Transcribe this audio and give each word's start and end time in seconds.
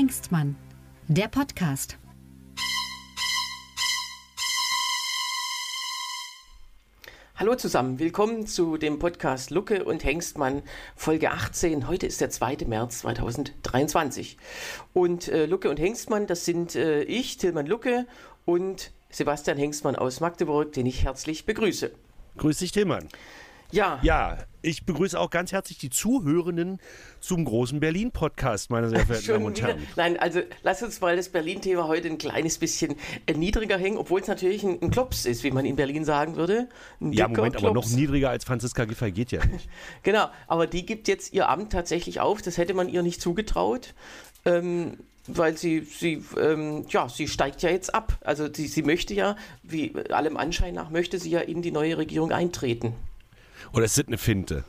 Hengstmann, 0.00 0.56
der 1.08 1.28
Podcast. 1.28 1.98
Hallo 7.36 7.54
zusammen, 7.56 7.98
willkommen 7.98 8.46
zu 8.46 8.78
dem 8.78 8.98
Podcast 8.98 9.50
Lucke 9.50 9.84
und 9.84 10.02
Hengstmann 10.02 10.62
Folge 10.96 11.30
18. 11.32 11.86
Heute 11.86 12.06
ist 12.06 12.22
der 12.22 12.30
2. 12.30 12.64
März 12.66 13.00
2023. 13.00 14.38
Und 14.94 15.28
äh, 15.28 15.44
Lucke 15.44 15.68
und 15.68 15.78
Hengstmann, 15.78 16.26
das 16.26 16.46
sind 16.46 16.76
äh, 16.76 17.02
ich, 17.02 17.36
Tilman 17.36 17.66
Lucke 17.66 18.06
und 18.46 18.92
Sebastian 19.10 19.58
Hengstmann 19.58 19.96
aus 19.96 20.20
Magdeburg, 20.20 20.72
den 20.72 20.86
ich 20.86 21.04
herzlich 21.04 21.44
begrüße. 21.44 21.92
Grüß 22.38 22.56
dich, 22.56 22.72
Tilman. 22.72 23.06
Ja. 23.72 24.00
Ja, 24.02 24.38
ich 24.62 24.84
begrüße 24.84 25.18
auch 25.18 25.30
ganz 25.30 25.52
herzlich 25.52 25.78
die 25.78 25.90
Zuhörenden 25.90 26.80
zum 27.20 27.44
großen 27.44 27.80
Berlin-Podcast, 27.80 28.70
meine 28.70 28.88
sehr 28.88 29.06
verehrten 29.06 29.28
Damen 29.28 29.44
und 29.46 29.62
Herren. 29.62 29.86
Nein, 29.96 30.18
also 30.18 30.40
lass 30.62 30.82
uns 30.82 31.00
mal 31.00 31.16
das 31.16 31.28
Berlin-Thema 31.28 31.86
heute 31.86 32.08
ein 32.08 32.18
kleines 32.18 32.58
bisschen 32.58 32.96
äh, 33.26 33.34
niedriger 33.34 33.78
hängen, 33.78 33.96
obwohl 33.96 34.20
es 34.20 34.26
natürlich 34.26 34.64
ein, 34.64 34.80
ein, 34.82 34.90
Klops 34.90 35.24
ist, 35.24 35.44
wie 35.44 35.50
man 35.50 35.64
in 35.64 35.76
Berlin 35.76 36.04
sagen 36.04 36.36
würde. 36.36 36.68
Ein 37.00 37.12
ja, 37.12 37.28
Moment, 37.28 37.56
Klops. 37.56 37.64
aber 37.64 37.74
noch 37.74 37.88
niedriger 37.88 38.30
als 38.30 38.44
Franziska 38.44 38.84
Giffey 38.84 39.12
geht 39.12 39.32
ja 39.32 39.44
nicht. 39.46 39.68
genau, 40.02 40.28
aber 40.46 40.66
die 40.66 40.84
gibt 40.84 41.08
jetzt 41.08 41.32
ihr 41.32 41.48
Amt 41.48 41.72
tatsächlich 41.72 42.20
auf. 42.20 42.42
Das 42.42 42.58
hätte 42.58 42.74
man 42.74 42.88
ihr 42.88 43.02
nicht 43.02 43.22
zugetraut. 43.22 43.94
Ähm, 44.44 44.98
weil 45.26 45.56
sie, 45.56 45.80
sie, 45.80 46.24
ähm, 46.40 46.86
ja, 46.88 47.08
sie 47.08 47.28
steigt 47.28 47.62
ja 47.62 47.70
jetzt 47.70 47.94
ab. 47.94 48.18
Also 48.22 48.48
sie, 48.52 48.66
sie 48.66 48.82
möchte 48.82 49.14
ja, 49.14 49.36
wie 49.62 49.94
allem 50.10 50.36
Anschein 50.36 50.74
nach, 50.74 50.90
möchte 50.90 51.18
sie 51.18 51.30
ja 51.30 51.40
in 51.40 51.62
die 51.62 51.70
neue 51.70 51.98
Regierung 51.98 52.32
eintreten. 52.32 52.94
Oder 53.72 53.84
ist 53.84 53.98
das 53.98 54.06
eine 54.06 54.18
Finte? 54.18 54.64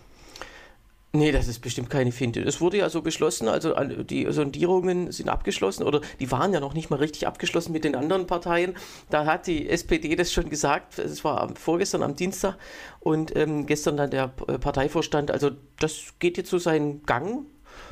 Nee, 1.14 1.34
das 1.34 1.50
ist 1.50 1.60
bestimmt 1.60 1.90
keine 1.90 2.14
Finte. 2.14 2.42
Es 2.42 2.62
wurde 2.62 2.78
ja 2.78 2.90
so 2.90 3.02
beschlossen, 3.02 3.50
also 3.50 3.74
die 3.76 4.32
Sondierungen 4.32 5.12
sind 5.12 5.28
abgeschlossen 5.28 5.84
oder 5.84 6.00
die 6.22 6.32
waren 6.32 6.54
ja 6.54 6.62
noch 6.62 6.74
nicht 6.74 6.90
mal 6.90 7.00
richtig 7.00 7.28
abgeschlossen 7.28 7.74
mit 7.74 7.84
den 7.84 7.96
anderen 7.96 8.28
Parteien. 8.28 8.76
Da 9.10 9.26
hat 9.26 9.46
die 9.46 9.68
SPD 9.68 10.16
das 10.16 10.32
schon 10.32 10.50
gesagt, 10.50 11.00
es 11.00 11.26
war 11.26 11.54
vorgestern 11.56 12.02
am 12.02 12.16
Dienstag 12.16 12.58
und 13.02 13.36
ähm, 13.36 13.66
gestern 13.66 13.98
dann 13.98 14.10
der 14.10 14.30
Parteivorstand. 14.30 15.32
Also 15.32 15.52
das 15.80 16.14
geht 16.20 16.38
jetzt 16.38 16.50
so 16.50 16.60
seinen 16.60 17.04
Gang. 17.04 17.46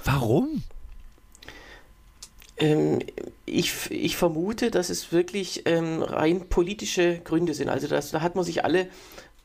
Warum? 0.05 0.63
Ähm, 2.55 2.99
ich, 3.45 3.91
ich 3.91 4.15
vermute, 4.15 4.71
dass 4.71 4.89
es 4.89 5.11
wirklich 5.11 5.63
ähm, 5.65 6.03
rein 6.03 6.47
politische 6.47 7.19
Gründe 7.19 7.53
sind. 7.53 7.67
Also 7.67 7.87
das, 7.87 8.11
da 8.11 8.21
hat 8.21 8.35
man 8.35 8.45
sich 8.45 8.63
alle 8.63 8.87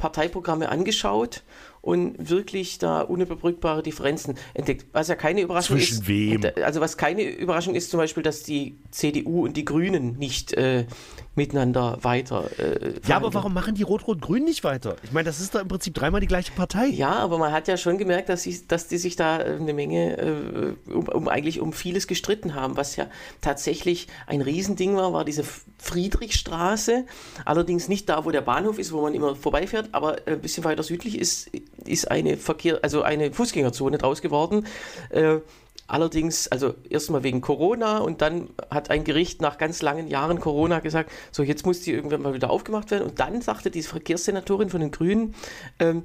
Parteiprogramme 0.04 0.68
angeschaut 0.68 1.42
und 1.84 2.30
wirklich 2.30 2.78
da 2.78 3.02
unüberbrückbare 3.02 3.82
Differenzen 3.82 4.36
entdeckt. 4.54 4.86
Was 4.92 5.08
ja 5.08 5.16
keine 5.16 5.42
Überraschung 5.42 5.76
Zwischen 5.76 5.98
ist. 5.98 6.08
Wem? 6.08 6.42
Also 6.64 6.80
was 6.80 6.96
keine 6.96 7.22
Überraschung 7.22 7.74
ist 7.74 7.90
zum 7.90 7.98
Beispiel, 7.98 8.22
dass 8.22 8.42
die 8.42 8.78
CDU 8.90 9.44
und 9.44 9.56
die 9.56 9.66
Grünen 9.66 10.16
nicht 10.16 10.54
äh, 10.54 10.86
miteinander 11.34 11.98
weiter. 12.00 12.48
Äh, 12.58 12.94
ja, 13.06 13.16
aber 13.16 13.34
warum 13.34 13.52
machen 13.52 13.74
die 13.74 13.82
Rot-Rot-Grün 13.82 14.44
nicht 14.44 14.64
weiter? 14.64 14.96
Ich 15.02 15.12
meine, 15.12 15.26
das 15.26 15.40
ist 15.40 15.54
doch 15.54 15.60
im 15.60 15.68
Prinzip 15.68 15.92
dreimal 15.92 16.20
die 16.20 16.26
gleiche 16.26 16.52
Partei. 16.52 16.86
Ja, 16.86 17.12
aber 17.12 17.36
man 17.36 17.52
hat 17.52 17.68
ja 17.68 17.76
schon 17.76 17.98
gemerkt, 17.98 18.30
dass, 18.30 18.42
sie, 18.42 18.66
dass 18.66 18.88
die 18.88 18.96
sich 18.96 19.16
da 19.16 19.40
äh, 19.40 19.56
eine 19.56 19.74
Menge 19.74 20.16
äh, 20.16 20.90
um, 20.90 21.08
um, 21.08 21.28
eigentlich 21.28 21.60
um 21.60 21.74
vieles 21.74 22.06
gestritten 22.06 22.54
haben. 22.54 22.78
Was 22.78 22.96
ja 22.96 23.08
tatsächlich 23.42 24.06
ein 24.26 24.40
Riesending 24.40 24.96
war, 24.96 25.12
war 25.12 25.26
diese 25.26 25.44
Friedrichstraße. 25.78 27.04
Allerdings 27.44 27.88
nicht 27.88 28.08
da, 28.08 28.24
wo 28.24 28.30
der 28.30 28.40
Bahnhof 28.40 28.78
ist, 28.78 28.92
wo 28.92 29.02
man 29.02 29.12
immer 29.12 29.36
vorbeifährt, 29.36 29.90
aber 29.92 30.16
ein 30.26 30.40
bisschen 30.40 30.64
weiter 30.64 30.82
südlich 30.82 31.18
ist 31.18 31.50
ist 31.84 32.10
eine 32.10 32.36
Verkehr, 32.36 32.78
also 32.82 33.02
eine 33.02 33.32
Fußgängerzone 33.32 33.98
draus 33.98 34.22
geworden. 34.22 34.66
Äh, 35.10 35.38
Allerdings, 35.86 36.48
also 36.48 36.74
erstmal 36.88 37.24
wegen 37.24 37.42
Corona 37.42 37.98
und 37.98 38.22
dann 38.22 38.48
hat 38.70 38.90
ein 38.90 39.04
Gericht 39.04 39.42
nach 39.42 39.58
ganz 39.58 39.82
langen 39.82 40.08
Jahren 40.08 40.40
Corona 40.40 40.80
gesagt, 40.80 41.10
so 41.30 41.42
jetzt 41.42 41.66
muss 41.66 41.80
die 41.80 41.92
irgendwann 41.92 42.22
mal 42.22 42.32
wieder 42.32 42.48
aufgemacht 42.48 42.90
werden. 42.90 43.04
Und 43.04 43.20
dann 43.20 43.42
sagte 43.42 43.70
die 43.70 43.82
Verkehrssenatorin 43.82 44.70
von 44.70 44.80
den 44.80 44.90
Grünen, 44.90 45.34
ähm, 45.78 46.04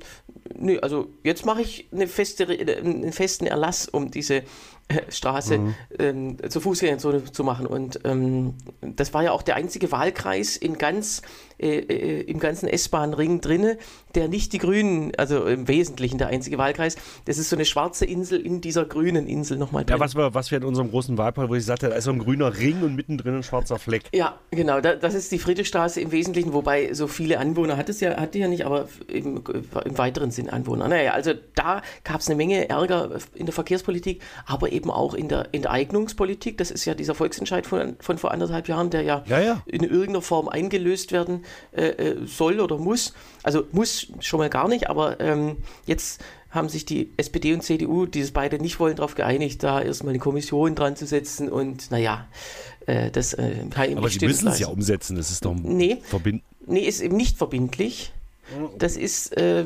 nö, 0.54 0.80
also 0.80 1.08
jetzt 1.24 1.46
mache 1.46 1.62
ich 1.62 1.88
eine 1.94 2.08
feste, 2.08 2.48
einen 2.48 3.14
festen 3.14 3.48
Erlass, 3.48 3.88
um 3.88 4.12
diese 4.12 4.44
Straße 5.10 5.58
mhm. 5.58 5.76
ähm, 5.98 6.38
zur 6.50 6.62
Fußgängerzone 6.62 7.26
zu 7.26 7.44
machen. 7.44 7.66
Und 7.66 8.00
ähm, 8.06 8.56
das 8.82 9.14
war 9.14 9.24
ja 9.24 9.32
auch 9.32 9.42
der 9.42 9.56
einzige 9.56 9.92
Wahlkreis 9.92 10.58
in 10.58 10.78
ganz, 10.78 11.22
äh, 11.60 11.80
äh, 11.80 12.22
im 12.22 12.40
ganzen 12.40 12.68
S-Bahn-Ring 12.68 13.42
drinne, 13.42 13.78
der 14.16 14.28
nicht 14.28 14.54
die 14.54 14.58
Grünen, 14.58 15.12
also 15.18 15.46
im 15.46 15.68
Wesentlichen 15.68 16.18
der 16.18 16.28
einzige 16.28 16.58
Wahlkreis, 16.58 16.96
das 17.26 17.38
ist 17.38 17.50
so 17.50 17.56
eine 17.56 17.66
schwarze 17.66 18.06
Insel 18.06 18.40
in 18.40 18.62
dieser 18.62 18.86
grünen 18.86 19.28
Insel 19.28 19.58
nochmal 19.58 19.86
drin. 19.86 19.98
Ja, 19.98 20.00
was 20.00 20.16
wir, 20.16 20.34
was 20.34 20.50
wir 20.52 20.58
in 20.58 20.64
unserem 20.64 20.90
großen 20.90 21.18
Wahlpart, 21.18 21.50
wo 21.50 21.56
ich 21.56 21.66
sagte, 21.66 21.90
da 21.90 21.96
ist 21.96 22.06
so 22.06 22.12
ein 22.12 22.20
grüner 22.20 22.58
Ring 22.58 22.82
und 22.82 22.96
mittendrin 22.96 23.36
ein 23.36 23.44
schwarzer 23.44 23.78
Fleck. 23.78 24.04
Ja, 24.14 24.40
genau, 24.52 24.82
da, 24.82 24.96
das 24.96 25.14
ist 25.14 25.32
die 25.32 25.40
Friedrichstraße 25.40 26.02
im 26.02 26.12
Wesentlichen, 26.12 26.54
wobei 26.54 26.94
so 26.94 27.08
viele 27.08 27.40
Anwohner 27.40 27.78
hat 27.78 27.90
es 27.90 28.00
ja, 28.00 28.18
hatte 28.18 28.40
ja 28.40 28.48
nicht, 28.48 28.66
aber 28.66 28.88
im, 29.08 29.44
im 29.86 29.98
weiteren 29.98 30.32
Sinn 30.32 30.50
Anwohner. 30.50 30.88
Naja, 30.88 31.12
also 31.12 31.34
da 31.56 31.82
gab 32.04 32.22
es 32.22 32.28
eine 32.28 32.38
Menge 32.38 32.70
Ärger 32.70 33.12
in 33.36 33.46
der 33.46 33.54
Verkehrspolitik, 33.54 34.22
aber 34.46 34.72
eben 34.72 34.79
eben 34.80 34.92
auch 34.92 35.14
in 35.14 35.28
der 35.28 35.50
Enteignungspolitik. 35.52 36.58
Das 36.58 36.72
ist 36.72 36.86
ja 36.86 36.94
dieser 36.94 37.16
Volksentscheid 37.16 37.68
von, 37.68 37.98
von 38.00 38.18
vor 38.18 38.32
anderthalb 38.32 38.70
Jahren, 38.70 38.90
der 38.90 39.02
ja, 39.02 39.24
ja, 39.28 39.40
ja. 39.40 39.64
in 39.66 39.84
irgendeiner 39.84 40.22
Form 40.22 40.48
eingelöst 40.48 41.12
werden 41.12 41.44
äh, 41.74 41.88
äh, 41.88 42.26
soll 42.26 42.62
oder 42.62 42.78
muss. 42.78 43.14
Also 43.44 43.66
muss 43.74 44.08
schon 44.22 44.40
mal 44.40 44.50
gar 44.50 44.70
nicht, 44.70 44.90
aber 44.90 45.20
ähm, 45.20 45.58
jetzt 45.86 46.22
haben 46.50 46.70
sich 46.70 46.86
die 46.86 47.12
SPD 47.18 47.54
und 47.54 47.62
CDU, 47.62 48.06
die 48.06 48.22
es 48.22 48.32
beide 48.32 48.58
nicht 48.58 48.80
wollen, 48.80 48.96
darauf 48.96 49.16
geeinigt, 49.16 49.62
da 49.62 49.82
erstmal 49.82 50.12
eine 50.12 50.20
Kommission 50.20 50.76
dran 50.76 50.96
zu 50.96 51.06
setzen 51.06 51.50
und 51.50 51.92
naja, 51.92 52.28
äh, 52.88 53.12
das 53.12 53.34
äh, 53.34 53.66
kann 53.70 53.98
Aber 53.98 54.10
sie 54.10 54.26
müssen 54.26 54.48
es 54.48 54.60
ja 54.60 54.68
umsetzen, 54.68 55.18
das 55.18 55.30
ist 55.30 55.46
doch 55.46 55.54
nee, 55.54 55.98
verbindlich. 56.06 56.46
Nee, 56.66 56.82
ist 56.82 57.02
eben 57.02 57.18
nicht 57.18 57.38
verbindlich. 57.38 58.14
Das 58.80 58.98
ist, 58.98 59.38
äh, 59.38 59.66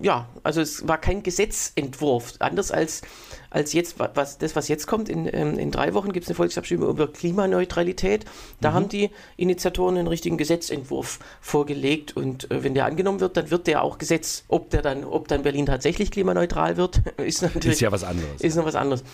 ja, 0.00 0.28
also 0.42 0.60
es 0.60 0.86
war 0.86 0.98
kein 0.98 1.22
Gesetzentwurf, 1.22 2.34
anders 2.38 2.70
als, 2.70 3.02
als 3.50 3.72
jetzt, 3.72 3.96
was, 3.98 4.38
das, 4.38 4.56
was 4.56 4.68
jetzt 4.68 4.86
kommt. 4.86 5.08
In, 5.08 5.28
ähm, 5.32 5.58
in 5.58 5.70
drei 5.70 5.94
Wochen 5.94 6.12
gibt 6.12 6.24
es 6.24 6.30
eine 6.30 6.36
Volksabstimmung 6.36 6.88
über 6.88 7.12
Klimaneutralität. 7.12 8.24
Da 8.60 8.70
mhm. 8.70 8.74
haben 8.74 8.88
die 8.88 9.10
Initiatoren 9.36 9.96
einen 9.96 10.08
richtigen 10.08 10.36
Gesetzentwurf 10.36 11.18
vorgelegt 11.40 12.16
und 12.16 12.50
äh, 12.50 12.62
wenn 12.62 12.74
der 12.74 12.86
angenommen 12.86 13.20
wird, 13.20 13.36
dann 13.36 13.50
wird 13.50 13.66
der 13.66 13.82
auch 13.82 13.98
Gesetz. 13.98 14.44
Ob 14.48 14.70
der 14.70 14.82
dann, 14.82 15.04
ob 15.04 15.28
dann 15.28 15.42
Berlin 15.42 15.66
tatsächlich 15.66 16.10
klimaneutral 16.10 16.76
wird, 16.76 17.02
ist 17.16 17.42
natürlich 17.42 17.72
ist 17.72 17.80
ja 17.80 17.92
was 17.92 18.04
anderes. 18.04 18.40
Ist 18.40 18.56
noch 18.56 18.66
was 18.66 18.74
anderes. 18.74 19.04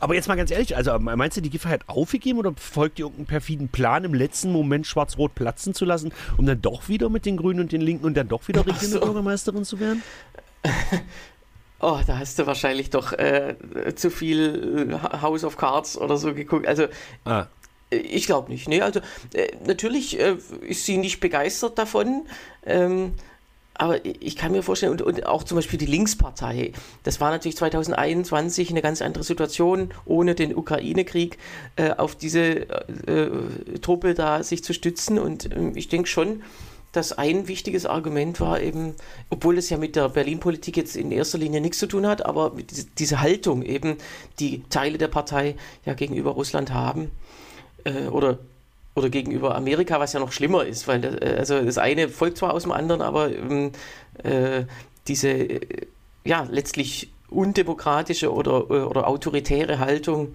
Aber 0.00 0.14
jetzt 0.14 0.28
mal 0.28 0.36
ganz 0.36 0.50
ehrlich, 0.50 0.76
also 0.76 0.98
meinst 0.98 1.36
du, 1.36 1.40
die 1.40 1.50
Giffey 1.50 1.68
hat 1.68 1.88
aufgegeben 1.88 2.38
oder 2.38 2.52
folgt 2.56 2.98
ihr 2.98 3.06
irgendeinen 3.06 3.26
perfiden 3.26 3.68
Plan, 3.68 4.04
im 4.04 4.14
letzten 4.14 4.52
Moment 4.52 4.86
schwarz-rot 4.86 5.34
platzen 5.34 5.74
zu 5.74 5.84
lassen, 5.84 6.12
um 6.36 6.46
dann 6.46 6.60
doch 6.60 6.88
wieder 6.88 7.08
mit 7.08 7.26
den 7.26 7.36
Grünen 7.36 7.60
und 7.60 7.72
den 7.72 7.80
Linken 7.80 8.04
und 8.04 8.16
dann 8.16 8.28
doch 8.28 8.46
wieder 8.48 8.60
regierende 8.60 8.98
so. 8.98 9.00
Bürgermeisterin 9.00 9.64
zu 9.64 9.80
werden? 9.80 10.02
Oh, 11.78 12.00
da 12.06 12.18
hast 12.18 12.38
du 12.38 12.46
wahrscheinlich 12.46 12.88
doch 12.88 13.12
äh, 13.12 13.54
zu 13.94 14.10
viel 14.10 14.98
House 15.20 15.44
of 15.44 15.58
Cards 15.58 15.98
oder 15.98 16.16
so 16.16 16.32
geguckt. 16.32 16.66
Also 16.66 16.86
ah. 17.26 17.46
ich 17.90 18.24
glaube 18.24 18.50
nicht. 18.50 18.66
Nee, 18.66 18.80
also 18.80 19.00
äh, 19.34 19.48
natürlich 19.66 20.18
äh, 20.18 20.36
ist 20.62 20.86
sie 20.86 20.96
nicht 20.96 21.20
begeistert 21.20 21.78
davon. 21.78 22.26
Ähm, 22.64 23.12
aber 23.78 24.04
ich 24.04 24.36
kann 24.36 24.52
mir 24.52 24.62
vorstellen, 24.62 24.92
und, 24.92 25.02
und, 25.02 25.26
auch 25.26 25.42
zum 25.42 25.56
Beispiel 25.56 25.78
die 25.78 25.86
Linkspartei, 25.86 26.72
das 27.02 27.20
war 27.20 27.30
natürlich 27.30 27.56
2021 27.56 28.70
eine 28.70 28.82
ganz 28.82 29.02
andere 29.02 29.24
Situation, 29.24 29.90
ohne 30.04 30.34
den 30.34 30.56
Ukraine-Krieg 30.56 31.38
äh, 31.76 31.90
auf 31.90 32.14
diese 32.14 32.68
äh, 33.06 33.30
Truppe 33.80 34.14
da 34.14 34.42
sich 34.42 34.64
zu 34.64 34.72
stützen. 34.72 35.18
Und 35.18 35.52
äh, 35.52 35.72
ich 35.74 35.88
denke 35.88 36.08
schon, 36.08 36.42
dass 36.92 37.12
ein 37.12 37.46
wichtiges 37.46 37.84
Argument 37.84 38.40
war 38.40 38.60
eben, 38.60 38.94
obwohl 39.28 39.58
es 39.58 39.68
ja 39.68 39.76
mit 39.76 39.96
der 39.96 40.08
Berlin-Politik 40.08 40.78
jetzt 40.78 40.96
in 40.96 41.12
erster 41.12 41.36
Linie 41.36 41.60
nichts 41.60 41.78
zu 41.78 41.86
tun 41.86 42.06
hat, 42.06 42.24
aber 42.24 42.52
diese 42.98 43.20
Haltung 43.20 43.62
eben, 43.62 43.96
die 44.40 44.62
Teile 44.70 44.96
der 44.96 45.08
Partei 45.08 45.56
ja 45.84 45.92
gegenüber 45.92 46.30
Russland 46.30 46.72
haben, 46.72 47.10
äh, 47.84 48.06
oder 48.06 48.38
oder 48.96 49.10
gegenüber 49.10 49.54
Amerika, 49.54 50.00
was 50.00 50.14
ja 50.14 50.20
noch 50.20 50.32
schlimmer 50.32 50.64
ist, 50.64 50.88
weil 50.88 51.00
das, 51.00 51.14
äh, 51.16 51.36
also 51.38 51.62
das 51.62 51.78
eine 51.78 52.08
folgt 52.08 52.38
zwar 52.38 52.54
aus 52.54 52.62
dem 52.62 52.72
anderen, 52.72 53.02
aber 53.02 53.30
ähm, 53.30 53.72
äh, 54.22 54.64
diese 55.06 55.28
äh, 55.28 55.86
ja 56.24 56.46
letztlich 56.50 57.12
undemokratische 57.28 58.32
oder, 58.32 58.64
äh, 58.70 58.82
oder 58.82 59.06
autoritäre 59.06 59.78
Haltung, 59.78 60.34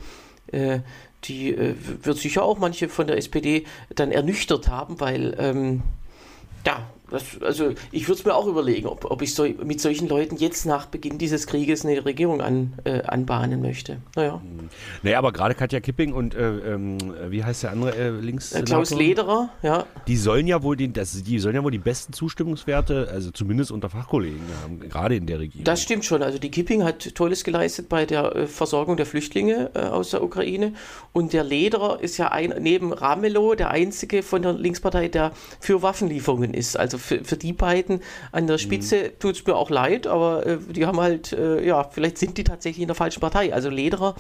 äh, 0.52 0.80
die 1.24 1.54
äh, 1.54 1.76
wird 2.04 2.18
sicher 2.18 2.44
auch 2.44 2.60
manche 2.60 2.88
von 2.88 3.08
der 3.08 3.18
SPD 3.18 3.66
dann 3.96 4.12
ernüchtert 4.12 4.68
haben, 4.70 5.00
weil 5.00 5.36
ähm, 5.40 5.82
ja, 6.66 6.88
das, 7.12 7.42
also 7.42 7.74
ich 7.92 8.08
würde 8.08 8.20
es 8.20 8.26
mir 8.26 8.34
auch 8.34 8.48
überlegen, 8.48 8.88
ob, 8.88 9.06
ob 9.10 9.22
ich 9.22 9.36
so, 9.36 9.44
mit 9.44 9.82
solchen 9.82 10.08
Leuten 10.08 10.38
jetzt 10.38 10.66
nach 10.66 10.86
Beginn 10.86 11.18
dieses 11.18 11.46
Krieges 11.46 11.86
eine 11.86 12.04
Regierung 12.06 12.42
an, 12.42 12.74
äh, 12.86 13.02
anbahnen 13.04 13.62
möchte. 13.62 13.98
Naja. 14.16 14.42
Hm. 14.42 14.70
Naja, 15.04 15.18
aber 15.18 15.32
gerade 15.32 15.54
Katja 15.54 15.80
Kipping 15.80 16.14
und 16.14 16.34
äh, 16.34 16.74
ähm, 16.74 16.98
wie 17.30 17.44
heißt 17.44 17.64
der 17.64 17.72
andere 17.72 17.96
äh, 17.96 18.10
links? 18.10 18.54
Äh, 18.54 18.64
Klaus 18.64 18.92
Lederer, 18.92 19.50
ja. 19.62 19.86
Die 20.08 20.16
sollen 20.18 20.48
ja 20.48 20.64
wohl 20.64 20.78
die, 20.78 20.92
das, 20.92 21.24
die 21.24 21.40
sollen 21.40 21.56
ja 21.56 21.64
wohl 21.64 21.72
die 21.72 21.78
besten 21.80 22.14
Zustimmungswerte, 22.14 23.10
also 23.12 23.32
zumindest 23.32 23.72
unter 23.72 23.90
Fachkollegen 23.90 24.42
haben, 24.64 24.80
gerade 24.80 25.16
in 25.16 25.28
der 25.28 25.40
Regierung. 25.40 25.66
Das 25.66 25.82
stimmt 25.82 26.06
schon. 26.06 26.24
Also 26.24 26.40
die 26.40 26.50
Kipping 26.50 26.84
hat 26.84 27.14
Tolles 27.16 27.44
geleistet 27.44 27.90
bei 27.90 28.06
der 28.06 28.36
äh, 28.36 28.48
Versorgung 28.48 28.96
der 28.96 29.06
Flüchtlinge 29.06 29.72
äh, 29.74 29.80
aus 29.80 30.12
der 30.12 30.24
Ukraine. 30.24 30.74
Und 31.12 31.34
der 31.34 31.44
Lederer 31.44 32.00
ist 32.02 32.18
ja 32.18 32.32
ein, 32.32 32.54
neben 32.60 32.94
Ramelow 32.94 33.56
der 33.56 33.72
einzige 33.72 34.24
von 34.24 34.42
der 34.42 34.54
Linkspartei, 34.54 35.10
der 35.10 35.34
für 35.60 35.82
Waffenlieferungen 35.82 36.54
ist. 36.54 36.78
Also 36.78 36.98
für, 37.02 37.24
für 37.24 37.38
die 37.38 37.54
beiden 37.54 38.02
an 38.32 38.48
der 38.48 38.58
Spitze 38.58 39.04
mhm. 39.04 39.20
tut 39.20 39.36
es 39.36 39.46
mir 39.46 39.56
auch 39.56 39.70
leid, 39.70 40.08
aber 40.08 40.46
äh, 40.46 40.58
die 40.58 40.86
haben 40.86 41.00
halt, 41.00 41.34
äh, 41.34 41.66
ja, 41.66 41.84
vielleicht 41.84 42.18
sind 42.18 42.38
die 42.38 42.44
tatsächlich 42.44 42.82
in 42.82 42.88
der 42.88 42.96
falschen 42.96 43.20
Partei. 43.20 43.54
Also 43.54 43.70
Lederer 43.70 44.16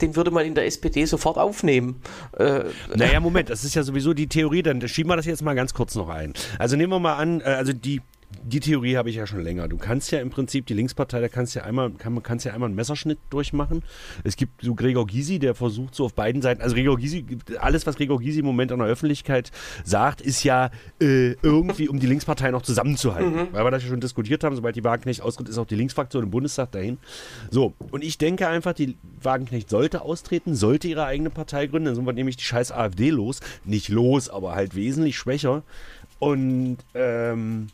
den 0.00 0.16
würde 0.16 0.30
man 0.30 0.44
in 0.44 0.54
der 0.54 0.66
SPD 0.66 1.04
sofort 1.04 1.38
aufnehmen. 1.38 2.00
Äh, 2.36 2.64
naja, 2.94 3.20
Moment, 3.20 3.50
das 3.50 3.62
ist 3.62 3.74
ja 3.74 3.82
sowieso 3.82 4.14
die 4.14 4.26
Theorie, 4.26 4.62
dann 4.62 4.86
schieben 4.88 5.10
wir 5.10 5.16
das 5.16 5.26
jetzt 5.26 5.42
mal 5.42 5.54
ganz 5.54 5.74
kurz 5.74 5.94
noch 5.94 6.08
ein. 6.08 6.32
Also 6.58 6.76
nehmen 6.76 6.92
wir 6.92 6.98
mal 6.98 7.16
an, 7.16 7.40
äh, 7.40 7.44
also 7.44 7.72
die 7.72 8.00
die 8.44 8.60
Theorie 8.60 8.96
habe 8.96 9.10
ich 9.10 9.16
ja 9.16 9.26
schon 9.26 9.42
länger. 9.42 9.68
Du 9.68 9.76
kannst 9.76 10.10
ja 10.10 10.20
im 10.20 10.30
Prinzip 10.30 10.66
die 10.66 10.74
Linkspartei, 10.74 11.20
da 11.20 11.28
kannst 11.28 11.54
ja 11.54 11.62
einmal, 11.64 11.90
kann, 11.90 12.22
kannst 12.22 12.44
ja 12.44 12.52
einmal 12.52 12.68
einen 12.68 12.76
Messerschnitt 12.76 13.18
durchmachen. 13.30 13.82
Es 14.24 14.36
gibt 14.36 14.62
so 14.62 14.74
Gregor 14.74 15.06
Gysi, 15.06 15.38
der 15.38 15.54
versucht 15.54 15.94
so 15.94 16.04
auf 16.04 16.14
beiden 16.14 16.42
Seiten, 16.42 16.62
also 16.62 16.74
Gregor 16.74 16.98
Gysi, 16.98 17.24
alles, 17.58 17.86
was 17.86 17.96
Gregor 17.96 18.18
Gysi 18.18 18.40
im 18.40 18.46
Moment 18.46 18.72
an 18.72 18.78
der 18.78 18.88
Öffentlichkeit 18.88 19.50
sagt, 19.84 20.20
ist 20.20 20.44
ja 20.44 20.70
äh, 21.00 21.32
irgendwie, 21.42 21.88
um 21.88 21.98
die 21.98 22.06
Linkspartei 22.06 22.50
noch 22.50 22.62
zusammenzuhalten. 22.62 23.34
Mhm. 23.34 23.48
Weil 23.52 23.64
wir 23.64 23.70
das 23.70 23.82
ja 23.82 23.88
schon 23.88 24.00
diskutiert 24.00 24.44
haben, 24.44 24.56
sobald 24.56 24.76
die 24.76 24.84
Wagenknecht 24.84 25.22
austritt, 25.22 25.48
ist 25.48 25.58
auch 25.58 25.66
die 25.66 25.76
Linksfraktion 25.76 26.24
im 26.24 26.30
Bundestag 26.30 26.72
dahin. 26.72 26.98
So, 27.50 27.74
und 27.90 28.02
ich 28.02 28.18
denke 28.18 28.48
einfach, 28.48 28.72
die 28.72 28.96
Wagenknecht 29.22 29.70
sollte 29.70 30.02
austreten, 30.02 30.54
sollte 30.54 30.88
ihre 30.88 31.04
eigene 31.04 31.30
Partei 31.30 31.66
gründen, 31.66 31.86
dann 31.86 31.94
sind 31.94 32.06
wir 32.06 32.12
nämlich 32.12 32.36
die 32.36 32.44
scheiß 32.44 32.72
AfD 32.72 33.10
los. 33.10 33.40
Nicht 33.64 33.88
los, 33.88 34.28
aber 34.28 34.54
halt 34.54 34.74
wesentlich 34.74 35.16
schwächer. 35.16 35.62
Und 36.18 36.78
ähm, 36.94 37.68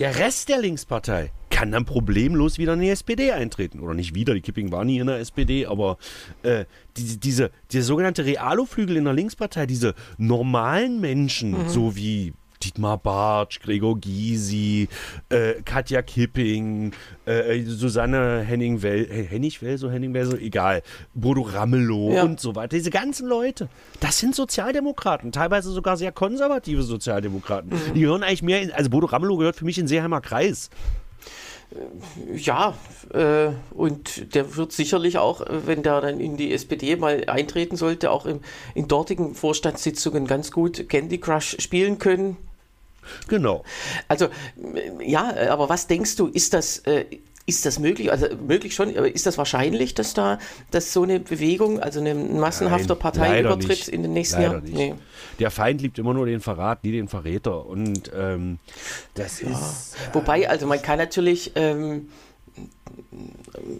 der 0.00 0.18
Rest 0.18 0.48
der 0.48 0.58
Linkspartei 0.58 1.30
kann 1.50 1.72
dann 1.72 1.84
problemlos 1.84 2.56
wieder 2.56 2.72
in 2.72 2.80
die 2.80 2.88
SPD 2.88 3.32
eintreten. 3.32 3.80
Oder 3.80 3.92
nicht 3.92 4.14
wieder, 4.14 4.32
die 4.32 4.40
Kipping 4.40 4.72
war 4.72 4.84
nie 4.84 4.98
in 4.98 5.06
der 5.06 5.18
SPD, 5.18 5.66
aber 5.66 5.98
äh, 6.42 6.64
die, 6.96 7.20
diese, 7.20 7.50
dieser 7.70 7.84
sogenannte 7.84 8.24
Realo-Flügel 8.24 8.96
in 8.96 9.04
der 9.04 9.12
Linkspartei, 9.12 9.66
diese 9.66 9.94
normalen 10.16 11.00
Menschen, 11.00 11.50
mhm. 11.50 11.68
so 11.68 11.96
wie 11.96 12.32
Dietmar 12.62 12.98
Bartsch, 12.98 13.60
Gregor 13.60 13.98
Gysi, 13.98 14.88
äh, 15.30 15.54
Katja 15.64 16.02
Kipping, 16.02 16.92
äh, 17.24 17.62
Susanne 17.62 18.40
Henning-Well, 18.40 19.06
Hennig-Well, 19.06 19.78
so 19.78 19.90
Henning-Well, 19.90 20.26
so 20.26 20.36
egal, 20.36 20.82
Bodo 21.14 21.42
Ramelow 21.42 22.12
ja. 22.12 22.22
und 22.22 22.38
so 22.38 22.54
weiter. 22.54 22.76
Diese 22.76 22.90
ganzen 22.90 23.28
Leute, 23.28 23.68
das 24.00 24.18
sind 24.18 24.34
Sozialdemokraten, 24.34 25.32
teilweise 25.32 25.70
sogar 25.70 25.96
sehr 25.96 26.12
konservative 26.12 26.82
Sozialdemokraten. 26.82 27.70
Mhm. 27.70 27.94
Die 27.94 28.00
gehören 28.00 28.22
eigentlich 28.22 28.42
mehr, 28.42 28.60
in, 28.60 28.72
also 28.72 28.90
Bodo 28.90 29.06
Ramelow 29.06 29.38
gehört 29.38 29.56
für 29.56 29.64
mich 29.64 29.78
in 29.78 29.86
Seeheimer 29.86 30.20
Kreis. 30.20 30.70
Ja, 32.34 32.74
äh, 33.14 33.50
und 33.70 34.34
der 34.34 34.56
wird 34.56 34.72
sicherlich 34.72 35.18
auch, 35.18 35.42
wenn 35.48 35.84
der 35.84 36.00
dann 36.00 36.18
in 36.18 36.36
die 36.36 36.52
SPD 36.52 36.96
mal 36.96 37.24
eintreten 37.28 37.76
sollte, 37.76 38.10
auch 38.10 38.26
im, 38.26 38.40
in 38.74 38.88
dortigen 38.88 39.34
Vorstandssitzungen 39.34 40.26
ganz 40.26 40.50
gut 40.50 40.88
Candy 40.88 41.18
Crush 41.18 41.56
spielen 41.60 41.98
können. 41.98 42.36
Genau. 43.28 43.64
Also, 44.08 44.28
ja, 45.04 45.34
aber 45.50 45.68
was 45.68 45.86
denkst 45.86 46.16
du, 46.16 46.26
ist 46.26 46.54
das, 46.54 46.78
äh, 46.78 47.04
ist 47.46 47.66
das 47.66 47.78
möglich? 47.78 48.12
Also 48.12 48.26
möglich 48.46 48.74
schon, 48.74 48.96
aber 48.96 49.12
ist 49.12 49.26
das 49.26 49.36
wahrscheinlich, 49.38 49.94
dass 49.94 50.14
da 50.14 50.38
dass 50.70 50.92
so 50.92 51.02
eine 51.02 51.20
Bewegung, 51.20 51.80
also 51.80 52.00
ein 52.00 52.38
massenhafter 52.38 52.94
Parteiübertritt 52.94 53.88
in 53.88 54.02
den 54.02 54.12
nächsten 54.12 54.42
Jahren? 54.42 54.62
Nee. 54.64 54.94
Der 55.38 55.50
Feind 55.50 55.82
liebt 55.82 55.98
immer 55.98 56.14
nur 56.14 56.26
den 56.26 56.40
Verrat, 56.40 56.84
nie 56.84 56.92
den 56.92 57.08
Verräter. 57.08 57.66
Und 57.66 58.10
ähm, 58.14 58.58
das 59.14 59.40
ja. 59.40 59.48
ist. 59.48 59.96
Äh, 60.10 60.14
Wobei, 60.14 60.48
also 60.48 60.66
man 60.66 60.80
kann 60.80 60.98
natürlich. 60.98 61.52
Ähm, 61.56 62.08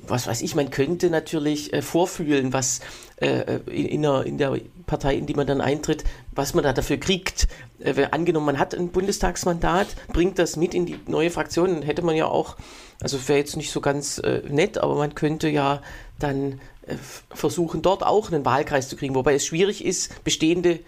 was 0.06 0.26
weiß 0.26 0.42
ich, 0.42 0.54
man 0.54 0.70
könnte 0.70 1.10
natürlich 1.10 1.72
äh, 1.72 1.82
vorfühlen, 1.82 2.52
was 2.52 2.80
äh, 3.16 3.58
in, 3.66 3.86
in, 3.86 4.02
der, 4.02 4.24
in, 4.24 4.38
der, 4.38 4.58
Partei, 4.86 5.16
in 5.16 5.26
die 5.26 5.34
man 5.34 5.46
dann 5.46 5.60
eintritt, 5.60 6.04
was 6.40 6.54
man 6.54 6.64
da 6.64 6.72
dafür 6.72 6.96
kriegt. 6.96 7.48
Äh, 7.80 8.06
angenommen, 8.10 8.46
man 8.46 8.58
hat 8.58 8.74
ein 8.74 8.88
Bundestagsmandat, 8.88 9.88
bringt 10.12 10.38
das 10.38 10.56
mit 10.56 10.72
in 10.72 10.86
die 10.86 10.98
neue 11.06 11.30
Fraktion, 11.30 11.74
dann 11.74 11.82
hätte 11.82 12.00
man 12.00 12.16
ja 12.16 12.26
auch, 12.26 12.56
also 13.02 13.28
wäre 13.28 13.38
jetzt 13.38 13.58
nicht 13.58 13.70
so 13.70 13.82
ganz 13.82 14.18
äh, 14.18 14.40
nett, 14.48 14.78
aber 14.78 14.96
man 14.96 15.14
könnte 15.14 15.50
ja 15.50 15.82
dann 16.18 16.60
äh, 16.86 16.96
versuchen, 17.28 17.82
dort 17.82 18.02
auch 18.02 18.32
einen 18.32 18.46
Wahlkreis 18.46 18.88
zu 18.88 18.96
kriegen, 18.96 19.14
wobei 19.14 19.34
es 19.34 19.44
schwierig 19.44 19.84
ist, 19.84 20.24
bestehende, 20.24 20.80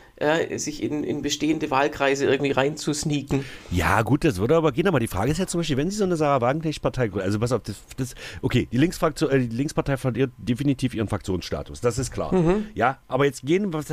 sich 0.55 0.81
in, 0.85 1.03
in 1.03 1.21
bestehende 1.21 1.69
Wahlkreise 1.73 2.27
irgendwie 2.27 2.53
reinzusneaken. 2.53 3.45
Ja, 3.73 4.03
gut, 4.03 4.23
das 4.23 4.39
würde 4.39 4.55
aber 4.55 4.71
gehen, 4.71 4.87
aber 4.87 5.01
die 5.01 5.09
Frage 5.09 5.33
ist 5.33 5.39
ja 5.39 5.49
zum 5.49 5.59
Beispiel, 5.59 5.77
wenn 5.77 5.91
Sie 5.91 5.97
so 5.97 6.05
eine 6.05 6.15
Sarah 6.15 6.41
Wagenknecht-Partei 6.41 7.11
also 7.15 7.41
pass 7.41 7.51
auf, 7.51 7.63
das, 7.65 7.75
das, 7.97 8.15
okay, 8.41 8.69
die, 8.71 8.77
Linksfraktion, 8.77 9.31
äh, 9.33 9.41
die 9.41 9.57
Linkspartei 9.57 9.97
verliert 9.97 10.31
definitiv 10.39 10.95
ihren 10.95 11.09
Fraktionsstatus, 11.09 11.81
das 11.81 11.99
ist 11.99 12.13
klar. 12.13 12.33
Mhm. 12.33 12.67
Ja, 12.75 12.99
aber 13.09 13.25
jetzt 13.25 13.45
gehen, 13.45 13.73
was, 13.73 13.87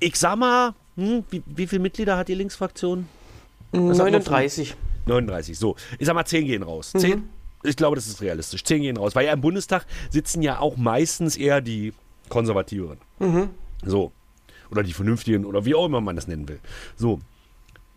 ich 0.00 0.16
sag 0.16 0.36
mal, 0.36 0.74
hm, 0.96 1.24
wie, 1.30 1.42
wie 1.46 1.66
viele 1.66 1.82
Mitglieder 1.82 2.16
hat 2.16 2.28
die 2.28 2.34
Linksfraktion? 2.34 3.08
39. 3.72 4.74
39, 5.06 5.58
so. 5.58 5.76
Ich 5.98 6.06
sag 6.06 6.14
mal, 6.14 6.24
10 6.24 6.46
gehen 6.46 6.62
raus. 6.62 6.92
10? 6.96 7.18
Mhm. 7.18 7.28
Ich 7.62 7.76
glaube, 7.76 7.96
das 7.96 8.06
ist 8.06 8.20
realistisch. 8.20 8.62
Zehn 8.64 8.82
gehen 8.82 8.96
raus. 8.96 9.14
Weil 9.14 9.26
ja 9.26 9.32
im 9.32 9.40
Bundestag 9.40 9.86
sitzen 10.10 10.42
ja 10.42 10.60
auch 10.60 10.76
meistens 10.76 11.36
eher 11.36 11.60
die 11.60 11.92
Konservativen. 12.28 12.98
Mhm. 13.18 13.50
So. 13.84 14.12
Oder 14.70 14.82
die 14.82 14.92
Vernünftigen 14.92 15.44
oder 15.44 15.64
wie 15.64 15.74
auch 15.74 15.86
immer 15.86 16.00
man 16.00 16.16
das 16.16 16.26
nennen 16.26 16.48
will. 16.48 16.60
So. 16.96 17.20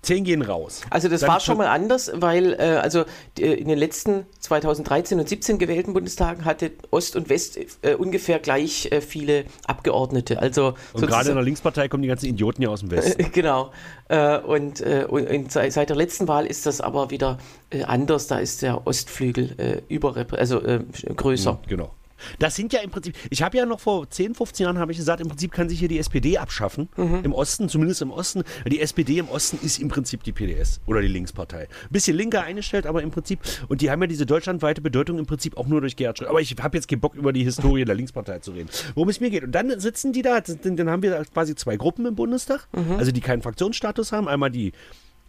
Zehn 0.01 0.24
gehen 0.24 0.42
raus. 0.42 0.81
Also 0.90 1.10
das 1.10 1.22
Dann 1.22 1.30
war 1.30 1.40
schon 1.42 1.57
mal 1.57 1.68
anders, 1.68 2.12
weil 2.16 2.54
äh, 2.54 2.80
also 2.81 3.04
die, 3.38 3.44
in 3.44 3.68
den 3.68 3.78
letzten 3.78 4.25
2013 4.40 5.19
und 5.19 5.28
17 5.28 5.60
gewählten 5.60 5.94
Bundestagen 5.94 6.46
hatte 6.46 6.72
Ost 6.90 7.18
und 7.18 7.30
West 7.30 7.60
äh, 7.81 7.96
ungefähr 7.96 8.40
gleich 8.40 8.92
äh, 8.92 9.01
viele 9.01 9.44
Abgeordnete. 9.68 10.40
Also 10.40 10.75
und 10.94 11.06
gerade 11.06 11.30
in 11.30 11.36
der 11.36 11.44
Linkspartei 11.44 11.90
kommen 11.90 12.04
die 12.04 12.07
ganzen 12.10 12.28
Idioten 12.28 12.62
ja 12.62 12.69
aus 12.69 12.80
dem 12.80 12.92
Westen. 12.92 13.30
genau. 13.34 13.72
Äh, 14.07 14.38
und, 14.40 14.80
äh, 14.81 15.06
und, 15.07 15.51
seit 15.51 15.90
der 15.90 15.96
letzten 15.98 16.30
Wahl 16.30 16.45
ist 16.45 16.66
das 16.66 16.80
aber 16.80 17.12
wieder 17.12 17.38
äh, 17.69 17.84
anders. 17.84 18.28
Da 18.28 18.40
ist 18.40 18.62
der 18.62 18.88
Ostflügel 18.88 19.84
überrepräsentiert, 19.90 20.40
also 20.40 21.16
größer. 21.16 21.54
Mhm, 21.54 21.68
genau. 21.68 21.92
Das 22.39 22.56
sind 22.56 22.74
ja 22.74 22.81
im 22.81 22.89
Prinzip, 22.89 23.16
ich 23.30 23.42
habe 23.42 23.57
ja 23.57 23.66
noch 23.66 23.80
vor 23.80 24.10
10, 24.10 24.36
15 24.36 24.63
Jahren 24.66 24.80
habe 24.80 24.92
ich 24.92 24.98
gesagt, 24.98 25.21
im 25.21 25.27
Prinzip 25.27 25.51
kann 25.51 25.69
sich 25.69 25.80
hier 25.80 25.88
die 25.88 26.00
SPD 26.00 26.38
abschaffen. 26.38 26.89
Mhm. 26.98 27.21
Im 27.24 27.33
Osten, 27.33 27.69
zumindest 27.69 28.01
im 28.01 28.12
Osten. 28.12 28.44
Die 28.66 28.80
SPD 28.80 29.19
im 29.19 29.30
Osten 29.30 29.59
ist 29.64 29.80
im 29.80 29.90
Prinzip 29.90 30.23
die 30.23 30.31
PDS 30.31 30.81
oder 30.85 31.02
die 31.02 31.07
Linkspartei. 31.07 31.64
Ein 31.64 31.68
bisschen 31.90 32.16
linker 32.16 32.44
eingestellt, 32.44 32.85
aber 32.85 33.02
im 33.02 33.11
Prinzip, 33.11 33.40
und 33.68 33.81
die 33.81 33.92
haben 33.92 34.02
ja 34.02 34.07
diese 34.07 34.26
deutschlandweite 34.26 34.81
Bedeutung 34.81 35.19
im 35.19 35.26
Prinzip 35.26 35.57
auch 35.57 35.68
nur 35.68 35.81
durch 35.81 35.95
Gerhard 35.95 36.18
Schröder. 36.18 36.30
Aber 36.31 36.42
ich 36.42 36.56
habe 36.61 36.78
jetzt 36.78 36.88
keinen 36.88 36.99
Bock 36.99 37.16
über 37.16 37.33
die 37.33 37.44
Historie 37.44 37.85
der 37.85 37.95
Linkspartei 37.95 38.40
zu 38.40 38.52
reden. 38.52 38.69
Worum 38.95 39.09
es 39.09 39.19
mir 39.19 39.30
geht. 39.30 39.44
Und 39.44 39.52
dann 39.52 39.80
sitzen 39.80 40.14
die 40.14 40.21
da, 40.21 40.40
dann 40.42 40.90
haben 40.90 41.04
wir 41.04 41.23
quasi 41.33 41.56
zwei 41.56 41.78
Gruppen 41.78 42.06
im 42.06 42.16
Bundestag, 42.16 42.68
mhm. 42.73 42.94
also 42.97 43.11
die 43.11 43.21
keinen 43.21 43.42
Fraktionsstatus 43.42 44.11
haben. 44.11 44.28
Einmal 44.28 44.52
die 44.52 44.73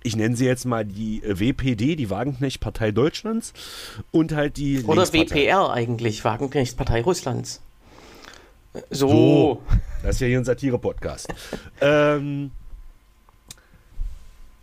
ich 0.03 0.17
nenne 0.17 0.37
sie 0.37 0.47
jetzt 0.47 0.65
mal 0.65 0.85
die 0.85 1.23
äh, 1.23 1.39
WPD, 1.39 1.97
die 1.97 2.11
Wagenknecht-Partei 2.11 2.91
Deutschlands 2.93 3.53
und 4.11 4.33
halt 4.33 4.57
die 4.57 4.83
Oder 4.85 5.07
WPR 5.13 5.71
eigentlich, 5.71 6.25
Wagenknecht-Partei 6.25 7.03
Russlands. 7.03 7.61
So. 8.91 9.09
so. 9.09 9.63
Das 10.03 10.17
ist 10.17 10.21
ja 10.21 10.29
hier 10.29 10.39
ein 10.39 10.45
Satire-Podcast. 10.45 11.29
ähm, 11.81 12.53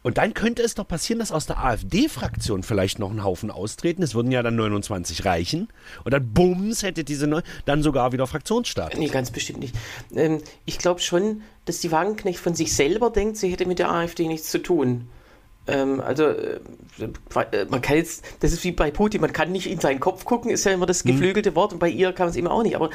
und 0.08 0.18
dann 0.18 0.34
könnte 0.34 0.62
es 0.62 0.74
doch 0.74 0.88
passieren, 0.88 1.20
dass 1.20 1.34
aus 1.34 1.48
der 1.48 1.62
AfD-Fraktion 1.62 2.64
vielleicht 2.64 2.98
noch 2.98 3.12
ein 3.12 3.26
Haufen 3.26 3.52
austreten. 3.52 4.02
Es 4.04 4.16
würden 4.16 4.32
ja 4.32 4.42
dann 4.42 4.56
29 4.56 5.26
reichen. 5.26 5.68
Und 6.06 6.14
dann 6.14 6.32
bums 6.32 6.82
hätte 6.82 7.04
diese 7.04 7.28
neu 7.28 7.42
dann 7.66 7.84
sogar 7.84 8.14
wieder 8.14 8.26
Fraktionsstaat. 8.26 8.98
Nee, 8.98 9.10
ganz 9.10 9.32
bestimmt 9.32 9.60
nicht. 9.60 9.76
Ähm, 10.16 10.42
ich 10.66 10.78
glaube 10.78 11.02
schon, 11.02 11.42
dass 11.66 11.82
die 11.82 11.92
Wagenknecht 11.92 12.40
von 12.40 12.56
sich 12.56 12.74
selber 12.74 13.10
denkt, 13.10 13.36
sie 13.36 13.52
hätte 13.52 13.66
mit 13.66 13.80
der 13.80 13.92
AfD 13.92 14.28
nichts 14.28 14.50
zu 14.50 14.60
tun. 14.60 15.10
Ähm, 15.68 16.02
also 16.02 16.26
äh, 16.26 16.60
man 17.70 17.82
kann 17.82 17.98
jetzt, 17.98 18.24
das 18.40 18.54
ist 18.54 18.64
wie 18.64 18.72
bei 18.72 18.92
Putin, 18.92 19.22
man 19.22 19.34
kann 19.34 19.52
nicht 19.52 19.70
in 19.70 19.80
seinen 19.80 20.00
Kopf 20.00 20.26
gucken, 20.26 20.50
ist 20.50 20.66
ja 20.66 20.72
immer 20.72 20.86
das 20.86 21.04
mhm. 21.04 21.12
geflügelte 21.12 21.56
Wort 21.56 21.74
und 21.74 21.80
bei 21.80 21.90
ihr 21.90 22.14
kann 22.14 22.26
man 22.26 22.32
es 22.32 22.36
eben 22.36 22.48
auch 22.48 22.64
nicht, 22.64 22.76
aber 22.76 22.90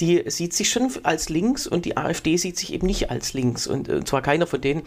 die 0.00 0.24
sieht 0.26 0.52
sich 0.52 0.68
schon 0.68 0.90
als 1.04 1.28
links 1.28 1.66
und 1.66 1.84
die 1.84 1.96
AfD 1.96 2.36
sieht 2.36 2.58
sich 2.58 2.72
eben 2.72 2.86
nicht 2.86 3.10
als 3.10 3.32
links 3.32 3.66
und, 3.66 3.88
und 3.88 4.02
äh, 4.02 4.04
zwar 4.04 4.22
keiner 4.22 4.46
von 4.46 4.60
denen, 4.60 4.82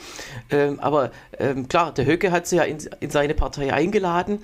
ähm, 0.49 0.79
aber 0.79 1.11
ähm, 1.37 1.67
klar, 1.67 1.93
der 1.93 2.05
Höcke 2.05 2.31
hat 2.31 2.47
sie 2.47 2.57
ja 2.57 2.63
in, 2.63 2.77
in, 2.99 3.09
seine 3.09 3.33
Partei 3.33 3.73
eingeladen, 3.73 4.43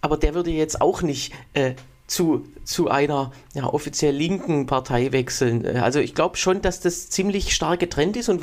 aber 0.00 0.16
der 0.16 0.34
würde 0.34 0.50
jetzt 0.50 0.80
auch 0.80 1.02
nicht 1.02 1.32
äh, 1.54 1.74
zu 2.06 2.46
zu 2.66 2.88
einer 2.88 3.30
ja, 3.54 3.64
offiziell 3.64 4.14
linken 4.14 4.66
Partei 4.66 5.12
wechseln. 5.12 5.64
Also 5.76 6.00
ich 6.00 6.14
glaube 6.14 6.36
schon, 6.36 6.62
dass 6.62 6.80
das 6.80 7.08
ziemlich 7.10 7.54
stark 7.54 7.78
getrennt 7.78 8.16
ist 8.16 8.28
und 8.28 8.42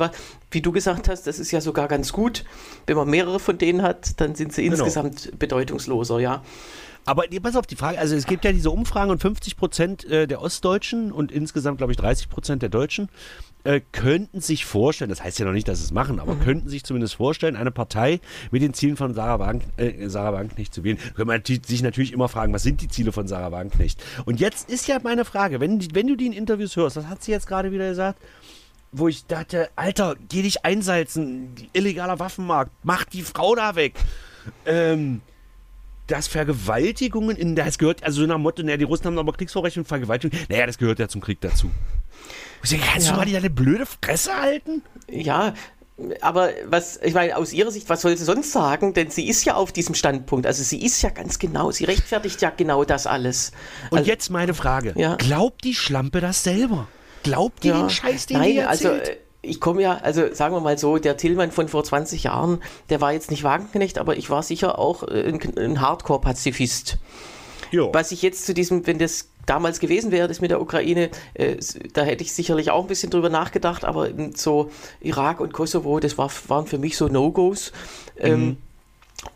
wie 0.50 0.62
du 0.62 0.72
gesagt 0.72 1.08
hast, 1.08 1.26
das 1.26 1.38
ist 1.38 1.50
ja 1.50 1.60
sogar 1.60 1.88
ganz 1.88 2.12
gut. 2.12 2.44
Wenn 2.86 2.96
man 2.96 3.08
mehrere 3.08 3.38
von 3.38 3.58
denen 3.58 3.82
hat, 3.82 4.20
dann 4.20 4.34
sind 4.34 4.54
sie 4.54 4.64
genau. 4.64 4.76
insgesamt 4.76 5.38
bedeutungsloser, 5.38 6.20
ja. 6.20 6.42
Aber 7.04 7.24
pass 7.42 7.54
auf 7.54 7.66
die 7.66 7.76
Frage, 7.76 7.98
also 7.98 8.16
es 8.16 8.24
gibt 8.24 8.46
ja 8.46 8.52
diese 8.52 8.70
Umfragen 8.70 9.10
und 9.10 9.20
50 9.20 9.58
Prozent 9.58 10.04
äh, 10.06 10.26
der 10.26 10.40
Ostdeutschen 10.40 11.12
und 11.12 11.30
insgesamt, 11.30 11.76
glaube 11.76 11.92
ich, 11.92 11.98
30 11.98 12.30
Prozent 12.30 12.62
der 12.62 12.70
Deutschen 12.70 13.10
äh, 13.64 13.80
könnten 13.92 14.40
sich 14.40 14.64
vorstellen, 14.64 15.08
das 15.08 15.22
heißt 15.24 15.38
ja 15.38 15.46
noch 15.46 15.52
nicht, 15.52 15.66
dass 15.66 15.78
sie 15.78 15.84
es 15.84 15.90
machen, 15.90 16.20
aber 16.20 16.34
mhm. 16.34 16.40
könnten 16.40 16.68
sich 16.68 16.84
zumindest 16.84 17.14
vorstellen, 17.14 17.56
eine 17.56 17.70
Partei 17.70 18.20
mit 18.50 18.62
den 18.62 18.74
Zielen 18.74 18.96
von 18.96 19.14
Sarah, 19.14 19.38
Wagen, 19.38 19.62
äh, 19.78 20.08
Sarah 20.08 20.34
Wagenknecht 20.34 20.74
zu 20.74 20.84
wählen. 20.84 20.98
Kann 21.16 21.26
man 21.26 21.42
sich 21.44 21.82
natürlich 21.82 22.12
immer 22.12 22.28
fragen, 22.28 22.52
was 22.52 22.62
sind 22.62 22.82
die 22.82 22.88
Ziele 22.88 23.10
von 23.10 23.26
Sarah 23.26 23.52
Wagenknecht? 23.52 24.02
Und 24.26 24.38
jetzt 24.38 24.70
ist 24.70 24.86
ja 24.86 24.98
meine 25.02 25.24
Frage, 25.24 25.60
wenn, 25.60 25.80
wenn 25.94 26.06
du 26.06 26.16
die 26.16 26.26
in 26.26 26.32
Interviews 26.32 26.76
hörst, 26.76 26.96
was 26.96 27.06
hat 27.06 27.22
sie 27.22 27.32
jetzt 27.32 27.46
gerade 27.46 27.72
wieder 27.72 27.88
gesagt? 27.88 28.20
Wo 28.92 29.08
ich 29.08 29.26
dachte, 29.26 29.70
Alter, 29.74 30.14
geh 30.28 30.42
dich 30.42 30.64
einsalzen, 30.64 31.54
illegaler 31.72 32.20
Waffenmarkt, 32.20 32.70
mach 32.84 33.04
die 33.04 33.22
Frau 33.22 33.56
da 33.56 33.74
weg. 33.74 33.94
Ähm, 34.66 35.20
dass 36.06 36.28
Vergewaltigungen 36.28 37.34
in 37.34 37.56
das 37.56 37.78
gehört, 37.78 38.04
also 38.04 38.20
so 38.20 38.26
nach 38.26 38.36
Motto, 38.36 38.62
naja, 38.62 38.76
die 38.76 38.84
Russen 38.84 39.06
haben 39.06 39.18
aber 39.18 39.32
Kriegsvorrecht 39.32 39.78
und 39.78 39.88
Vergewaltigung, 39.88 40.38
naja, 40.50 40.66
das 40.66 40.76
gehört 40.76 40.98
ja 40.98 41.08
zum 41.08 41.22
Krieg 41.22 41.40
dazu. 41.40 41.70
Ich 42.64 42.80
kannst 42.80 43.06
ja. 43.06 43.12
du 43.12 43.18
mal 43.18 43.30
deine 43.30 43.50
blöde 43.50 43.86
Fresse 43.86 44.34
halten? 44.34 44.82
Ja, 45.10 45.54
aber 46.20 46.50
was, 46.66 46.98
ich 47.02 47.14
meine, 47.14 47.36
aus 47.36 47.52
ihrer 47.52 47.70
Sicht, 47.70 47.88
was 47.88 48.02
soll 48.02 48.16
sie 48.16 48.24
sonst 48.24 48.50
sagen? 48.50 48.94
Denn 48.94 49.10
sie 49.10 49.28
ist 49.28 49.44
ja 49.44 49.54
auf 49.54 49.70
diesem 49.70 49.94
Standpunkt. 49.94 50.46
Also 50.46 50.62
sie 50.64 50.84
ist 50.84 51.02
ja 51.02 51.10
ganz 51.10 51.38
genau, 51.38 51.70
sie 51.70 51.84
rechtfertigt 51.84 52.40
ja 52.42 52.50
genau 52.50 52.84
das 52.84 53.06
alles. 53.06 53.52
Und 53.90 53.98
also, 53.98 54.10
jetzt 54.10 54.30
meine 54.30 54.54
Frage. 54.54 54.92
Ja. 54.96 55.14
Glaubt 55.16 55.62
die 55.62 55.74
Schlampe 55.74 56.20
das 56.20 56.42
selber? 56.42 56.88
Glaubt 57.22 57.62
die 57.62 57.68
ja. 57.68 57.80
den 57.80 57.90
Scheiß, 57.90 58.26
den 58.26 58.38
Nein, 58.38 58.52
die 58.52 58.58
erzählt? 58.58 59.00
Also, 59.00 59.12
ich 59.42 59.60
komme 59.60 59.82
ja, 59.82 59.98
also 59.98 60.32
sagen 60.32 60.54
wir 60.54 60.60
mal 60.60 60.78
so, 60.78 60.98
der 60.98 61.16
Tillmann 61.16 61.52
von 61.52 61.68
vor 61.68 61.84
20 61.84 62.24
Jahren, 62.24 62.60
der 62.88 63.00
war 63.00 63.12
jetzt 63.12 63.30
nicht 63.30 63.44
Wagenknecht, 63.44 63.98
aber 63.98 64.16
ich 64.16 64.30
war 64.30 64.42
sicher 64.42 64.78
auch 64.78 65.02
ein, 65.02 65.38
ein 65.56 65.80
Hardcore-Pazifist. 65.80 66.98
Was 67.92 68.12
ich 68.12 68.22
jetzt 68.22 68.46
zu 68.46 68.54
diesem, 68.54 68.86
wenn 68.86 68.98
das 68.98 69.30
damals 69.46 69.80
gewesen 69.80 70.10
wäre, 70.10 70.28
das 70.28 70.40
mit 70.40 70.50
der 70.50 70.60
Ukraine, 70.60 71.10
äh, 71.34 71.56
da 71.92 72.02
hätte 72.02 72.24
ich 72.24 72.32
sicherlich 72.32 72.70
auch 72.70 72.82
ein 72.82 72.88
bisschen 72.88 73.10
drüber 73.10 73.28
nachgedacht, 73.28 73.84
aber 73.84 74.08
so 74.34 74.70
Irak 75.00 75.40
und 75.40 75.52
Kosovo, 75.52 76.00
das 76.00 76.18
war, 76.18 76.30
waren 76.48 76.66
für 76.66 76.78
mich 76.78 76.96
so 76.96 77.08
No-Gos. 77.08 77.72
Ähm, 78.18 78.40
mhm. 78.40 78.56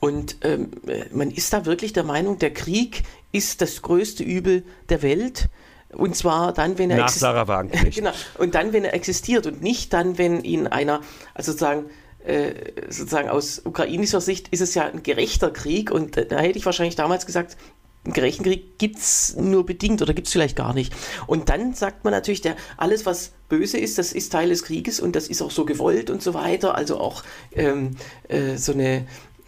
und 0.00 0.36
ähm, 0.42 0.70
man 1.12 1.30
ist 1.30 1.52
da 1.52 1.66
wirklich 1.66 1.92
der 1.92 2.04
Meinung, 2.04 2.38
der 2.38 2.52
Krieg 2.52 3.02
ist 3.32 3.60
das 3.60 3.82
größte 3.82 4.22
Übel 4.22 4.64
der 4.88 5.02
Welt. 5.02 5.48
Und 5.90 6.14
zwar 6.16 6.52
dann, 6.52 6.78
wenn 6.78 6.90
er 6.90 6.98
Nach 6.98 7.08
Sarah 7.08 7.48
Wagenknecht. 7.48 7.96
genau. 7.96 8.12
Und 8.38 8.54
dann, 8.54 8.72
wenn 8.72 8.84
er 8.84 8.94
existiert 8.94 9.46
und 9.46 9.62
nicht 9.62 9.92
dann, 9.92 10.18
wenn 10.18 10.44
ihn 10.44 10.66
einer, 10.66 11.00
also 11.34 11.52
sozusagen, 11.52 11.86
äh, 12.24 12.52
sozusagen 12.90 13.28
aus 13.28 13.62
ukrainischer 13.64 14.20
Sicht 14.20 14.48
ist 14.48 14.60
es 14.60 14.74
ja 14.74 14.84
ein 14.84 15.02
gerechter 15.02 15.50
Krieg 15.50 15.90
und 15.90 16.16
da 16.16 16.38
hätte 16.38 16.58
ich 16.58 16.66
wahrscheinlich 16.66 16.96
damals 16.96 17.24
gesagt, 17.24 17.56
einen 18.04 18.14
gerechten 18.14 18.44
Krieg 18.44 18.78
gibt 18.78 18.98
es 18.98 19.36
nur 19.36 19.66
bedingt 19.66 20.00
oder 20.02 20.14
gibt 20.14 20.28
es 20.28 20.32
vielleicht 20.32 20.56
gar 20.56 20.72
nicht. 20.72 20.94
Und 21.26 21.48
dann 21.48 21.74
sagt 21.74 22.04
man 22.04 22.12
natürlich, 22.12 22.40
der, 22.40 22.56
alles, 22.76 23.06
was 23.06 23.32
böse 23.48 23.78
ist, 23.78 23.98
das 23.98 24.12
ist 24.12 24.30
Teil 24.32 24.48
des 24.48 24.62
Krieges 24.62 25.00
und 25.00 25.14
das 25.16 25.28
ist 25.28 25.42
auch 25.42 25.50
so 25.50 25.64
gewollt 25.64 26.10
und 26.10 26.22
so 26.22 26.34
weiter. 26.34 26.74
Also 26.74 26.98
auch 26.98 27.22
ähm, 27.52 27.96
äh, 28.28 28.56
so 28.56 28.72
eine 28.72 29.06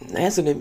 naja, 0.09 0.31
so 0.31 0.41
eine 0.41 0.57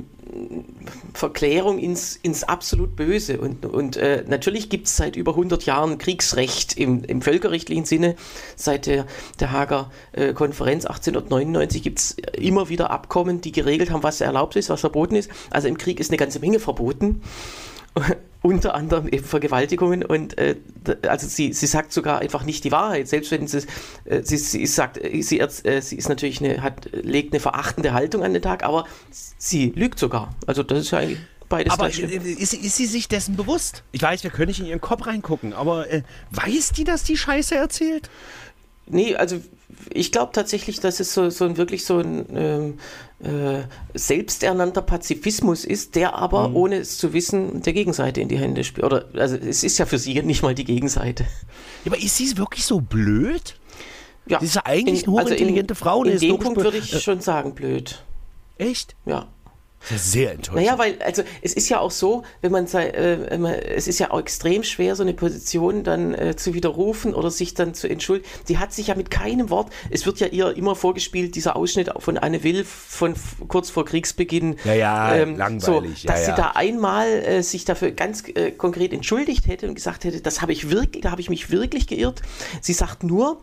Verklärung 1.15 1.79
ins, 1.79 2.17
ins 2.17 2.45
absolut 2.45 2.95
Böse. 2.95 3.41
Und, 3.41 3.67
und 3.67 3.97
äh, 3.97 4.25
natürlich 4.27 4.69
gibt 4.69 4.87
es 4.87 4.97
seit 4.97 5.17
über 5.17 5.33
100 5.33 5.65
Jahren 5.67 5.99
Kriegsrecht 5.99 6.77
im, 6.77 7.03
im 7.05 7.23
völkerrechtlichen 7.23 7.85
Sinne. 7.85 8.17
Seit 8.57 8.87
der, 8.87 9.07
der 9.41 9.51
Hager 9.51 9.91
äh, 10.13 10.33
Konferenz 10.33 10.85
1899 10.85 11.83
gibt 11.83 11.99
es 11.99 12.17
immer 12.35 12.69
wieder 12.69 12.91
Abkommen, 12.91 13.41
die 13.41 13.53
geregelt 13.53 13.91
haben, 13.91 14.03
was 14.03 14.21
erlaubt 14.21 14.57
ist, 14.57 14.69
was 14.69 14.81
verboten 14.81 15.17
ist. 15.17 15.31
Also 15.51 15.69
im 15.69 15.79
Krieg 15.79 16.01
ist 16.01 16.11
eine 16.11 16.19
ganze 16.19 16.41
Menge 16.41 16.61
verboten. 16.61 17.23
unter 18.43 18.75
anderem 18.75 19.09
eben 19.09 19.25
Vergewaltigungen 19.25 20.03
und 20.03 20.39
äh, 20.39 20.57
also 21.07 21.27
sie, 21.27 21.53
sie 21.53 21.67
sagt 21.67 21.93
sogar 21.93 22.21
einfach 22.21 22.45
nicht 22.45 22.65
die 22.65 22.73
Wahrheit, 22.73 23.07
selbst 23.09 23.31
wenn 23.31 23.47
sie, 23.47 23.67
äh, 24.07 24.23
sie, 24.23 24.39
sie 24.39 24.67
sagt, 24.67 24.97
äh, 24.97 25.21
sie, 25.23 25.41
äh, 25.41 25.81
sie 25.83 25.97
ist 25.97 26.09
natürlich 26.09 26.43
eine, 26.43 26.63
hat, 26.63 26.89
legt 26.93 27.33
eine 27.33 27.41
verachtende 27.41 27.93
Haltung 27.93 28.23
an 28.23 28.33
den 28.33 28.43
Tag, 28.43 28.65
aber 28.65 28.87
sie 29.11 29.73
lügt 29.75 29.99
sogar. 29.99 30.35
Also 30.47 30.63
das 30.63 30.81
ist 30.81 30.91
ja 30.91 30.99
eigentlich 30.99 31.21
beides 31.51 31.73
Aber 31.75 31.91
ist, 31.91 32.01
ist, 32.55 32.77
sie 32.77 32.87
sich 32.87 33.09
dessen 33.09 33.37
bewusst? 33.37 33.83
Ich 33.93 34.01
weiß, 34.01 34.23
wir 34.23 34.31
können 34.31 34.49
nicht 34.49 34.61
in 34.61 34.67
ihren 34.67 34.81
Kopf 34.81 35.07
reingucken, 35.07 35.53
aber 35.53 35.91
äh, 35.91 36.03
weiß 36.31 36.73
die, 36.73 36.85
dass 36.85 37.03
die 37.03 37.19
Scheiße 37.19 37.55
erzählt? 37.55 38.09
Nee, 38.91 39.17
also 39.17 39.41
ich 39.93 40.13
glaube 40.13 40.33
tatsächlich, 40.33 40.81
dass 40.81 41.01
es 41.01 41.15
so, 41.15 41.31
so 41.31 41.45
ein 41.45 41.57
wirklich 41.57 41.85
so 41.85 41.99
ein 41.99 42.27
ähm, 42.35 42.79
äh, 43.23 43.63
selbsternannter 43.95 44.83
Pazifismus 44.83 45.65
ist, 45.65 45.95
der 45.95 46.15
aber, 46.15 46.49
mhm. 46.49 46.57
ohne 46.57 46.77
es 46.77 46.99
zu 46.99 47.13
wissen, 47.13 47.63
der 47.63 47.73
Gegenseite 47.73 48.21
in 48.21 48.29
die 48.29 48.39
Hände 48.39 48.65
spielt. 48.65 48.85
Oder 48.85 49.07
also 49.15 49.37
es 49.37 49.63
ist 49.63 49.79
ja 49.79 49.87
für 49.87 49.99
sie 49.99 50.21
nicht 50.23 50.43
mal 50.43 50.55
die 50.55 50.65
Gegenseite. 50.65 51.25
Ja, 51.85 51.93
aber 51.93 51.99
ist 51.99 52.17
sie 52.17 52.37
wirklich 52.37 52.65
so 52.65 52.81
blöd? 52.81 53.57
Ja. 54.27 54.39
Sie 54.41 54.47
ist 54.47 54.55
ja 54.55 54.63
eigentlich 54.65 55.05
eine 55.07 55.13
hochintelligente 55.13 55.75
also 55.75 55.75
in, 55.75 55.77
Frau. 55.77 56.05
In 56.05 56.19
dem 56.19 56.39
Punkt 56.39 56.63
würde 56.63 56.79
ich 56.79 56.93
äh, 56.93 57.01
schon 57.01 57.21
sagen, 57.21 57.55
blöd. 57.55 58.05
Echt? 58.59 58.95
Ja. 59.07 59.29
Sehr 59.83 60.33
enttäuschend. 60.33 60.57
Naja, 60.57 60.79
weil, 60.79 61.01
also 61.03 61.23
es 61.43 61.55
ist 61.55 61.69
ja 61.69 61.81
auch 61.81 61.91
so, 61.91 62.23
wenn 62.43 62.53
man, 62.53 62.67
äh, 62.67 63.75
es 63.75 63.89
ist 63.89 63.99
ja 63.99 64.11
auch 64.11 64.21
extrem 64.21 64.63
schwer, 64.63 64.95
so 64.95 65.03
eine 65.03 65.15
Position 65.15 65.85
dann 65.85 66.15
äh, 66.15 66.37
zu 66.37 66.55
widerrufen 66.55 67.15
oder 67.15 67.31
sich 67.31 67.55
dann 67.55 67.75
zu 67.75 67.89
entschuldigen. 67.89 68.29
Die 68.49 68.59
hat 68.59 68.73
sich 68.73 68.89
ja 68.89 68.95
mit 68.95 69.11
keinem 69.11 69.51
Wort, 69.51 69.73
es 69.91 70.07
wird 70.07 70.21
ja 70.21 70.27
ihr 70.27 70.57
immer 70.57 70.77
vorgespielt, 70.77 71.35
dieser 71.35 71.57
Ausschnitt 71.57 71.91
von 71.99 72.19
Anne 72.19 72.43
Will 72.45 72.65
von 72.65 73.15
kurz 73.49 73.71
vor 73.71 73.85
Kriegsbeginn. 73.85 74.57
Ja, 74.65 74.75
ja, 74.75 75.15
ähm, 75.17 75.37
langweilig. 75.37 76.03
So, 76.03 76.09
dass 76.09 76.27
ja, 76.27 76.27
sie 76.27 76.41
da 76.41 76.53
einmal 76.55 77.09
äh, 77.09 77.43
sich 77.43 77.65
dafür 77.65 77.91
ganz 77.91 78.25
äh, 78.29 78.51
konkret 78.51 78.93
entschuldigt 78.93 79.47
hätte 79.47 79.69
und 79.69 79.75
gesagt 79.75 80.05
hätte, 80.05 80.21
das 80.21 80.43
habe 80.43 80.53
ich 80.53 80.71
wirklich, 80.71 81.03
da 81.03 81.11
habe 81.11 81.21
ich 81.21 81.31
mich 81.31 81.51
wirklich 81.51 81.87
geirrt. 81.87 82.23
Sie 82.61 82.75
sagt 82.75 83.03
nur, 83.03 83.41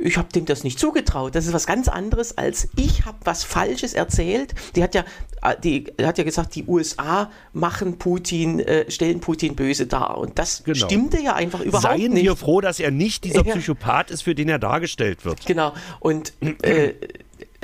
ich 0.00 0.16
habe 0.16 0.28
dem 0.32 0.46
das 0.46 0.64
nicht 0.64 0.78
zugetraut. 0.78 1.34
Das 1.34 1.46
ist 1.46 1.52
was 1.52 1.66
ganz 1.66 1.88
anderes 1.88 2.36
als 2.38 2.68
ich 2.76 3.04
habe 3.04 3.18
was 3.24 3.44
Falsches 3.44 3.92
erzählt. 3.92 4.54
Die 4.74 4.82
hat 4.82 4.94
ja, 4.94 5.04
äh, 5.42 5.56
die 5.62 5.86
hat 6.02 6.18
ja 6.18 6.24
gesagt, 6.24 6.54
die 6.54 6.64
USA 6.64 7.30
machen 7.52 7.98
Putin, 7.98 8.60
äh, 8.60 8.90
stellen 8.90 9.20
Putin 9.20 9.56
böse 9.56 9.86
dar. 9.86 10.18
Und 10.18 10.38
das 10.38 10.64
genau. 10.64 10.86
stimmte 10.86 11.20
ja 11.20 11.34
einfach 11.34 11.60
überhaupt 11.60 11.82
Seien 11.82 12.12
nicht. 12.12 12.24
Seien 12.24 12.24
wir 12.24 12.36
froh, 12.36 12.60
dass 12.60 12.80
er 12.80 12.90
nicht 12.90 13.24
dieser 13.24 13.44
Psychopath 13.44 14.10
ist, 14.10 14.22
für 14.22 14.34
den 14.34 14.48
er 14.48 14.58
dargestellt 14.58 15.24
wird. 15.24 15.44
Genau. 15.46 15.74
Und 16.00 16.32
äh, 16.62 16.94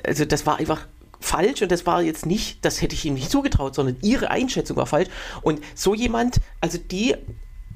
also 0.05 0.25
das 0.25 0.47
war 0.47 0.59
einfach 0.59 0.87
falsch 1.21 1.63
und 1.63 1.73
das 1.73 1.87
war 1.87 2.03
jetzt 2.03 2.27
nicht, 2.27 2.65
das 2.65 2.83
hätte 2.83 2.95
ich 2.95 3.05
ihm 3.05 3.15
nicht 3.15 3.31
zugetraut, 3.31 3.75
sondern 3.75 3.97
ihre 4.03 4.31
Einschätzung 4.31 4.77
war 4.77 4.87
falsch. 4.87 5.09
Und 5.43 5.61
so 5.75 5.95
jemand, 5.95 6.41
also 6.61 6.79
die, 6.79 7.15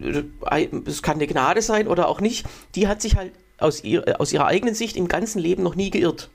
äh, 0.00 0.68
es 0.86 1.02
kann 1.02 1.16
eine 1.16 1.26
Gnade 1.26 1.62
sein 1.62 1.88
oder 1.88 2.08
auch 2.08 2.20
nicht, 2.20 2.46
die 2.74 2.86
hat 2.86 3.00
sich 3.00 3.16
halt 3.16 3.32
aus, 3.60 3.84
ihr, 3.84 4.06
äh, 4.06 4.12
aus 4.14 4.32
ihrer 4.32 4.46
eigenen 4.46 4.74
Sicht 4.74 4.96
im 4.96 5.08
ganzen 5.08 5.38
Leben 5.38 5.62
noch 5.62 5.74
nie 5.74 5.90
geirrt. 5.90 6.30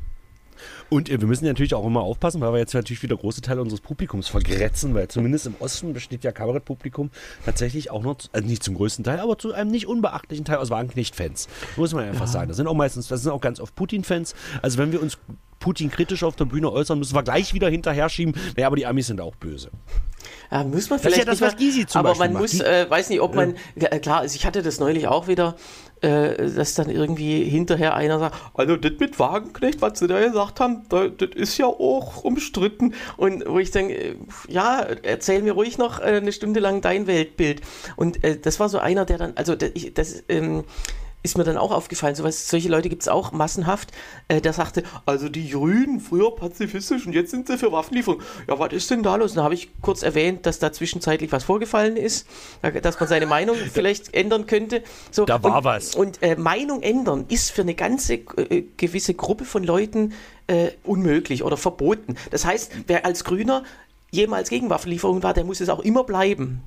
Und 0.90 1.10
äh, 1.10 1.20
wir 1.20 1.28
müssen 1.28 1.46
natürlich 1.46 1.74
auch 1.74 1.86
immer 1.86 2.02
aufpassen, 2.02 2.42
weil 2.42 2.54
wir 2.54 2.60
jetzt 2.60 2.74
natürlich 2.74 3.04
wieder 3.04 3.18
große 3.18 3.42
Teile 3.42 3.62
unseres 3.62 3.82
Publikums 3.82 4.28
vergrätzen, 4.28 4.94
weil 4.94 5.08
zumindest 5.08 5.48
im 5.48 5.56
Osten 5.60 5.94
besteht 5.94 6.24
ja 6.24 6.32
Kabarettpublikum 6.32 7.10
tatsächlich 7.46 7.92
auch 7.92 8.04
noch, 8.04 8.18
also 8.32 8.48
nicht 8.48 8.64
zum 8.64 8.76
größten 8.76 9.04
Teil, 9.04 9.20
aber 9.20 9.38
zu 9.38 9.54
einem 9.54 9.72
nicht 9.72 9.88
unbeachtlichen 9.88 10.46
Teil 10.46 10.58
aus 10.58 10.70
Wagenknecht-Fans. 10.70 11.48
Muss 11.76 11.94
man 11.94 12.06
einfach 12.06 12.22
ja. 12.22 12.28
sagen. 12.28 12.48
Das 12.48 12.58
sind 12.58 12.68
auch 12.68 12.76
meistens, 12.76 13.08
das 13.08 13.24
sind 13.24 13.32
auch 13.32 13.42
ganz 13.42 13.60
oft 13.60 13.76
Putin-Fans. 13.76 14.36
Also 14.62 14.78
wenn 14.78 14.92
wir 14.92 15.02
uns 15.02 15.18
Putin 15.66 15.90
kritisch 15.90 16.24
auf 16.24 16.36
der 16.36 16.46
Bühne 16.46 16.72
äußern, 16.72 17.00
müssen 17.00 17.16
wir 17.16 17.24
gleich 17.24 17.56
wieder 17.56 17.68
hinterher 17.70 18.08
schieben. 18.08 18.36
Naja, 18.56 18.68
aber 18.68 18.76
die 18.76 18.86
Amis 18.86 19.08
sind 19.08 19.20
auch 19.20 19.34
böse. 19.36 19.72
Ja, 20.52 20.64
muss 20.64 20.92
man 20.92 21.00
vielleicht 21.00 21.28
das 21.28 21.34
ist 21.36 21.40
ja 21.42 21.48
das, 21.48 21.54
was 21.54 21.56
Gysi 21.58 21.88
zum 21.88 22.00
Aber 22.00 22.10
Beispiel 22.10 22.26
man 22.28 22.34
macht. 22.34 22.42
muss, 22.54 22.60
äh, 22.62 22.86
weiß 22.88 23.10
nicht, 23.10 23.20
ob 23.20 23.34
man, 23.34 23.56
äh, 23.74 23.98
klar, 23.98 24.20
also 24.20 24.36
ich 24.36 24.46
hatte 24.46 24.62
das 24.62 24.80
neulich 24.80 25.08
auch 25.08 25.28
wieder, 25.28 25.56
äh, 26.02 26.52
dass 26.52 26.76
dann 26.76 26.92
irgendwie 26.92 27.46
hinterher 27.46 27.96
einer 27.96 28.20
sagt, 28.20 28.36
also 28.54 28.76
das 28.76 28.92
mit 29.00 29.18
Wagenknecht, 29.18 29.82
was 29.82 29.98
sie 29.98 30.06
da 30.06 30.20
gesagt 30.20 30.60
haben, 30.60 30.84
das, 30.90 31.14
das 31.18 31.30
ist 31.34 31.58
ja 31.58 31.66
auch 31.66 32.24
umstritten. 32.24 32.94
Und 33.18 33.44
wo 33.48 33.58
ich 33.58 33.72
denke, 33.72 33.96
äh, 33.96 34.16
ja, 34.48 34.82
erzähl 34.82 35.42
mir 35.42 35.54
ruhig 35.54 35.80
noch 35.80 36.00
äh, 36.00 36.18
eine 36.18 36.32
Stunde 36.32 36.60
lang 36.60 36.82
dein 36.82 37.08
Weltbild. 37.08 37.62
Und 37.96 38.24
äh, 38.24 38.38
das 38.40 38.60
war 38.60 38.70
so 38.70 38.78
einer, 38.78 39.06
der 39.06 39.18
dann, 39.18 39.34
also 39.36 39.56
das, 39.56 39.72
das 39.96 40.24
ähm, 40.30 40.64
ist 41.26 41.38
mir 41.38 41.44
dann 41.44 41.58
auch 41.58 41.72
aufgefallen, 41.72 42.16
so 42.16 42.24
was, 42.24 42.48
solche 42.48 42.70
Leute 42.70 42.88
gibt 42.88 43.02
es 43.02 43.08
auch 43.08 43.32
massenhaft, 43.32 43.92
äh, 44.28 44.40
der 44.40 44.54
sagte, 44.54 44.84
also 45.06 45.28
die 45.28 45.50
Grünen, 45.50 46.00
früher 46.00 46.34
pazifistisch 46.36 47.06
und 47.06 47.14
jetzt 47.14 47.32
sind 47.32 47.48
sie 47.48 47.58
für 47.58 47.72
Waffenlieferung. 47.72 48.22
Ja, 48.48 48.58
was 48.58 48.72
ist 48.72 48.90
denn 48.92 49.04
da 49.04 49.16
los? 49.16 49.32
Und 49.32 49.38
da 49.38 49.44
habe 49.44 49.54
ich 49.54 49.70
kurz 49.82 50.04
erwähnt, 50.04 50.46
dass 50.46 50.60
da 50.60 50.72
zwischenzeitlich 50.72 51.32
was 51.32 51.44
vorgefallen 51.44 51.98
ist, 51.98 52.28
dass 52.82 53.00
man 53.00 53.10
seine 53.10 53.26
Meinung 53.26 53.56
vielleicht 53.74 54.14
ändern 54.14 54.48
könnte. 54.48 54.84
So, 55.12 55.26
da 55.26 55.44
war 55.44 55.58
und, 55.58 55.64
was. 55.64 55.96
Und 55.96 56.22
äh, 56.22 56.36
Meinung 56.36 56.82
ändern 56.82 57.26
ist 57.28 57.52
für 57.52 57.62
eine 57.62 57.74
ganze 57.74 58.14
äh, 58.14 58.64
gewisse 58.78 59.14
Gruppe 59.14 59.46
von 59.46 59.64
Leuten 59.64 60.14
äh, 60.48 60.70
unmöglich 60.84 61.44
oder 61.44 61.58
verboten. 61.58 62.16
Das 62.32 62.46
heißt, 62.46 62.72
wer 62.88 63.06
als 63.06 63.24
Grüner 63.24 63.64
jemals 64.12 64.50
gegen 64.50 64.70
Waffenlieferungen 64.70 65.24
war, 65.24 65.34
der 65.34 65.44
muss 65.44 65.60
es 65.60 65.70
auch 65.70 65.80
immer 65.80 66.04
bleiben. 66.04 66.62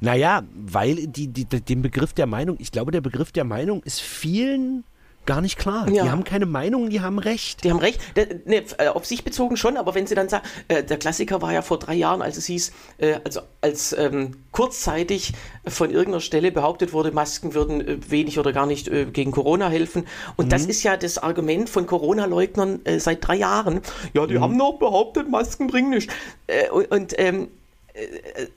Naja, 0.00 0.42
weil 0.54 1.06
die, 1.06 1.28
die, 1.28 1.44
den 1.44 1.82
Begriff 1.82 2.12
der 2.12 2.26
Meinung, 2.26 2.56
ich 2.58 2.72
glaube, 2.72 2.92
der 2.92 3.00
Begriff 3.00 3.32
der 3.32 3.44
Meinung 3.44 3.82
ist 3.82 4.00
vielen 4.00 4.84
gar 5.26 5.40
nicht 5.40 5.58
klar. 5.58 5.88
Ja. 5.88 6.04
Die 6.04 6.10
haben 6.10 6.24
keine 6.24 6.46
Meinung, 6.46 6.90
die 6.90 7.00
haben 7.00 7.18
Recht. 7.18 7.64
Die 7.64 7.70
haben 7.70 7.78
Recht, 7.78 8.00
ne, 8.46 8.64
auf 8.92 9.06
sich 9.06 9.24
bezogen 9.24 9.56
schon, 9.56 9.76
aber 9.76 9.94
wenn 9.94 10.06
sie 10.06 10.14
dann 10.14 10.28
sagen, 10.28 10.44
äh, 10.68 10.82
der 10.82 10.98
Klassiker 10.98 11.40
war 11.42 11.52
ja 11.52 11.62
vor 11.62 11.78
drei 11.78 11.94
Jahren, 11.94 12.22
als 12.22 12.36
es 12.36 12.46
hieß, 12.46 12.72
äh, 12.98 13.16
also 13.24 13.40
als 13.60 13.92
ähm, 13.96 14.36
kurzzeitig 14.52 15.32
von 15.66 15.90
irgendeiner 15.90 16.20
Stelle 16.20 16.52
behauptet 16.52 16.92
wurde, 16.92 17.12
Masken 17.12 17.54
würden 17.54 17.80
äh, 17.80 18.10
wenig 18.10 18.38
oder 18.38 18.52
gar 18.52 18.66
nicht 18.66 18.88
äh, 18.88 19.06
gegen 19.06 19.30
Corona 19.30 19.68
helfen. 19.68 20.06
Und 20.36 20.46
mhm. 20.46 20.50
das 20.50 20.66
ist 20.66 20.82
ja 20.82 20.96
das 20.96 21.18
Argument 21.18 21.68
von 21.68 21.86
Corona-Leugnern 21.86 22.80
äh, 22.84 22.98
seit 22.98 23.26
drei 23.26 23.36
Jahren. 23.36 23.80
Ja, 24.12 24.26
die 24.26 24.34
mhm. 24.34 24.40
haben 24.42 24.56
noch 24.56 24.78
behauptet, 24.78 25.30
Masken 25.30 25.68
bringen 25.68 25.90
nichts. 25.90 26.12
Äh, 26.46 26.68
und, 26.70 26.90
und 26.90 27.14
ähm, 27.18 27.48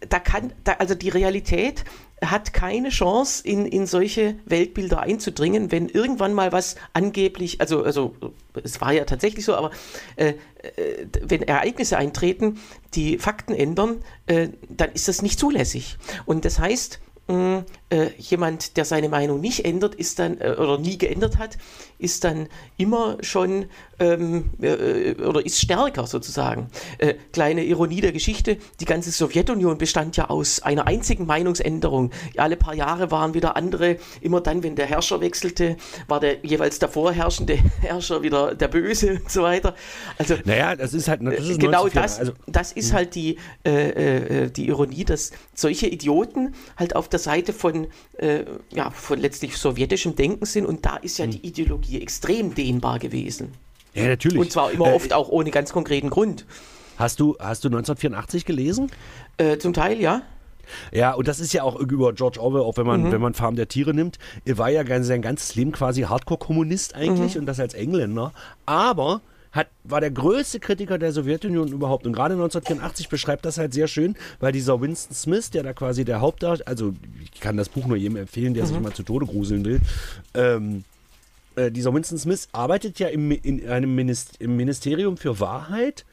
da 0.10 0.20
kann, 0.20 0.54
da, 0.64 0.74
also 0.74 0.96
die 0.96 1.10
Realität 1.10 1.84
hat 2.26 2.54
keine 2.54 2.90
Chance, 2.90 3.48
in, 3.48 3.66
in 3.66 3.86
solche 3.86 4.40
Weltbilder 4.46 5.02
einzudringen, 5.02 5.72
wenn 5.72 5.88
irgendwann 5.90 6.34
mal 6.34 6.52
was 6.52 6.76
angeblich, 6.94 7.62
also, 7.62 7.84
also 7.84 8.16
es 8.64 8.82
war 8.82 8.92
ja 8.92 9.06
tatsächlich 9.06 9.46
so, 9.46 9.54
aber 9.56 9.70
äh, 10.16 10.30
äh, 10.30 11.06
wenn 11.22 11.44
Ereignisse 11.44 11.98
eintreten, 11.98 12.60
die 12.96 13.20
Fakten 13.20 13.54
ändern, 13.54 14.04
äh, 14.26 14.50
dann 14.70 14.92
ist 14.94 15.08
das 15.08 15.22
nicht 15.22 15.40
zulässig. 15.40 15.98
Und 16.26 16.44
das 16.44 16.58
heißt, 16.58 17.00
mh, 17.28 17.66
äh, 17.90 18.10
jemand, 18.18 18.78
der 18.78 18.86
seine 18.86 19.10
Meinung 19.10 19.40
nicht 19.40 19.66
ändert, 19.66 19.96
ist 19.96 20.20
dann, 20.20 20.40
äh, 20.40 20.56
oder 20.58 20.78
nie 20.78 20.98
geändert 20.98 21.38
hat, 21.38 21.58
ist 22.00 22.24
dann 22.24 22.48
immer 22.78 23.18
schon 23.22 23.66
ähm, 24.00 24.52
äh, 24.62 25.14
oder 25.22 25.46
ist 25.46 25.60
stärker 25.60 26.06
sozusagen. 26.06 26.68
Äh, 26.98 27.16
kleine 27.32 27.64
Ironie 27.64 28.02
der 28.02 28.12
Geschichte, 28.12 28.58
die 28.80 28.86
ganze 28.86 29.12
Sowjetunion 29.12 29.78
bestand 29.78 30.18
ja 30.18 30.30
aus 30.30 30.62
einer 30.62 30.86
einzigen 30.86 31.26
Meinungsänderung. 31.26 32.12
Alle 32.36 32.58
paar 32.58 32.76
Jahre 32.76 33.10
waren 33.10 33.34
wieder 33.34 33.56
andere, 33.56 33.98
immer 34.22 34.42
dann, 34.42 34.64
wenn 34.64 34.76
der 34.76 34.86
Herrscher 34.86 35.22
wechselte, 35.22 35.78
war 36.08 36.20
der 36.20 36.46
jeweils 36.46 36.80
der 36.80 36.90
vorherrschende 36.90 37.58
Herrscher 37.82 38.22
wieder 38.22 38.54
der 38.54 38.68
Böse 38.68 39.14
und 39.24 39.32
so 39.32 39.44
weiter. 39.44 39.76
Also, 40.18 40.36
naja, 40.46 40.76
das 40.76 40.94
ist 40.94 41.08
halt, 41.08 41.22
das 41.24 41.48
ist 41.48 41.60
genau 41.60 41.88
das, 41.88 42.20
also, 42.20 42.34
das 42.48 42.72
ist 42.72 42.90
hm. 42.90 42.96
halt 42.96 43.16
die, 43.16 43.38
äh, 43.66 44.44
äh, 44.44 44.52
die 44.52 44.68
Ironie, 44.68 45.06
dass 45.06 45.32
solche 45.56 45.88
Idioten 45.88 46.54
halt 46.76 46.96
auf 46.96 47.10
der 47.10 47.20
Seite 47.20 47.54
von 47.54 47.77
von, 47.86 47.88
äh, 48.20 48.46
ja, 48.74 48.90
von 48.90 49.20
letztlich 49.20 49.58
sowjetischem 49.58 50.16
Denken 50.16 50.46
sind 50.46 50.66
und 50.66 50.86
da 50.86 50.98
ist 50.98 51.18
ja 51.18 51.26
hm. 51.26 51.32
die 51.32 51.46
Ideologie 51.46 52.02
extrem 52.02 52.56
dehnbar 52.56 53.00
gewesen. 53.00 53.54
Ja, 53.94 54.08
natürlich. 54.08 54.40
Und 54.40 54.52
zwar 54.52 54.72
immer 54.72 54.88
äh, 54.88 54.94
oft 54.94 55.14
auch 55.14 55.30
ohne 55.30 55.52
ganz 55.52 55.74
konkreten 55.74 56.10
Grund. 56.10 56.46
Hast 56.98 57.20
du, 57.20 57.36
hast 57.40 57.64
du 57.64 57.68
1984 57.68 58.46
gelesen? 58.46 58.92
Äh, 59.38 59.58
zum 59.58 59.74
Teil, 59.74 60.00
ja. 60.00 60.24
Ja, 60.92 61.14
und 61.14 61.28
das 61.28 61.40
ist 61.40 61.54
ja 61.54 61.64
auch 61.64 61.76
über 61.76 62.14
George 62.14 62.42
Orwell, 62.42 62.62
auch 62.62 62.78
wenn 62.78 62.86
man, 62.86 63.04
mhm. 63.04 63.12
wenn 63.12 63.22
man 63.22 63.34
Farm 63.34 63.56
der 63.56 63.68
Tiere 63.68 63.94
nimmt. 63.94 64.18
Er 64.46 64.58
war 64.58 64.70
ja 64.70 64.84
sein 65.04 65.22
ganzes 65.22 65.56
Leben 65.56 65.72
quasi 65.72 66.02
Hardcore-Kommunist 66.02 66.96
eigentlich 66.96 67.36
mhm. 67.36 67.42
und 67.42 67.46
das 67.46 67.60
als 67.60 67.74
Engländer. 67.74 68.34
Aber 68.66 69.22
hat, 69.52 69.68
war 69.84 70.02
der 70.02 70.12
größte 70.12 70.60
Kritiker 70.60 70.98
der 70.98 71.12
Sowjetunion 71.12 71.70
überhaupt. 71.70 72.06
Und 72.06 72.14
gerade 72.14 72.34
1984 72.34 73.10
beschreibt 73.10 73.46
das 73.46 73.58
halt 73.58 73.74
sehr 73.74 73.88
schön, 73.88 74.16
weil 74.40 74.52
dieser 74.52 74.80
Winston 74.82 75.16
Smith, 75.16 75.50
der 75.52 75.64
da 75.64 75.74
quasi 75.74 76.06
der 76.06 76.22
Hauptdarsteller, 76.22 76.68
also 76.68 76.94
ich 77.22 77.40
kann 77.40 77.58
das 77.58 77.70
Buch 77.70 77.86
nur 77.86 77.98
jedem 77.98 78.18
empfehlen, 78.18 78.54
der 78.54 78.64
mhm. 78.64 78.68
sich 78.68 78.80
mal 78.80 78.94
zu 78.94 79.04
Tode 79.04 79.26
gruseln 79.26 79.66
will, 79.66 79.82
ähm, 80.34 80.84
äh, 81.56 81.72
dieser 81.72 81.94
Winston 81.94 82.18
Smith 82.18 82.48
arbeitet 82.52 83.00
ja 83.00 83.08
im, 83.08 83.32
in 83.32 83.68
einem 83.68 83.96
Ministerium 83.96 85.18
für 85.18 85.40
Wahrheit 85.40 86.06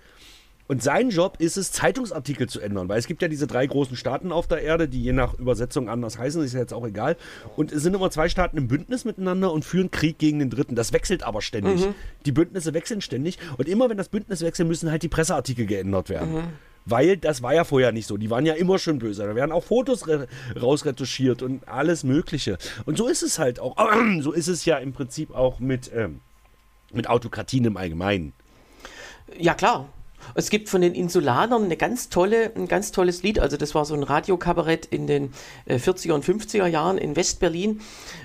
und 0.67 0.83
sein 0.83 1.11
Job 1.11 1.37
ist 1.41 1.57
es, 1.57 1.73
Zeitungsartikel 1.73 2.49
zu 2.49 2.61
ändern, 2.61 2.89
weil 2.89 2.99
es 2.99 3.07
gibt 3.07 3.21
ja 3.21 3.29
diese 3.29 3.47
drei 3.47 3.67
großen 3.67 3.97
Staaten 3.97 4.33
auf 4.33 4.47
der 4.47 4.63
Erde, 4.63 4.89
die 4.89 5.03
je 5.03 5.13
nach 5.13 5.35
Übersetzung 5.35 5.89
anders 5.91 6.19
heißen, 6.19 6.43
ist 6.43 6.55
ja 6.55 6.61
jetzt 6.61 6.73
auch 6.73 6.87
egal. 6.87 7.17
Und 7.57 7.71
es 7.71 7.83
sind 7.83 7.95
immer 7.95 8.11
zwei 8.11 8.29
Staaten 8.29 8.57
im 8.57 8.69
Bündnis 8.69 9.05
miteinander 9.05 9.53
und 9.53 9.65
führen 9.65 9.91
Krieg 9.91 10.19
gegen 10.19 10.39
den 10.39 10.49
dritten. 10.49 10.75
Das 10.75 10.93
wechselt 10.93 11.23
aber 11.23 11.43
ständig. 11.43 11.87
Mhm. 11.87 11.95
Die 12.25 12.33
Bündnisse 12.33 12.73
wechseln 12.73 13.03
ständig 13.03 13.39
und 13.59 13.69
immer 13.69 13.91
wenn 13.91 13.99
das 13.99 14.09
Bündnis 14.09 14.41
wechselt, 14.41 14.69
müssen 14.69 14.91
halt 14.91 15.03
die 15.03 15.09
Presseartikel 15.09 15.67
geändert 15.67 16.09
werden. 16.09 16.35
Mhm. 16.35 16.45
Weil 16.87 17.17
das 17.17 17.43
war 17.43 17.55
ja 17.55 17.65
vorher 17.65 17.93
nicht 17.93 18.07
so. 18.07 18.17
Die 18.17 18.31
waren 18.31 18.45
ja 18.45 18.55
immer 18.55 18.79
schon 18.79 18.99
böse. 18.99 19.27
Da 19.27 19.35
werden 19.35 19.53
auch 19.53 19.65
Fotos 19.65 20.05
rausretuschiert 20.61 21.43
und 21.43 21.67
alles 21.67 22.05
Mögliche. 22.05 22.59
Und 22.85 22.99
so 22.99 23.07
ist 23.07 23.23
es 23.23 23.39
halt 23.39 23.61
auch. 23.61 23.77
So 24.21 24.33
ist 24.33 24.49
es 24.49 24.65
ja 24.65 24.77
im 24.79 24.93
Prinzip 24.93 25.35
auch 25.35 25.61
mit, 25.61 25.91
ähm, 25.95 26.21
mit 26.93 27.09
Autokratien 27.09 27.65
im 27.65 27.77
Allgemeinen. 27.77 28.33
Ja, 29.39 29.55
klar. 29.55 29.89
Es 30.35 30.51
gibt 30.51 30.69
von 30.69 30.81
den 30.81 30.95
Insulanern 30.95 31.65
eine 31.65 31.77
ganz 31.77 32.09
tolle, 32.09 32.53
ein 32.57 32.69
ganz 32.69 32.93
tolles 32.93 33.23
Lied. 33.23 33.39
Also 33.39 33.57
das 33.57 33.75
war 33.75 33.85
so 33.85 33.95
ein 33.95 34.03
Radiokabarett 34.03 34.87
in 34.87 35.07
den 35.07 35.33
40er 35.69 36.09
äh, 36.09 36.13
und 36.13 36.25
50er 36.25 36.67
Jahren 36.67 36.99
in 36.99 37.17
Westberlin. 37.17 37.81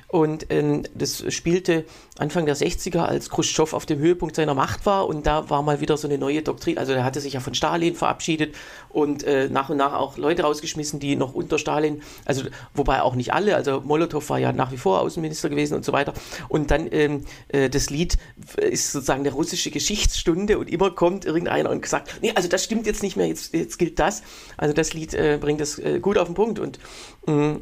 Und 0.09 0.47
ähm, 0.49 0.83
das 0.95 1.23
spielte 1.31 1.85
Anfang 2.17 2.47
der 2.47 2.57
60er, 2.57 2.99
als 2.99 3.29
Khrushchev 3.29 3.75
auf 3.75 3.85
dem 3.85 3.99
Höhepunkt 3.99 4.35
seiner 4.35 4.55
Macht 4.55 4.87
war. 4.87 5.07
Und 5.07 5.27
da 5.27 5.49
war 5.51 5.61
mal 5.61 5.81
wieder 5.81 5.97
so 5.97 6.07
eine 6.07 6.17
neue 6.17 6.41
Doktrin. 6.41 6.79
Also 6.79 6.93
er 6.93 7.03
hatte 7.03 7.21
sich 7.21 7.33
ja 7.33 7.39
von 7.39 7.53
Stalin 7.53 7.95
verabschiedet 7.95 8.55
und 8.89 9.23
äh, 9.23 9.49
nach 9.49 9.69
und 9.69 9.77
nach 9.77 9.93
auch 9.93 10.17
Leute 10.17 10.41
rausgeschmissen, 10.41 10.99
die 10.99 11.15
noch 11.15 11.35
unter 11.35 11.59
Stalin, 11.59 12.01
also 12.25 12.43
wobei 12.73 13.01
auch 13.03 13.15
nicht 13.15 13.33
alle, 13.33 13.55
also 13.55 13.81
Molotow 13.81 14.27
war 14.29 14.39
ja 14.39 14.51
nach 14.51 14.71
wie 14.71 14.77
vor 14.77 14.99
Außenminister 15.01 15.49
gewesen 15.49 15.75
und 15.75 15.85
so 15.85 15.93
weiter. 15.93 16.13
Und 16.47 16.71
dann 16.71 16.87
ähm, 16.91 17.25
äh, 17.49 17.69
das 17.69 17.91
Lied 17.91 18.17
ist 18.57 18.91
sozusagen 18.91 19.21
eine 19.21 19.31
russische 19.31 19.69
Geschichtsstunde 19.69 20.57
und 20.57 20.71
immer 20.71 20.91
kommt 20.91 21.25
irgendeiner 21.25 21.69
und 21.69 21.85
sagt, 21.85 22.19
nee, 22.21 22.31
also 22.33 22.49
das 22.49 22.63
stimmt 22.63 22.87
jetzt 22.87 23.03
nicht 23.03 23.15
mehr, 23.15 23.27
jetzt, 23.27 23.53
jetzt 23.53 23.77
gilt 23.77 23.99
das. 23.99 24.23
Also 24.57 24.73
das 24.73 24.93
Lied 24.93 25.13
äh, 25.13 25.37
bringt 25.39 25.61
das 25.61 25.77
äh, 25.77 25.99
gut 25.99 26.17
auf 26.17 26.27
den 26.27 26.33
Punkt 26.35 26.57
und 26.57 26.79
mh, 27.27 27.33
mm, 27.33 27.59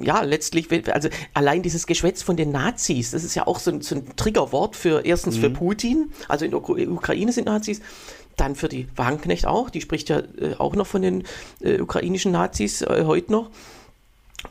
ja, 0.00 0.22
letztlich, 0.22 0.68
also 0.92 1.08
allein 1.34 1.62
dieses 1.62 1.86
Geschwätz 1.86 2.22
von 2.22 2.36
den 2.36 2.50
Nazis, 2.50 3.10
das 3.10 3.24
ist 3.24 3.34
ja 3.34 3.46
auch 3.46 3.58
so 3.58 3.70
ein, 3.70 3.80
so 3.82 3.96
ein 3.96 4.16
Triggerwort 4.16 4.76
für 4.76 5.04
erstens 5.04 5.36
mhm. 5.36 5.40
für 5.40 5.50
Putin, 5.50 6.12
also 6.28 6.44
in 6.44 6.52
der 6.52 6.60
Ukraine 6.60 7.32
sind 7.32 7.46
Nazis, 7.46 7.80
dann 8.36 8.54
für 8.54 8.68
die 8.68 8.88
Wagenknecht 8.96 9.46
auch, 9.46 9.70
die 9.70 9.80
spricht 9.80 10.08
ja 10.08 10.20
äh, 10.40 10.54
auch 10.58 10.74
noch 10.74 10.86
von 10.86 11.02
den 11.02 11.24
äh, 11.60 11.80
ukrainischen 11.80 12.32
Nazis 12.32 12.82
äh, 12.82 13.04
heute 13.06 13.32
noch. 13.32 13.50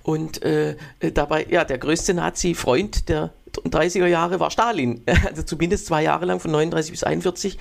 Und 0.04 0.42
äh, 0.42 0.78
dabei, 1.14 1.46
ja, 1.50 1.66
der 1.66 1.78
größte 1.78 2.14
Nazi-Freund 2.14 3.10
der 3.10 3.34
30er 3.54 4.08
Jahre 4.08 4.40
war 4.40 4.50
Stalin, 4.50 5.02
also 5.28 5.44
zumindest 5.44 5.86
zwei 5.86 6.04
Jahre 6.04 6.26
lang, 6.26 6.40
von 6.40 6.52
39 6.52 6.92
bis 6.92 7.04
41. 7.04 7.58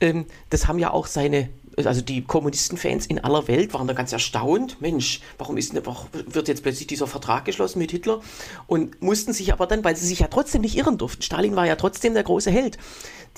Ähm, 0.00 0.26
das 0.50 0.66
haben 0.66 0.78
ja 0.78 0.90
auch 0.90 1.06
seine 1.06 1.48
also 1.86 2.00
die 2.00 2.22
Kommunistenfans 2.22 3.06
in 3.06 3.18
aller 3.18 3.48
Welt 3.48 3.74
waren 3.74 3.86
da 3.86 3.94
ganz 3.94 4.12
erstaunt. 4.12 4.80
Mensch, 4.80 5.20
warum 5.38 5.56
ist, 5.56 5.74
warum 5.84 6.08
wird 6.12 6.48
jetzt 6.48 6.62
plötzlich 6.62 6.86
dieser 6.86 7.06
Vertrag 7.06 7.44
geschlossen 7.44 7.78
mit 7.78 7.90
Hitler? 7.90 8.20
Und 8.66 9.02
mussten 9.02 9.32
sich 9.32 9.52
aber 9.52 9.66
dann, 9.66 9.84
weil 9.84 9.96
sie 9.96 10.06
sich 10.06 10.20
ja 10.20 10.28
trotzdem 10.28 10.62
nicht 10.62 10.76
irren 10.76 10.98
durften, 10.98 11.22
Stalin 11.22 11.56
war 11.56 11.66
ja 11.66 11.76
trotzdem 11.76 12.14
der 12.14 12.22
große 12.22 12.50
Held, 12.50 12.78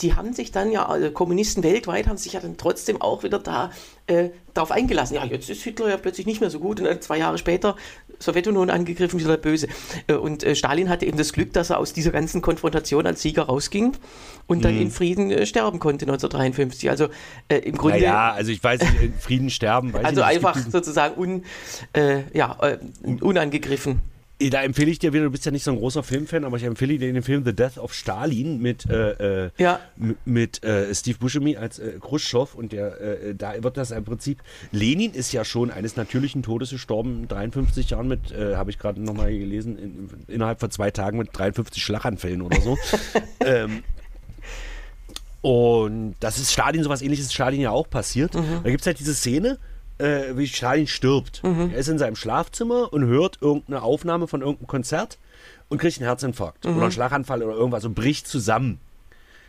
die 0.01 0.15
haben 0.15 0.33
sich 0.33 0.53
dann 0.53 0.71
ja, 0.71 0.87
also 0.87 1.11
Kommunisten 1.11 1.63
weltweit 1.63 2.07
haben 2.07 2.17
sich 2.17 2.33
ja 2.33 2.41
dann 2.41 2.57
trotzdem 2.57 3.01
auch 3.01 3.23
wieder 3.23 3.39
da 3.39 3.71
äh, 4.07 4.31
darauf 4.55 4.71
eingelassen. 4.71 5.15
Ja, 5.15 5.25
jetzt 5.25 5.49
ist 5.49 5.63
Hitler 5.63 5.89
ja 5.89 5.97
plötzlich 5.97 6.27
nicht 6.27 6.41
mehr 6.41 6.51
so 6.51 6.59
gut 6.59 6.81
und 6.81 6.87
dann 6.87 7.01
zwei 7.01 7.19
Jahre 7.19 7.39
später 7.39 7.77
Sowjetunion 8.19 8.71
angegriffen, 8.71 9.19
wieder 9.19 9.37
böse. 9.37 9.69
Äh, 10.07 10.15
und 10.15 10.45
äh, 10.45 10.55
Stalin 10.55 10.89
hatte 10.89 11.07
eben 11.07 11.19
das 11.19 11.33
Glück, 11.33 11.53
dass 11.53 11.71
er 11.71 11.79
aus 11.79 11.93
dieser 11.93 12.11
ganzen 12.11 12.43
Konfrontation 12.43 13.07
als 13.07 13.23
Sieger 13.23 13.45
rausging 13.45 13.97
und 14.47 14.65
dann 14.65 14.75
mhm. 14.75 14.83
in 14.83 14.91
Frieden 14.91 15.31
äh, 15.31 15.47
sterben 15.47 15.79
konnte 15.79 16.05
1953. 16.05 16.91
Also 16.91 17.09
äh, 17.49 17.59
im 17.59 17.77
Grunde. 17.77 18.01
Ja, 18.01 18.33
also 18.33 18.51
ich 18.51 18.63
weiß 18.63 18.81
nicht, 18.81 19.03
in 19.03 19.15
Frieden 19.15 19.51
sterben. 19.51 19.95
also 20.03 20.21
nicht, 20.21 20.31
einfach 20.31 20.57
sozusagen 20.57 21.21
un, 21.21 21.45
äh, 21.93 22.23
ja, 22.33 22.57
unangegriffen 23.21 24.01
da 24.51 24.63
empfehle 24.63 24.91
ich 24.91 24.99
dir 24.99 25.13
wieder, 25.13 25.25
du 25.25 25.31
bist 25.31 25.45
ja 25.45 25.53
nicht 25.53 25.65
so 25.65 25.71
ein 25.71 25.77
großer 25.79 26.03
Filmfan, 26.03 26.45
aber 26.45 26.57
ich 26.57 26.65
empfehle 26.65 26.99
dir 26.99 27.13
den 27.13 27.23
Film 27.23 27.45
The 27.45 27.55
Death 27.55 27.79
of 27.79 27.95
Stalin 27.95 28.61
mit, 28.61 28.89
äh, 28.89 29.47
äh 29.47 29.51
ja. 29.59 29.81
mit 30.25 30.63
äh, 30.65 30.95
Steve 30.95 31.19
Buscemi 31.19 31.57
als 31.57 31.79
äh, 31.79 31.99
Khrushchev 32.01 32.57
und 32.57 32.73
der, 32.73 33.01
äh, 33.01 33.35
da 33.35 33.63
wird 33.63 33.77
das 33.77 33.91
im 33.91 34.05
Prinzip, 34.05 34.43
Lenin 34.71 35.13
ist 35.13 35.33
ja 35.33 35.45
schon 35.45 35.71
eines 35.71 35.97
natürlichen 35.97 36.43
Todes 36.43 36.71
gestorben, 36.71 37.29
53 37.29 37.91
Jahren 37.91 38.09
mit, 38.09 38.33
äh, 38.33 38.57
habe 38.57 38.71
ich 38.71 38.79
gerade 38.79 39.01
nochmal 39.01 39.33
gelesen, 39.33 39.79
in, 39.79 40.09
innerhalb 40.29 40.61
von 40.61 40.71
zwei 40.71 40.91
Tagen 40.91 41.19
mit 41.19 41.31
53 41.33 41.83
Schlaganfällen 41.83 42.43
oder 42.43 42.61
so. 42.61 42.79
ähm, 43.45 43.83
und 45.43 46.15
das 46.21 46.39
ist 46.39 46.53
Stalin, 46.53 46.85
sowas 46.85 47.03
ähnliches 47.03 47.33
Stalin 47.33 47.61
ja 47.61 47.71
auch 47.71 47.91
passiert. 47.91 48.35
Mhm. 48.35 48.61
Da 48.63 48.71
gibt 48.71 48.81
es 48.83 48.87
halt 48.87 49.01
diese 49.01 49.15
Szene, 49.15 49.59
äh, 50.03 50.37
wie 50.37 50.47
Stalin 50.47 50.87
stirbt. 50.87 51.43
Mhm. 51.45 51.71
Er 51.73 51.79
ist 51.79 51.89
in 51.89 51.99
seinem 51.99 52.17
Schlafzimmer 52.17 52.93
und 52.93 53.07
hört 53.07 53.39
irgendeine 53.41 53.83
Aufnahme 53.83 54.27
von 54.27 54.41
irgendeinem 54.41 54.67
Konzert 54.67 55.19
und 55.69 55.79
kriegt 55.79 55.99
einen 55.99 56.07
Herzinfarkt 56.07 56.65
mhm. 56.65 56.73
oder 56.73 56.83
einen 56.83 56.93
Schlaganfall 56.93 57.43
oder 57.43 57.55
irgendwas 57.55 57.85
und 57.85 57.95
bricht 57.95 58.27
zusammen. 58.27 58.81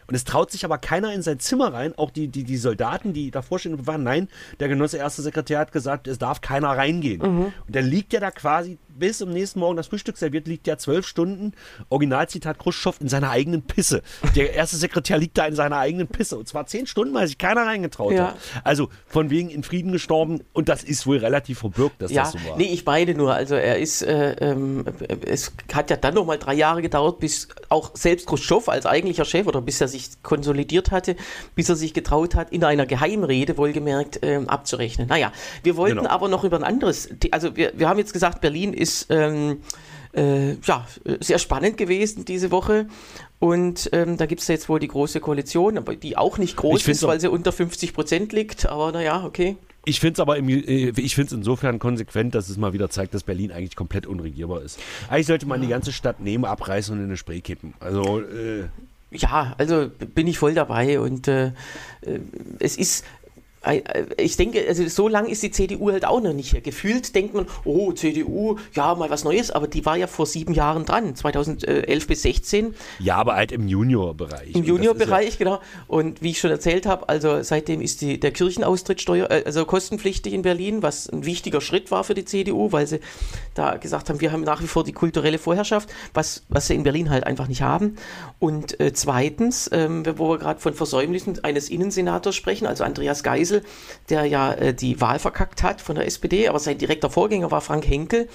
Und 0.06 0.16
es 0.16 0.26
traut 0.26 0.52
sich 0.52 0.66
aber 0.66 0.78
keiner 0.78 1.14
in 1.14 1.22
sein 1.22 1.40
Zimmer 1.40 1.74
rein, 1.74 1.98
auch 1.98 2.12
die, 2.12 2.28
die, 2.28 2.44
die 2.44 2.58
Soldaten, 2.58 3.14
die 3.14 3.32
davor 3.32 3.58
stehen 3.58 3.88
waren, 3.88 4.04
nein, 4.04 4.28
der 4.60 4.68
Genosse 4.68 4.98
erste 4.98 5.22
Sekretär 5.22 5.60
hat 5.60 5.72
gesagt, 5.72 6.08
es 6.08 6.20
darf 6.20 6.42
keiner 6.42 6.70
reingehen. 6.70 7.22
Mhm. 7.22 7.46
Und 7.46 7.76
dann 7.76 7.86
liegt 7.86 8.14
er 8.14 8.20
da 8.20 8.30
quasi 8.30 8.78
bis 8.98 9.18
zum 9.20 9.32
nächsten 9.32 9.60
Morgen 9.60 9.78
das 9.78 9.88
Frühstück 9.88 10.18
serviert, 10.18 10.48
liegt 10.48 10.68
ja 10.68 10.78
zwölf 10.78 11.08
Stunden, 11.08 11.54
Originalzitat 11.90 12.60
Khrushchev, 12.60 12.98
in 13.00 13.10
seiner 13.10 13.30
eigenen 13.30 13.62
Pisse. 13.62 14.02
Der 14.36 14.54
erste 14.54 14.78
Sekretär 14.78 15.18
liegt 15.18 15.38
da 15.38 15.46
in 15.46 15.56
seiner 15.56 15.78
eigenen 15.78 16.08
Pisse. 16.08 16.38
Und 16.38 16.48
zwar 16.48 16.66
zehn 16.68 16.88
Stunden, 16.88 17.14
weil 17.14 17.28
sich 17.28 17.38
keiner 17.38 17.66
reingetraut 17.66 18.14
ja. 18.14 18.28
hat. 18.28 18.38
Also 18.64 18.90
von 19.08 19.30
wegen 19.30 19.50
in 19.50 19.64
Frieden 19.64 19.92
gestorben. 19.92 20.42
Und 20.54 20.70
das 20.70 20.84
ist 20.84 21.08
wohl 21.08 21.18
relativ 21.18 21.60
verbürgt, 21.60 22.02
dass 22.02 22.12
ja, 22.12 22.24
das 22.24 22.34
so 22.34 22.50
war. 22.50 22.58
Nee, 22.58 22.66
ich 22.72 22.86
meine 22.86 23.14
nur, 23.14 23.34
also 23.34 23.56
er 23.56 23.80
ist, 23.80 24.02
äh, 24.02 24.34
ähm, 24.34 24.86
es 25.26 25.52
hat 25.74 25.90
ja 25.90 25.98
dann 25.98 26.14
nochmal 26.14 26.38
drei 26.38 26.54
Jahre 26.54 26.82
gedauert, 26.82 27.20
bis 27.20 27.48
auch 27.70 27.92
selbst 27.96 28.28
Khrushchev 28.28 28.70
als 28.70 28.86
eigentlicher 28.86 29.26
Chef 29.26 29.48
oder 29.48 29.62
bis 29.62 29.82
er 29.82 29.88
sich 29.88 30.22
konsolidiert 30.22 30.92
hatte, 30.92 31.16
bis 31.56 31.70
er 31.70 31.76
sich 31.76 31.94
getraut 31.94 32.36
hat, 32.36 32.52
in 32.52 32.64
einer 32.64 32.86
Geheimrede 32.86 33.58
wohlgemerkt 33.58 34.20
ähm, 34.22 34.50
abzurechnen. 34.50 35.08
Naja, 35.08 35.32
wir 35.64 35.76
wollten 35.78 35.98
genau. 35.98 36.10
aber 36.10 36.28
noch 36.28 36.44
über 36.44 36.58
ein 36.58 36.64
anderes, 36.64 37.10
also 37.32 37.56
wir, 37.56 37.74
wir 37.76 37.90
haben 37.90 38.00
jetzt 38.00 38.14
gesagt, 38.14 38.42
Berlin 38.42 38.74
ist 38.74 38.83
ähm, 39.10 39.58
äh, 40.14 40.54
ja, 40.64 40.86
sehr 41.20 41.40
spannend 41.40 41.78
gewesen 41.78 42.26
diese 42.26 42.52
Woche. 42.52 42.88
Und 43.40 43.90
ähm, 43.92 44.18
da 44.18 44.26
gibt 44.26 44.42
es 44.42 44.48
jetzt 44.48 44.70
wohl 44.70 44.80
die 44.80 44.88
große 44.88 45.20
Koalition, 45.20 45.78
aber 45.78 45.96
die 45.96 46.16
auch 46.16 46.38
nicht 46.38 46.56
groß 46.56 46.88
ist, 46.88 47.04
weil 47.04 47.20
sie 47.20 47.30
unter 47.30 47.52
50 47.52 47.94
Prozent 47.94 48.32
liegt. 48.32 48.66
Aber 48.68 48.92
naja, 48.92 49.26
okay. 49.26 49.58
Ich 49.86 50.00
finde 50.00 50.14
es 50.14 50.20
aber 50.22 50.38
im, 50.38 50.48
äh, 50.48 50.94
ich 50.96 51.16
find's 51.16 51.34
insofern 51.34 51.78
konsequent, 51.78 52.36
dass 52.36 52.48
es 52.48 52.58
mal 52.58 52.72
wieder 52.72 52.90
zeigt, 52.90 53.14
dass 53.14 53.24
Berlin 53.24 53.52
eigentlich 53.52 53.76
komplett 53.76 54.08
unregierbar 54.08 54.62
ist. 54.62 54.80
Eigentlich 55.10 55.28
sollte 55.28 55.46
man 55.46 55.62
die 55.62 55.68
ganze 55.68 55.92
Stadt 55.92 56.22
nehmen, 56.22 56.46
abreißen 56.46 56.94
und 56.94 57.02
in 57.02 57.08
eine 57.08 57.18
Spree 57.18 57.42
kippen. 57.42 57.74
Also 57.82 58.22
äh, 58.22 58.70
ja, 59.12 59.56
also 59.58 59.90
bin 60.16 60.28
ich 60.28 60.38
voll 60.38 60.54
dabei 60.54 61.00
und 61.00 61.28
äh, 61.28 61.48
äh 62.02 62.20
es 62.60 62.78
ist 62.78 63.04
ich 64.18 64.36
denke, 64.36 64.66
also 64.68 64.86
so 64.88 65.08
lange 65.08 65.30
ist 65.30 65.42
die 65.42 65.52
CDU 65.52 65.92
halt 65.92 66.06
auch 66.06 66.22
noch 66.22 66.34
nicht 66.34 66.52
hier. 66.52 66.62
Gefühlt 66.62 67.16
denkt 67.16 67.34
man, 67.34 67.46
oh, 67.64 67.94
CDU, 67.94 68.58
ja, 68.74 68.94
mal 68.96 69.10
was 69.10 69.24
Neues, 69.24 69.52
aber 69.52 69.68
die 69.68 69.86
war 69.86 69.96
ja 69.96 70.08
vor 70.08 70.26
sieben 70.26 70.54
Jahren 70.54 70.86
dran, 70.86 71.16
2011 71.16 72.08
bis 72.08 72.22
16. 72.24 72.76
Ja, 73.00 73.16
aber 73.16 73.36
halt 73.36 73.52
im 73.52 73.68
Juniorbereich. 73.68 74.54
Im 74.54 74.64
Juniorbereich, 74.64 75.32
ja 75.32 75.38
genau. 75.38 75.62
Und 75.88 76.22
wie 76.22 76.32
ich 76.32 76.40
schon 76.40 76.52
erzählt 76.52 76.86
habe, 76.86 77.08
also 77.08 77.42
seitdem 77.42 77.82
ist 77.82 78.02
die, 78.02 78.20
der 78.20 78.32
Kirchenaustrittsteuer, 78.32 79.32
äh, 79.32 79.44
also 79.46 79.66
kostenpflichtig 79.66 80.34
in 80.34 80.42
Berlin, 80.42 80.84
was 80.84 81.08
ein 81.10 81.26
wichtiger 81.26 81.62
Schritt 81.62 81.92
war 81.92 82.04
für 82.04 82.16
die 82.16 82.26
CDU, 82.26 82.72
weil 82.72 82.88
sie 82.88 83.00
da 83.54 83.78
gesagt 83.78 84.10
haben, 84.10 84.20
wir 84.20 84.32
haben 84.32 84.42
nach 84.42 84.62
wie 84.62 84.68
vor 84.68 84.84
die 84.84 84.94
kulturelle 84.94 85.38
Vorherrschaft, 85.38 85.90
was, 86.14 86.44
was 86.50 86.68
sie 86.68 86.76
in 86.76 86.84
Berlin 86.84 87.10
halt 87.10 87.26
einfach 87.26 87.48
nicht 87.48 87.62
haben. 87.62 87.96
Und 88.40 88.80
äh, 88.80 88.92
zweitens, 88.94 89.70
ähm, 89.72 90.04
wo 90.18 90.30
wir 90.30 90.38
gerade 90.38 90.60
von 90.60 90.74
Versäumnissen 90.74 91.44
eines 91.44 91.70
Innensenators 91.70 92.36
sprechen, 92.36 92.68
also 92.68 92.84
Andreas 92.84 93.24
Geisel, 93.24 93.53
Geisel, 93.54 93.64
der 94.10 94.26
ja 94.26 94.54
äh, 94.54 94.74
die 94.74 95.00
Wahl 95.02 95.20
verkackt 95.20 95.64
hat 95.64 95.82
von 95.82 95.96
der 95.96 96.06
SPD, 96.06 96.48
aber 96.48 96.60
sein 96.60 96.78
direkter 96.78 97.10
Vorgänger 97.10 97.52
war 97.52 97.62
Frank 97.62 97.88
Henkel. 97.88 98.28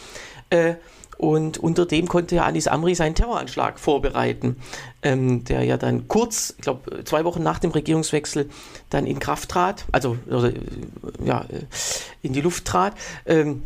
Äh, 0.50 0.74
und 1.16 1.58
unter 1.58 1.84
dem 1.84 2.06
konnte 2.06 2.36
ja 2.36 2.44
Anis 2.44 2.68
Amri 2.68 2.94
seinen 2.94 3.16
Terroranschlag 3.16 3.80
vorbereiten, 3.80 4.56
ähm, 5.02 5.42
der 5.42 5.64
ja 5.64 5.76
dann 5.76 6.06
kurz, 6.06 6.54
ich 6.56 6.62
glaube 6.62 7.02
zwei 7.04 7.24
Wochen 7.24 7.42
nach 7.42 7.58
dem 7.58 7.72
Regierungswechsel, 7.72 8.48
dann 8.88 9.04
in 9.04 9.18
Kraft 9.18 9.48
trat, 9.48 9.84
also 9.90 10.16
oder, 10.28 10.52
ja, 11.24 11.40
äh, 11.40 11.64
in 12.22 12.34
die 12.34 12.40
Luft 12.40 12.66
trat. 12.66 12.94
Ähm, 13.26 13.64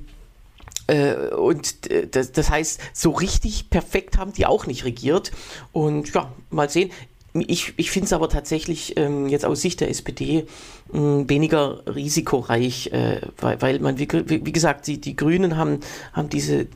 äh, 0.86 1.28
und 1.28 1.90
das, 2.16 2.32
das, 2.32 2.50
heißt, 2.50 2.80
so 2.94 3.10
richtig 3.10 3.70
perfekt 3.70 4.16
haben 4.16 4.32
die 4.32 4.46
auch 4.46 4.66
nicht 4.66 4.84
regiert. 4.84 5.30
Und 5.72 6.12
ja, 6.14 6.32
mal 6.50 6.70
sehen. 6.70 6.90
Ich, 7.34 7.72
ich 7.78 7.90
finde 7.90 8.06
es 8.06 8.12
aber 8.12 8.28
tatsächlich 8.28 8.96
ähm, 8.98 9.26
jetzt 9.26 9.46
aus 9.46 9.62
Sicht 9.62 9.80
der 9.80 9.88
SPD 9.88 10.38
äh, 10.38 10.44
weniger 10.92 11.82
risikoreich, 11.86 12.88
äh, 12.92 13.22
weil, 13.38 13.62
weil 13.62 13.78
man, 13.78 13.98
wie, 13.98 14.06
wie 14.28 14.52
gesagt, 14.52 14.86
die, 14.86 15.00
die 15.00 15.16
Grünen 15.16 15.56
haben, 15.56 15.80
haben 16.12 16.28
diese, 16.28 16.60
äh, 16.60 16.66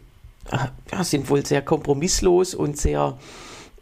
ja, 0.93 1.05
sind 1.05 1.29
wohl 1.29 1.45
sehr 1.45 1.61
kompromisslos 1.61 2.55
und 2.55 2.79
sehr, 2.79 3.19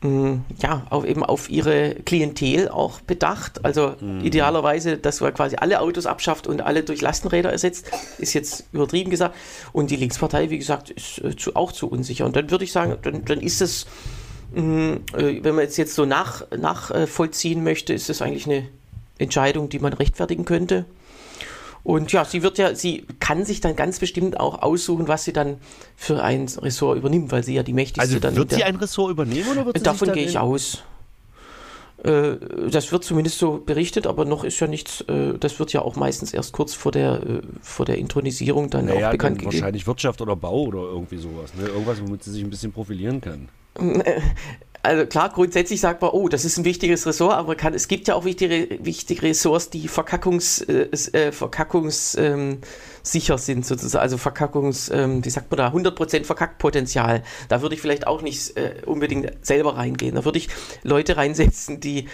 äh, 0.02 0.32
ja, 0.60 0.84
auf, 0.90 1.04
eben 1.04 1.22
auf 1.22 1.48
ihre 1.48 1.94
Klientel 1.94 2.68
auch 2.68 3.00
bedacht. 3.02 3.64
Also 3.64 3.94
mhm. 4.00 4.24
idealerweise, 4.24 4.98
dass 4.98 5.20
man 5.20 5.32
quasi 5.32 5.54
alle 5.54 5.80
Autos 5.80 6.06
abschafft 6.06 6.48
und 6.48 6.60
alle 6.60 6.82
durch 6.82 7.00
Lastenräder 7.00 7.52
ersetzt, 7.52 7.86
ist 8.18 8.32
jetzt 8.32 8.64
übertrieben 8.72 9.10
gesagt. 9.10 9.36
Und 9.72 9.92
die 9.92 9.96
Linkspartei, 9.96 10.50
wie 10.50 10.58
gesagt, 10.58 10.90
ist 10.90 11.18
äh, 11.22 11.36
zu, 11.36 11.54
auch 11.54 11.70
zu 11.70 11.88
unsicher. 11.88 12.26
Und 12.26 12.34
dann 12.34 12.50
würde 12.50 12.64
ich 12.64 12.72
sagen, 12.72 12.96
dann, 13.02 13.24
dann 13.24 13.40
ist 13.40 13.62
es 13.62 13.86
wenn 14.54 15.54
man 15.54 15.64
jetzt, 15.64 15.76
jetzt 15.76 15.94
so 15.94 16.04
nach, 16.04 16.50
nachvollziehen 16.56 17.64
möchte, 17.64 17.92
ist 17.92 18.08
das 18.08 18.22
eigentlich 18.22 18.46
eine 18.46 18.68
Entscheidung, 19.18 19.68
die 19.68 19.78
man 19.78 19.92
rechtfertigen 19.92 20.44
könnte. 20.44 20.84
Und 21.82 22.12
ja, 22.12 22.24
sie 22.24 22.42
wird 22.42 22.56
ja, 22.56 22.74
sie 22.74 23.04
kann 23.20 23.44
sich 23.44 23.60
dann 23.60 23.76
ganz 23.76 23.98
bestimmt 23.98 24.40
auch 24.40 24.62
aussuchen, 24.62 25.06
was 25.06 25.24
sie 25.24 25.34
dann 25.34 25.58
für 25.96 26.22
ein 26.22 26.48
Ressort 26.62 26.96
übernimmt, 26.96 27.30
weil 27.30 27.44
sie 27.44 27.54
ja 27.54 27.62
die 27.62 27.74
mächtigste 27.74 28.00
also 28.00 28.18
dann. 28.18 28.36
Wird 28.36 28.52
sie 28.52 28.64
ein 28.64 28.76
Ressort 28.76 29.10
übernehmen 29.10 29.50
oder 29.50 29.66
wird 29.66 29.76
sie 29.76 29.84
Davon 29.84 30.12
gehe 30.12 30.24
ich 30.24 30.38
aus. 30.38 30.82
Äh, 32.02 32.36
das 32.70 32.92
wird 32.92 33.04
zumindest 33.04 33.38
so 33.38 33.58
berichtet, 33.64 34.06
aber 34.06 34.24
noch 34.24 34.44
ist 34.44 34.58
ja 34.60 34.66
nichts, 34.66 35.02
äh, 35.02 35.38
das 35.38 35.58
wird 35.58 35.72
ja 35.72 35.82
auch 35.82 35.96
meistens 35.96 36.34
erst 36.34 36.52
kurz 36.52 36.74
vor 36.74 36.92
der, 36.92 37.40
vor 37.62 37.86
der 37.86 37.98
Intronisierung 37.98 38.70
dann 38.70 38.86
naja, 38.86 39.08
auch 39.08 39.12
bekannt 39.12 39.36
dann 39.36 39.44
gegeben. 39.44 39.62
Wahrscheinlich 39.62 39.86
Wirtschaft 39.86 40.20
oder 40.20 40.36
Bau 40.36 40.62
oder 40.62 40.80
irgendwie 40.80 41.18
sowas. 41.18 41.54
Ne? 41.54 41.68
Irgendwas, 41.68 42.00
womit 42.00 42.22
sie 42.24 42.32
sich 42.32 42.42
ein 42.42 42.50
bisschen 42.50 42.72
profilieren 42.72 43.20
kann. 43.20 43.48
Also 44.84 45.06
klar, 45.06 45.30
grundsätzlich 45.30 45.80
sagt 45.80 46.02
man, 46.02 46.10
oh, 46.10 46.28
das 46.28 46.44
ist 46.44 46.58
ein 46.58 46.66
wichtiges 46.66 47.06
Ressort, 47.06 47.32
aber 47.32 47.54
kann, 47.54 47.72
es 47.72 47.88
gibt 47.88 48.06
ja 48.06 48.14
auch 48.14 48.26
wichtige, 48.26 48.68
wichtige 48.82 49.22
Ressorts, 49.22 49.70
die 49.70 49.88
Verkackungs, 49.88 50.60
äh, 50.60 50.88
äh, 51.12 51.32
Verkackungs 51.32 52.16
ähm, 52.16 52.58
sicher 53.04 53.38
sind, 53.38 53.64
sozusagen. 53.64 54.02
Also 54.02 54.18
Verkackungs, 54.18 54.90
ähm, 54.90 55.24
wie 55.24 55.30
sagt 55.30 55.50
man 55.50 55.58
da, 55.58 55.68
100% 55.68 56.24
Verkackpotenzial. 56.24 57.22
Da 57.48 57.62
würde 57.62 57.74
ich 57.74 57.80
vielleicht 57.80 58.06
auch 58.06 58.22
nicht 58.22 58.56
äh, 58.56 58.82
unbedingt 58.86 59.30
selber 59.46 59.76
reingehen. 59.76 60.16
Da 60.16 60.24
würde 60.24 60.38
ich 60.38 60.48
Leute 60.82 61.16
reinsetzen, 61.16 61.80
die, 61.80 62.08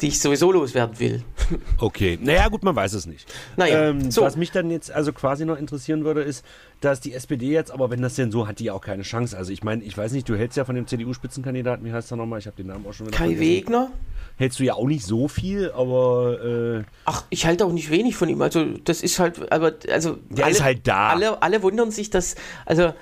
die 0.00 0.08
ich 0.08 0.20
sowieso 0.20 0.52
loswerden 0.52 0.98
will. 0.98 1.22
Okay, 1.76 2.18
naja, 2.22 2.48
gut, 2.48 2.62
man 2.62 2.74
weiß 2.74 2.94
es 2.94 3.04
nicht. 3.04 3.30
Naja, 3.56 3.88
ähm, 3.88 4.10
so. 4.10 4.22
Was 4.22 4.36
mich 4.36 4.52
dann 4.52 4.70
jetzt 4.70 4.90
also 4.90 5.12
quasi 5.12 5.44
noch 5.44 5.58
interessieren 5.58 6.04
würde, 6.04 6.22
ist, 6.22 6.46
dass 6.80 7.00
die 7.00 7.12
SPD 7.12 7.50
jetzt, 7.50 7.70
aber 7.70 7.90
wenn 7.90 8.00
das 8.00 8.14
denn 8.14 8.30
so, 8.30 8.46
hat 8.46 8.58
die 8.58 8.70
auch 8.70 8.80
keine 8.80 9.02
Chance. 9.02 9.36
Also 9.36 9.52
ich 9.52 9.62
meine, 9.62 9.82
ich 9.84 9.98
weiß 9.98 10.12
nicht, 10.12 10.26
du 10.28 10.36
hältst 10.36 10.56
ja 10.56 10.64
von 10.64 10.76
dem 10.76 10.86
CDU-Spitzenkandidaten, 10.86 11.84
wie 11.84 11.92
heißt 11.92 12.10
er 12.10 12.16
nochmal? 12.16 12.38
Ich 12.38 12.46
habe 12.46 12.56
den 12.56 12.68
Namen 12.68 12.86
auch 12.86 12.94
schon 12.94 13.08
wieder 13.08 13.18
Kai 13.18 13.34
vergessen. 13.34 13.50
Wegner? 13.50 13.90
hältst 14.36 14.58
du 14.60 14.64
ja 14.64 14.74
auch 14.74 14.86
nicht 14.86 15.04
so 15.04 15.28
viel, 15.28 15.70
aber. 15.72 16.80
Äh 16.80 16.84
Ach, 17.04 17.24
ich 17.30 17.46
halte 17.46 17.64
auch 17.64 17.72
nicht 17.72 17.90
wenig 17.90 18.16
von 18.16 18.28
ihm. 18.28 18.42
Also, 18.42 18.64
das 18.84 19.02
ist 19.02 19.18
halt, 19.18 19.50
aber, 19.52 19.74
also. 19.90 20.18
Der 20.30 20.46
alle, 20.46 20.54
ist 20.54 20.62
halt 20.62 20.86
da. 20.86 21.10
Alle, 21.10 21.42
alle 21.42 21.62
wundern 21.62 21.90
sich, 21.90 22.10
dass, 22.10 22.34
also, 22.66 22.92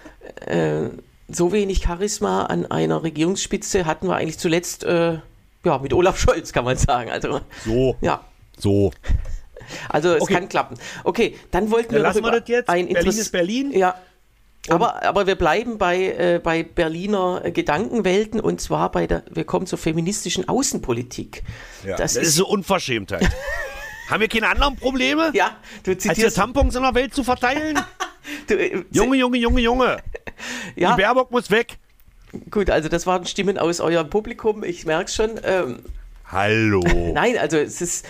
äh, 0.47 0.90
so 1.29 1.53
wenig 1.53 1.83
Charisma 1.83 2.45
an 2.45 2.66
einer 2.66 3.03
Regierungsspitze 3.03 3.87
hatten 3.87 4.09
wir 4.09 4.16
eigentlich 4.16 4.38
zuletzt, 4.38 4.85
äh, 4.85 5.19
ja, 5.64 5.79
mit 5.79 5.92
Olaf 5.92 6.18
Scholz, 6.18 6.53
kann 6.53 6.64
man 6.64 6.77
sagen. 6.77 7.11
Also, 7.11 7.40
so. 7.64 7.96
Ja. 8.01 8.25
So. 8.59 8.92
Also, 9.88 10.14
es 10.14 10.23
okay. 10.23 10.35
kann 10.35 10.49
klappen. 10.49 10.77
Okay, 11.05 11.37
dann 11.51 11.70
wollten 11.70 11.94
dann 11.94 12.03
wir 12.03 12.09
noch 12.09 12.16
über 12.16 12.33
wir 12.33 12.40
das 12.40 12.49
jetzt. 12.49 12.68
ein 12.68 12.88
Berlin 12.88 13.09
ist 13.11 13.33
Berlin. 13.33 13.73
Ja, 13.73 13.94
aber, 14.68 15.03
aber 15.03 15.27
wir 15.27 15.37
bleiben 15.37 15.79
bei, 15.79 16.12
äh, 16.12 16.40
bei 16.42 16.62
Berliner 16.62 17.42
Gedankenwelten 17.51 18.40
und 18.40 18.61
zwar 18.61 18.90
bei 18.90 19.07
der, 19.07 19.25
wir 19.31 19.44
kommen 19.44 19.66
zur 19.66 19.79
feministischen 19.79 20.49
Außenpolitik. 20.49 21.42
Ja, 21.85 21.96
das, 21.96 22.14
das 22.14 22.23
ist, 22.23 22.29
ist 22.29 22.35
so 22.37 22.46
Unverschämtheit. 22.46 23.29
Haben 24.09 24.20
wir 24.20 24.29
keine 24.29 24.49
anderen 24.49 24.77
Probleme? 24.77 25.31
Ja, 25.35 25.57
du 25.85 25.96
zitierst. 25.96 26.25
Als 26.25 26.35
Tampons 26.35 26.75
in 26.75 26.83
der 26.83 26.94
Welt 26.94 27.14
zu 27.14 27.25
verteilen? 27.25 27.79
du, 28.49 28.55
äh, 28.55 28.85
Junge, 28.90 29.16
Junge, 29.16 29.38
Junge, 29.38 29.61
Junge. 29.61 29.96
Ja. 30.77 30.90
Die 30.90 31.03
Baerbock 31.03 31.31
muss 31.31 31.51
weg. 31.51 31.79
Gut, 32.51 32.71
also 32.71 32.88
das 32.88 33.07
waren 33.07 33.27
Stimmen 33.27 33.59
aus 33.59 33.81
eurem 33.81 34.09
Publikum, 34.09 34.64
ich 34.64 34.87
merke 34.87 35.07
es 35.07 35.14
schon. 35.14 35.31
Ähm, 35.43 35.81
Hallo. 36.27 36.81
Nein, 37.12 37.37
also 37.38 37.57
es 37.57 37.81
ist 37.81 38.07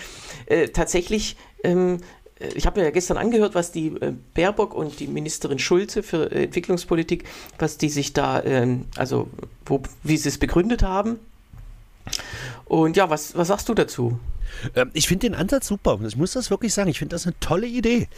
äh, 0.47 0.69
tatsächlich 0.69 1.37
ähm, 1.65 2.01
äh, 2.41 2.49
ich 2.55 2.67
habe 2.67 2.81
mir 2.81 2.87
ja 2.87 2.91
gestern 2.91 3.17
angehört, 3.17 3.55
was 3.55 3.73
die 3.73 3.89
äh, 3.89 4.13
Baerbock 4.35 4.75
und 4.75 4.99
die 5.01 5.07
Ministerin 5.07 5.59
Schulze 5.59 6.03
für 6.03 6.31
äh, 6.33 6.45
Entwicklungspolitik, 6.45 7.25
was 7.59 7.79
die 7.79 7.89
sich 7.89 8.13
da, 8.13 8.43
ähm, 8.43 8.87
also 8.97 9.29
wo, 9.67 9.83
wie 10.03 10.17
sie 10.17 10.29
es 10.29 10.39
begründet 10.39 10.83
haben. 10.83 11.19
Und 12.65 12.97
ja, 12.97 13.11
was, 13.11 13.37
was 13.37 13.49
sagst 13.49 13.69
du 13.69 13.75
dazu? 13.75 14.19
Ähm, 14.75 14.91
ich 14.95 15.07
finde 15.07 15.29
den 15.29 15.35
Ansatz 15.35 15.67
super. 15.67 15.99
Ich 16.07 16.17
muss 16.17 16.33
das 16.33 16.51
wirklich 16.51 16.75
sagen. 16.75 16.91
Ich 16.91 16.99
finde 16.99 17.15
das 17.15 17.27
eine 17.27 17.39
tolle 17.41 17.67
Idee. 17.67 18.09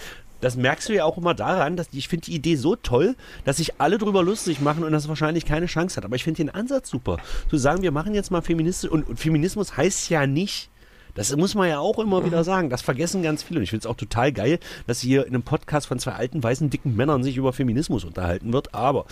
Das 0.43 0.57
merkst 0.57 0.89
du 0.89 0.93
ja 0.93 1.05
auch 1.05 1.17
immer 1.17 1.35
daran, 1.35 1.77
dass 1.77 1.87
ich 1.93 2.09
finde 2.09 2.27
die 2.27 2.35
Idee 2.35 2.57
so 2.57 2.77
toll, 2.77 3.15
dass 3.45 3.57
sich 3.57 3.81
alle 3.81 3.97
drüber 3.97 4.23
lustig 4.23 4.61
machen 4.61 4.85
und 4.85 4.93
das 4.93 5.09
wahrscheinlich 5.09 5.47
keine 5.47 5.67
Chance 5.67 5.97
hat. 5.97 6.05
Aber 6.05 6.17
ich 6.17 6.25
finde 6.25 6.39
den 6.39 6.51
Ansatz 6.51 6.91
super. 6.91 7.19
Zu 7.49 7.57
sagen, 7.57 7.83
wir 7.83 7.93
machen 7.93 8.13
jetzt 8.13 8.31
mal 8.31 8.43
Feministisch 8.43 8.91
und, 8.91 9.09
und 9.09 9.19
Feminismus 9.19 9.77
heißt 9.77 10.11
ja 10.11 10.27
nicht, 10.27 10.69
das 11.15 11.35
muss 11.37 11.55
man 11.55 11.69
ja 11.69 11.79
auch 11.79 11.99
immer 11.99 12.25
wieder 12.25 12.43
sagen. 12.43 12.71
Das 12.71 12.83
vergessen 12.83 13.23
ganz 13.23 13.43
viele. 13.43 13.59
Und 13.59 13.65
ich 13.65 13.71
finde 13.71 13.87
es 13.87 13.87
auch 13.87 13.97
total 13.97 14.33
geil, 14.33 14.59
dass 14.87 15.01
hier 15.01 15.27
in 15.27 15.35
einem 15.35 15.43
Podcast 15.45 15.87
von 15.87 15.99
zwei 15.99 16.13
alten, 16.13 16.43
weißen, 16.43 16.71
dicken 16.71 16.97
Männern 16.97 17.23
sich 17.23 17.37
über 17.37 17.53
Feminismus 17.53 18.05
unterhalten 18.05 18.53
wird. 18.53 18.75
Aber 18.75 19.05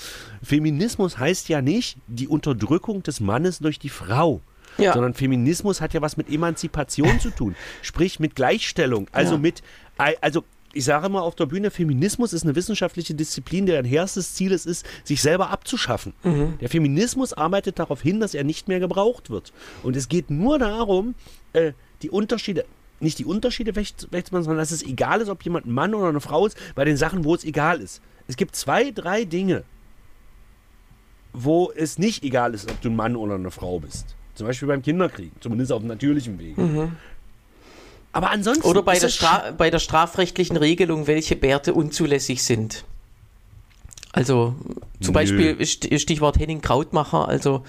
Feminismus 0.43 1.19
heißt 1.19 1.49
ja 1.49 1.63
nicht 1.63 1.99
die 2.07 2.27
Unterdrückung 2.27 3.03
des 3.03 3.21
Mannes 3.21 3.59
durch 3.59 3.79
die 3.79 3.91
Frau. 3.91 4.41
Ja. 4.79 4.95
Sondern 4.95 5.15
Feminismus 5.15 5.81
hat 5.81 5.95
ja 5.95 6.01
was 6.01 6.17
mit 6.17 6.31
Emanzipation 6.31 7.21
zu 7.21 7.31
tun. 7.31 7.55
Sprich 7.83 8.19
mit 8.19 8.35
Gleichstellung. 8.35 9.09
Also 9.13 9.35
ja. 9.35 9.39
mit, 9.39 9.63
also 10.21 10.45
ich 10.73 10.85
sage 10.85 11.07
immer 11.07 11.23
auf 11.23 11.35
der 11.35 11.47
Bühne, 11.47 11.71
Feminismus 11.71 12.33
ist 12.33 12.45
eine 12.45 12.55
wissenschaftliche 12.55 13.15
Disziplin, 13.15 13.67
deren 13.67 13.87
erstes 13.87 14.35
Ziel 14.35 14.53
es 14.53 14.67
ist, 14.67 14.87
sich 15.05 15.21
selber 15.21 15.51
abzuschaffen. 15.51 16.13
Mhm. 16.23 16.59
Der 16.61 16.69
Feminismus 16.69 17.33
arbeitet 17.33 17.79
darauf 17.79 18.01
hin, 18.03 18.21
dass 18.21 18.35
er 18.35 18.45
nicht 18.45 18.69
mehr 18.69 18.81
gebraucht 18.81 19.31
wird. 19.31 19.53
Und 19.83 19.97
es 19.97 20.09
geht 20.09 20.31
nur 20.31 20.59
darum, 20.59 21.15
äh, 21.53 21.73
die 22.03 22.11
Unterschiede, 22.11 22.65
nicht 23.01 23.19
die 23.19 23.25
Unterschiede 23.25 23.75
wegzumachen, 23.75 24.45
sondern 24.45 24.59
dass 24.59 24.71
es 24.71 24.83
egal 24.83 25.21
ist, 25.21 25.29
ob 25.29 25.43
jemand 25.43 25.67
ein 25.67 25.73
Mann 25.73 25.95
oder 25.95 26.09
eine 26.09 26.21
Frau 26.21 26.47
ist, 26.47 26.57
bei 26.75 26.85
den 26.85 26.97
Sachen, 26.97 27.25
wo 27.25 27.35
es 27.35 27.45
egal 27.45 27.81
ist. 27.81 28.01
Es 28.29 28.37
gibt 28.37 28.55
zwei, 28.55 28.91
drei 28.91 29.25
Dinge, 29.25 29.65
wo 31.33 31.73
es 31.75 31.99
nicht 31.99 32.23
egal 32.23 32.55
ist, 32.55 32.71
ob 32.71 32.81
du 32.81 32.91
ein 32.91 32.97
Mann 32.97 33.17
oder 33.17 33.35
eine 33.35 33.51
Frau 33.51 33.81
bist. 33.81 34.15
Zum 34.35 34.47
Beispiel 34.47 34.69
beim 34.69 34.83
Kinderkriegen, 34.83 35.33
zumindest 35.41 35.73
auf 35.73 35.83
natürlichem 35.83 36.39
Wege. 36.39 36.61
Mhm. 36.61 36.93
Aber 38.13 38.31
ansonsten. 38.31 38.67
Oder 38.67 38.83
bei 38.83 38.99
der, 38.99 39.11
bei 39.57 39.71
der 39.71 39.79
strafrechtlichen 39.79 40.57
Regelung, 40.57 41.07
welche 41.07 41.37
Bärte 41.37 41.75
unzulässig 41.75 42.43
sind. 42.43 42.85
Also 44.13 44.57
zum 45.01 45.13
Nö. 45.13 45.13
Beispiel 45.13 45.67
Stichwort 46.01 46.39
Henning 46.39 46.61
Krautmacher, 46.61 47.29
also 47.29 47.65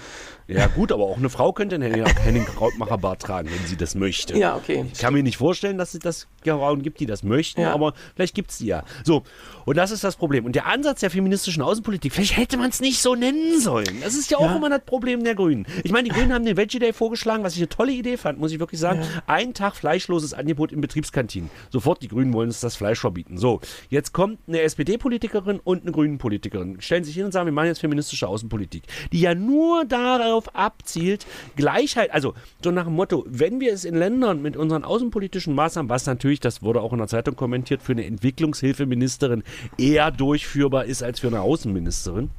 ja, 0.48 0.66
gut, 0.66 0.92
aber 0.92 1.04
auch 1.04 1.16
eine 1.16 1.30
Frau 1.30 1.52
könnte 1.52 1.76
einen 1.76 1.92
Henning 2.04 2.44
Krautmacherbart 2.44 3.22
tragen, 3.22 3.48
wenn 3.50 3.66
sie 3.66 3.76
das 3.76 3.94
möchte. 3.94 4.36
Ja, 4.36 4.56
okay. 4.56 4.86
Ich 4.92 4.98
kann 4.98 5.14
mir 5.14 5.22
nicht 5.22 5.36
vorstellen, 5.36 5.78
dass 5.78 5.94
es 5.94 6.00
das 6.00 6.26
Frauen 6.44 6.82
gibt, 6.82 7.00
die 7.00 7.06
das 7.06 7.22
möchten, 7.22 7.60
ja. 7.60 7.72
aber 7.72 7.94
vielleicht 8.14 8.34
gibt 8.34 8.50
es 8.50 8.58
die 8.58 8.66
ja. 8.66 8.84
So, 9.04 9.22
und 9.64 9.76
das 9.76 9.90
ist 9.90 10.04
das 10.04 10.16
Problem. 10.16 10.44
Und 10.44 10.54
der 10.54 10.66
Ansatz 10.66 11.00
der 11.00 11.10
feministischen 11.10 11.62
Außenpolitik, 11.62 12.12
vielleicht 12.12 12.36
hätte 12.36 12.56
man 12.56 12.70
es 12.70 12.80
nicht 12.80 13.00
so 13.00 13.14
nennen 13.14 13.60
sollen. 13.60 14.00
Das 14.02 14.14
ist 14.14 14.30
ja 14.30 14.38
auch 14.38 14.50
ja. 14.50 14.56
immer 14.56 14.68
das 14.68 14.84
Problem 14.84 15.24
der 15.24 15.34
Grünen. 15.34 15.66
Ich 15.84 15.92
meine, 15.92 16.08
die 16.08 16.14
Grünen 16.14 16.32
haben 16.32 16.44
den 16.44 16.56
Veggie 16.56 16.78
Day 16.78 16.92
vorgeschlagen, 16.92 17.44
was 17.44 17.54
ich 17.54 17.60
eine 17.60 17.68
tolle 17.68 17.92
Idee 17.92 18.16
fand, 18.16 18.38
muss 18.38 18.52
ich 18.52 18.58
wirklich 18.58 18.80
sagen. 18.80 19.00
Ja. 19.00 19.22
Ein 19.26 19.54
Tag 19.54 19.76
fleischloses 19.76 20.34
Angebot 20.34 20.72
in 20.72 20.80
Betriebskantinen. 20.80 21.50
Sofort, 21.70 22.02
die 22.02 22.08
Grünen 22.08 22.32
wollen 22.32 22.48
uns 22.48 22.60
das 22.60 22.76
Fleisch 22.76 23.00
verbieten. 23.00 23.38
So, 23.38 23.60
jetzt 23.88 24.12
kommt 24.12 24.40
eine 24.48 24.62
SPD-Politikerin 24.62 25.60
und 25.60 25.82
eine 25.82 25.92
Grünen-Politikerin. 25.92 26.80
Stellen 26.80 27.04
sich 27.04 27.14
hin 27.14 27.26
und 27.26 27.32
sagen, 27.32 27.46
wir 27.46 27.52
machen 27.52 27.66
jetzt 27.66 27.80
feministische 27.80 28.26
Außenpolitik, 28.28 28.84
die 29.12 29.20
ja 29.20 29.34
nur 29.34 29.84
darauf 29.84 30.31
darauf 30.32 30.54
abzielt, 30.54 31.26
Gleichheit, 31.56 32.10
also 32.12 32.34
so 32.62 32.70
nach 32.70 32.84
dem 32.84 32.94
Motto, 32.94 33.24
wenn 33.28 33.60
wir 33.60 33.72
es 33.72 33.84
in 33.84 33.94
Ländern 33.94 34.42
mit 34.42 34.56
unseren 34.56 34.84
außenpolitischen 34.84 35.54
Maßnahmen, 35.54 35.88
was 35.88 36.06
natürlich, 36.06 36.40
das 36.40 36.62
wurde 36.62 36.80
auch 36.80 36.92
in 36.92 36.98
der 36.98 37.08
Zeitung 37.08 37.36
kommentiert, 37.36 37.82
für 37.82 37.92
eine 37.92 38.04
Entwicklungshilfeministerin 38.06 39.42
eher 39.78 40.10
durchführbar 40.10 40.86
ist 40.86 41.02
als 41.02 41.20
für 41.20 41.28
eine 41.28 41.40
Außenministerin, 41.40 42.30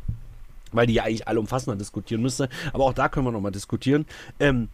weil 0.71 0.87
die 0.87 0.93
ja 0.93 1.03
eigentlich 1.03 1.27
allumfassender 1.27 1.77
diskutieren 1.77 2.21
müsste, 2.21 2.49
aber 2.73 2.85
auch 2.85 2.93
da 2.93 3.09
können 3.09 3.25
wir 3.25 3.31
nochmal 3.31 3.51
diskutieren. 3.51 4.05
Ähm, 4.39 4.69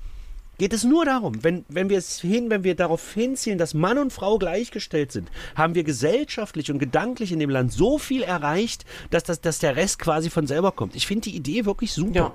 geht 0.59 0.73
es 0.73 0.83
nur 0.83 1.05
darum, 1.05 1.43
wenn, 1.43 1.65
wenn 1.69 1.89
wir 1.89 1.97
es 1.97 2.19
hin, 2.19 2.49
wenn 2.49 2.63
wir 2.63 2.75
darauf 2.75 3.13
hinzielen, 3.13 3.57
dass 3.57 3.73
Mann 3.73 3.97
und 3.97 4.13
Frau 4.13 4.37
gleichgestellt 4.37 5.11
sind, 5.11 5.31
haben 5.55 5.73
wir 5.73 5.83
gesellschaftlich 5.83 6.69
und 6.69 6.79
gedanklich 6.79 7.31
in 7.31 7.39
dem 7.39 7.49
Land 7.49 7.71
so 7.71 7.97
viel 7.97 8.21
erreicht, 8.21 8.85
dass, 9.09 9.23
das, 9.23 9.41
dass 9.41 9.59
der 9.59 9.75
Rest 9.75 9.99
quasi 9.99 10.29
von 10.29 10.47
selber 10.47 10.73
kommt. 10.73 10.95
Ich 10.95 11.07
finde 11.07 11.29
die 11.29 11.35
Idee 11.35 11.65
wirklich 11.65 11.93
super. 11.93 12.13
Ja. 12.13 12.33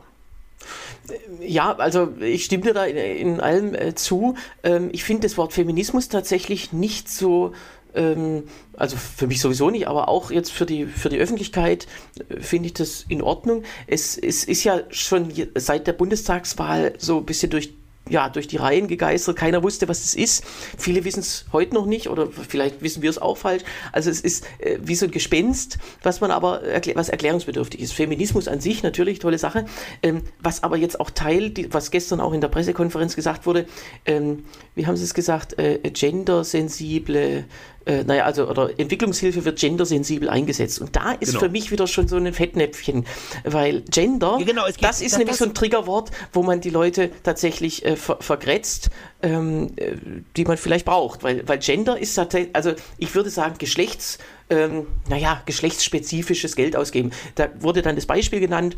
Ja, 1.40 1.76
also 1.76 2.14
ich 2.20 2.44
stimme 2.44 2.64
dir 2.64 2.74
da 2.74 2.84
in, 2.84 2.96
in 2.96 3.40
allem 3.40 3.74
äh, 3.74 3.94
zu. 3.94 4.34
Ähm, 4.62 4.88
ich 4.92 5.04
finde 5.04 5.22
das 5.22 5.36
Wort 5.36 5.52
Feminismus 5.52 6.08
tatsächlich 6.08 6.72
nicht 6.72 7.10
so, 7.10 7.52
ähm, 7.94 8.44
also 8.76 8.96
für 8.96 9.26
mich 9.26 9.40
sowieso 9.40 9.70
nicht, 9.70 9.86
aber 9.88 10.08
auch 10.08 10.30
jetzt 10.30 10.52
für 10.52 10.66
die, 10.66 10.86
für 10.86 11.08
die 11.08 11.18
Öffentlichkeit 11.18 11.86
äh, 12.28 12.40
finde 12.40 12.68
ich 12.68 12.74
das 12.74 13.04
in 13.08 13.22
Ordnung. 13.22 13.64
Es, 13.86 14.16
es 14.16 14.44
ist 14.44 14.64
ja 14.64 14.80
schon 14.90 15.32
seit 15.54 15.86
der 15.86 15.92
Bundestagswahl 15.92 16.94
so 16.98 17.18
ein 17.18 17.26
bisschen 17.26 17.50
durch 17.50 17.74
ja, 18.08 18.28
durch 18.28 18.46
die 18.46 18.56
Reihen 18.56 18.86
gegeistert. 18.86 19.36
Keiner 19.36 19.62
wusste, 19.62 19.88
was 19.88 20.04
es 20.04 20.14
ist. 20.14 20.44
Viele 20.76 21.04
wissen 21.04 21.20
es 21.20 21.46
heute 21.52 21.74
noch 21.74 21.86
nicht 21.86 22.08
oder 22.08 22.28
vielleicht 22.30 22.82
wissen 22.82 23.02
wir 23.02 23.08
es 23.08 23.18
auch 23.18 23.36
falsch. 23.36 23.62
Also 23.92 24.10
es 24.10 24.20
ist 24.20 24.44
äh, 24.58 24.78
wie 24.82 24.94
so 24.94 25.06
ein 25.06 25.10
Gespenst, 25.10 25.78
was 26.02 26.20
man 26.20 26.30
aber 26.30 26.62
erklär 26.62 26.96
was 26.96 27.08
erklärungsbedürftig 27.08 27.80
ist. 27.80 27.94
Feminismus 27.94 28.46
an 28.46 28.60
sich 28.60 28.82
natürlich 28.82 29.20
tolle 29.20 29.38
Sache, 29.38 29.64
ähm, 30.02 30.22
was 30.40 30.62
aber 30.62 30.76
jetzt 30.76 31.00
auch 31.00 31.10
Teil, 31.10 31.50
die, 31.50 31.72
was 31.72 31.90
gestern 31.90 32.20
auch 32.20 32.32
in 32.32 32.40
der 32.40 32.48
Pressekonferenz 32.48 33.16
gesagt 33.16 33.46
wurde, 33.46 33.66
ähm, 34.04 34.44
wie 34.74 34.86
haben 34.86 34.96
Sie 34.96 35.04
es 35.04 35.14
gesagt, 35.14 35.58
äh, 35.58 35.78
gendersensible 35.90 37.44
äh, 37.86 38.04
naja, 38.04 38.24
also, 38.24 38.48
oder 38.48 38.70
Entwicklungshilfe 38.78 39.44
wird 39.44 39.58
gendersensibel 39.58 40.28
eingesetzt. 40.28 40.80
Und 40.80 40.96
da 40.96 41.12
ist 41.12 41.30
genau. 41.30 41.40
für 41.40 41.48
mich 41.48 41.70
wieder 41.70 41.86
schon 41.86 42.08
so 42.08 42.16
ein 42.16 42.32
Fettnäpfchen, 42.32 43.06
weil 43.44 43.82
Gender, 43.82 44.36
ja, 44.38 44.46
genau, 44.46 44.66
das 44.80 45.00
ist 45.00 45.12
das, 45.12 45.18
nämlich 45.18 45.36
das 45.36 45.38
so 45.38 45.44
ein 45.44 45.54
Triggerwort, 45.54 46.10
wo 46.32 46.42
man 46.42 46.60
die 46.60 46.70
Leute 46.70 47.10
tatsächlich 47.22 47.84
äh, 47.84 47.96
ver 47.96 48.18
vergrätzt, 48.20 48.90
ähm, 49.22 49.72
äh, 49.76 49.92
die 50.36 50.44
man 50.44 50.56
vielleicht 50.56 50.86
braucht, 50.86 51.22
weil, 51.22 51.46
weil 51.48 51.58
Gender 51.58 51.98
ist 51.98 52.14
tatsächlich, 52.14 52.54
also 52.54 52.72
ich 52.98 53.14
würde 53.14 53.30
sagen, 53.30 53.56
Geschlechts, 53.58 54.18
ähm, 54.50 54.86
naja, 55.08 55.42
geschlechtsspezifisches 55.46 56.56
Geld 56.56 56.76
ausgeben. 56.76 57.10
Da 57.34 57.48
wurde 57.60 57.82
dann 57.82 57.96
das 57.96 58.06
Beispiel 58.06 58.40
genannt, 58.40 58.76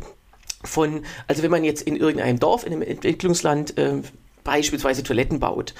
von, 0.63 1.05
also 1.27 1.43
wenn 1.43 1.51
man 1.51 1.63
jetzt 1.63 1.83
in 1.83 1.95
irgendeinem 1.95 2.39
Dorf, 2.39 2.65
in 2.65 2.73
einem 2.73 2.81
Entwicklungsland 2.81 3.77
äh, 3.77 4.01
beispielsweise 4.43 5.03
Toiletten 5.03 5.39
baut, 5.39 5.73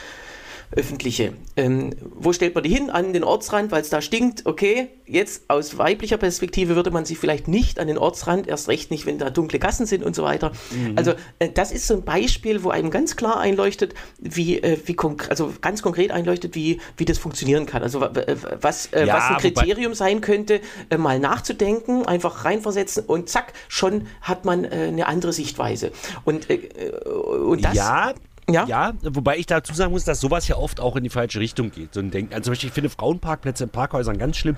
öffentliche. 0.72 1.34
Ähm, 1.56 1.92
wo 2.02 2.34
stellt 2.34 2.54
man 2.54 2.64
die 2.64 2.70
hin? 2.70 2.90
An 2.90 3.14
den 3.14 3.24
Ortsrand, 3.24 3.72
weil 3.72 3.82
es 3.82 3.90
da 3.90 4.02
stinkt. 4.02 4.46
Okay, 4.46 4.90
jetzt 5.06 5.50
aus 5.50 5.78
weiblicher 5.78 6.18
Perspektive 6.18 6.76
würde 6.76 6.92
man 6.92 7.06
sie 7.06 7.16
vielleicht 7.16 7.48
nicht 7.48 7.80
an 7.80 7.88
den 7.88 7.98
Ortsrand, 7.98 8.48
erst 8.48 8.68
recht 8.68 8.92
nicht, 8.92 9.06
wenn 9.06 9.18
da 9.18 9.30
dunkle 9.30 9.60
Gassen 9.60 9.86
sind 9.86 10.04
und 10.04 10.16
so 10.16 10.24
weiter. 10.24 10.52
Mhm. 10.72 10.98
Also 10.98 11.14
äh, 11.40 11.50
das 11.50 11.72
ist 11.72 11.88
so 11.88 11.94
ein 11.94 12.04
Beispiel, 12.04 12.64
wo 12.64 12.70
einem 12.70 12.92
ganz 12.92 13.16
klar 13.16 13.40
einleuchtet, 13.40 13.94
wie, 14.20 14.62
äh, 14.62 14.78
wie 14.86 14.98
also 15.30 15.54
ganz 15.62 15.82
konkret 15.82 16.12
einleuchtet, 16.12 16.54
wie, 16.56 16.82
wie 16.98 17.06
das 17.06 17.18
funktionieren 17.18 17.66
kann. 17.66 17.82
Also 17.82 18.04
äh, 18.04 18.36
was, 18.60 18.88
äh, 18.88 19.06
ja, 19.06 19.16
was 19.16 19.30
ein 19.30 19.38
Kriterium 19.38 19.94
sein 19.94 20.20
könnte, 20.20 20.60
äh, 20.90 20.98
mal 20.98 21.20
nachzudenken, 21.20 22.06
einfach 22.06 22.44
reinversetzen 22.44 23.06
und 23.06 23.30
zack, 23.30 23.54
schon 23.70 24.08
hat 24.22 24.44
man 24.44 24.66
äh, 24.66 24.88
eine 24.88 25.08
andere 25.08 25.32
Sichtweise. 25.32 25.92
Und, 26.26 26.48
und 26.50 27.64
das, 27.64 27.76
ja, 27.76 28.14
ja. 28.50 28.66
ja, 28.66 28.94
wobei 29.04 29.38
ich 29.38 29.46
dazu 29.46 29.74
sagen 29.74 29.92
muss, 29.92 30.06
dass 30.06 30.20
sowas 30.20 30.48
ja 30.48 30.58
oft 30.58 30.80
auch 30.80 30.96
in 30.96 31.04
die 31.04 31.10
falsche 31.10 31.40
Richtung 31.40 31.72
geht. 31.72 31.94
So 31.94 32.00
ein 32.00 32.12
Denken. 32.12 32.34
Also 32.34 32.46
zum 32.46 32.52
Beispiel, 32.52 32.70
ich 32.70 32.74
finde 32.74 32.90
Frauenparkplätze 32.90 33.66
in 33.66 33.70
Parkhäusern 33.70 34.18
ganz 34.18 34.38
schlimm. 34.38 34.56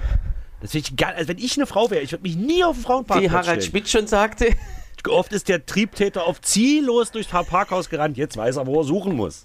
Das 0.62 0.72
finde 0.72 0.88
ich 0.90 0.98
geil. 0.98 1.14
Also 1.16 1.30
wenn 1.30 1.38
ich 1.38 1.58
eine 1.58 1.66
Frau 1.66 1.90
wäre, 1.90 2.02
ich 2.02 2.12
würde 2.12 2.24
mich 2.24 2.36
nie 2.36 2.64
auf 2.64 2.76
einen 2.76 2.84
Frauenparkplatz 2.84 3.32
Wie 3.32 3.36
Harald 3.36 3.48
stellen. 3.48 3.62
Schmidt 3.62 3.90
schon 3.90 4.08
sagte. 4.08 4.50
Oft 5.08 5.32
ist 5.32 5.48
der 5.48 5.66
Triebtäter 5.66 6.26
auf 6.28 6.42
ziellos 6.42 7.12
durchs 7.12 7.30
Parkhaus 7.30 7.90
gerannt. 7.90 8.18
Jetzt 8.18 8.36
weiß 8.36 8.58
er, 8.58 8.68
wo 8.68 8.82
er 8.82 8.84
suchen 8.84 9.16
muss. 9.16 9.44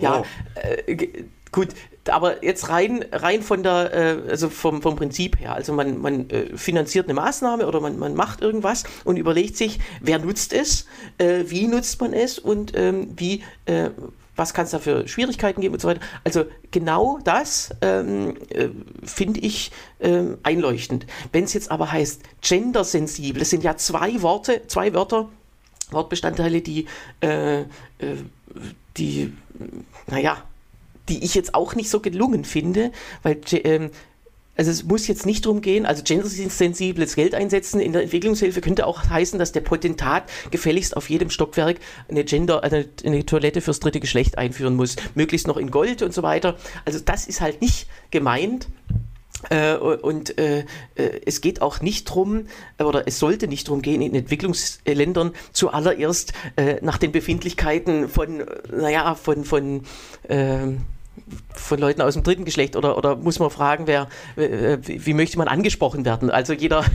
Ja, 0.00 0.22
oh. 0.22 0.24
äh, 0.56 1.24
gut, 1.52 1.68
aber 2.10 2.44
jetzt 2.44 2.68
rein, 2.68 3.04
rein 3.12 3.42
von 3.42 3.62
der, 3.62 3.94
äh, 3.94 4.30
also 4.30 4.48
vom, 4.48 4.82
vom 4.82 4.96
Prinzip 4.96 5.38
her. 5.40 5.54
Also 5.54 5.72
man, 5.72 5.98
man 5.98 6.28
äh, 6.30 6.56
finanziert 6.56 7.06
eine 7.06 7.14
Maßnahme 7.14 7.66
oder 7.66 7.80
man, 7.80 7.98
man 7.98 8.14
macht 8.14 8.40
irgendwas 8.40 8.84
und 9.04 9.16
überlegt 9.16 9.56
sich, 9.56 9.78
wer 10.00 10.18
nutzt 10.18 10.52
es, 10.52 10.86
äh, 11.18 11.44
wie 11.46 11.66
nutzt 11.66 12.00
man 12.00 12.12
es 12.12 12.38
und 12.38 12.72
ähm, 12.76 13.12
wie, 13.16 13.42
äh, 13.66 13.90
was 14.36 14.54
kann 14.54 14.64
es 14.64 14.70
da 14.70 14.78
für 14.78 15.08
Schwierigkeiten 15.08 15.60
geben 15.60 15.74
und 15.74 15.80
so 15.80 15.88
weiter. 15.88 16.00
Also 16.24 16.44
genau 16.70 17.18
das 17.24 17.70
ähm, 17.80 18.36
äh, 18.50 18.68
finde 19.04 19.40
ich 19.40 19.72
ähm, 20.00 20.38
einleuchtend. 20.42 21.06
Wenn 21.32 21.44
es 21.44 21.54
jetzt 21.54 21.70
aber 21.70 21.90
heißt 21.90 22.22
gendersensibel, 22.40 23.42
es 23.42 23.50
sind 23.50 23.64
ja 23.64 23.76
zwei 23.76 24.22
Worte, 24.22 24.62
zwei 24.68 24.94
Wörter, 24.94 25.28
Wortbestandteile, 25.90 26.60
die, 26.60 26.86
äh, 27.20 27.64
die, 28.96 29.32
naja, 30.06 30.44
die 31.08 31.24
ich 31.24 31.34
jetzt 31.34 31.54
auch 31.54 31.74
nicht 31.74 31.90
so 31.90 32.00
gelungen 32.00 32.44
finde, 32.44 32.92
weil 33.22 33.38
ähm, 33.52 33.90
also 34.58 34.72
es 34.72 34.82
muss 34.82 35.06
jetzt 35.06 35.24
nicht 35.24 35.46
darum 35.46 35.60
gehen, 35.60 35.86
also 35.86 36.02
gendersensibles 36.02 37.14
Geld 37.14 37.34
einsetzen 37.34 37.80
in 37.80 37.92
der 37.92 38.02
Entwicklungshilfe 38.02 38.60
könnte 38.60 38.88
auch 38.88 39.08
heißen, 39.08 39.38
dass 39.38 39.52
der 39.52 39.60
Potentat 39.60 40.24
gefälligst 40.50 40.96
auf 40.96 41.08
jedem 41.08 41.30
Stockwerk 41.30 41.78
eine 42.08 42.24
Gender, 42.24 42.64
eine, 42.64 42.86
eine 43.04 43.24
Toilette 43.24 43.60
fürs 43.60 43.78
dritte 43.78 44.00
Geschlecht 44.00 44.36
einführen 44.36 44.74
muss, 44.74 44.96
möglichst 45.14 45.46
noch 45.46 45.58
in 45.58 45.70
Gold 45.70 46.02
und 46.02 46.12
so 46.12 46.24
weiter. 46.24 46.56
Also 46.84 46.98
das 46.98 47.28
ist 47.28 47.40
halt 47.40 47.62
nicht 47.62 47.86
gemeint. 48.10 48.66
Äh, 49.50 49.76
und 49.76 50.36
äh, 50.36 50.64
äh, 50.96 51.20
es 51.24 51.40
geht 51.40 51.62
auch 51.62 51.80
nicht 51.80 52.06
drum, 52.06 52.46
oder 52.80 53.06
es 53.06 53.20
sollte 53.20 53.46
nicht 53.46 53.68
drum 53.68 53.82
gehen, 53.82 54.02
in 54.02 54.12
Entwicklungsländern 54.12 55.32
zuallererst 55.52 56.32
äh, 56.56 56.78
nach 56.82 56.98
den 56.98 57.12
Befindlichkeiten 57.12 58.08
von, 58.08 58.44
naja, 58.68 59.14
von, 59.14 59.44
von 59.44 59.82
ähm, 60.28 60.80
von 61.54 61.78
Leuten 61.78 62.00
aus 62.00 62.14
dem 62.14 62.22
dritten 62.22 62.44
Geschlecht 62.44 62.76
oder, 62.76 62.96
oder 62.96 63.16
muss 63.16 63.38
man 63.38 63.50
fragen, 63.50 63.86
wer, 63.86 64.08
äh, 64.36 64.78
wie, 64.82 65.06
wie, 65.06 65.14
möchte 65.14 65.38
man 65.38 65.48
angesprochen 65.48 66.04
werden? 66.04 66.30
Also 66.30 66.52
jeder. 66.52 66.84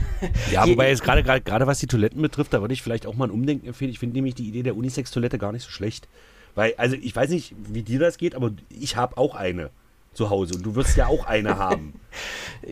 Ja, 0.50 0.66
wobei 0.66 0.88
jetzt 0.88 1.02
gerade 1.02 1.22
gerade 1.22 1.66
was 1.66 1.78
die 1.78 1.86
Toiletten 1.86 2.20
betrifft, 2.20 2.52
da 2.52 2.60
würde 2.60 2.74
ich 2.74 2.82
vielleicht 2.82 3.06
auch 3.06 3.14
mal 3.14 3.26
ein 3.26 3.30
Umdenken 3.30 3.66
empfehlen. 3.66 3.90
Ich 3.90 3.98
finde 3.98 4.16
nämlich 4.16 4.34
die 4.34 4.48
Idee 4.48 4.62
der 4.62 4.76
Unisex-Toilette 4.76 5.38
gar 5.38 5.52
nicht 5.52 5.64
so 5.64 5.70
schlecht. 5.70 6.08
Weil, 6.54 6.74
also 6.76 6.96
ich 7.00 7.14
weiß 7.14 7.30
nicht, 7.30 7.54
wie 7.56 7.82
dir 7.82 7.98
das 7.98 8.16
geht, 8.16 8.34
aber 8.34 8.52
ich 8.68 8.96
habe 8.96 9.16
auch 9.16 9.34
eine 9.34 9.70
zu 10.14 10.30
Hause 10.30 10.54
und 10.54 10.64
du 10.64 10.74
wirst 10.76 10.96
ja 10.96 11.08
auch 11.08 11.26
eine 11.26 11.58
haben. 11.58 11.94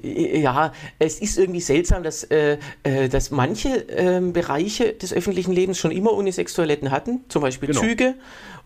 Ja, 0.03 0.73
es 0.99 1.21
ist 1.21 1.37
irgendwie 1.37 1.61
seltsam, 1.61 2.03
dass, 2.03 2.25
äh, 2.25 2.57
äh, 2.83 3.11
dass 3.11 3.31
manche 3.31 3.69
äh, 3.91 4.21
Bereiche 4.21 4.95
des 4.95 5.13
öffentlichen 5.13 5.53
Lebens 5.53 5.79
schon 5.79 5.91
immer 5.91 6.13
Unisex-Toiletten 6.13 6.91
hatten, 6.91 7.25
zum 7.29 7.43
Beispiel 7.43 7.67
genau. 7.67 7.81
Züge 7.81 8.15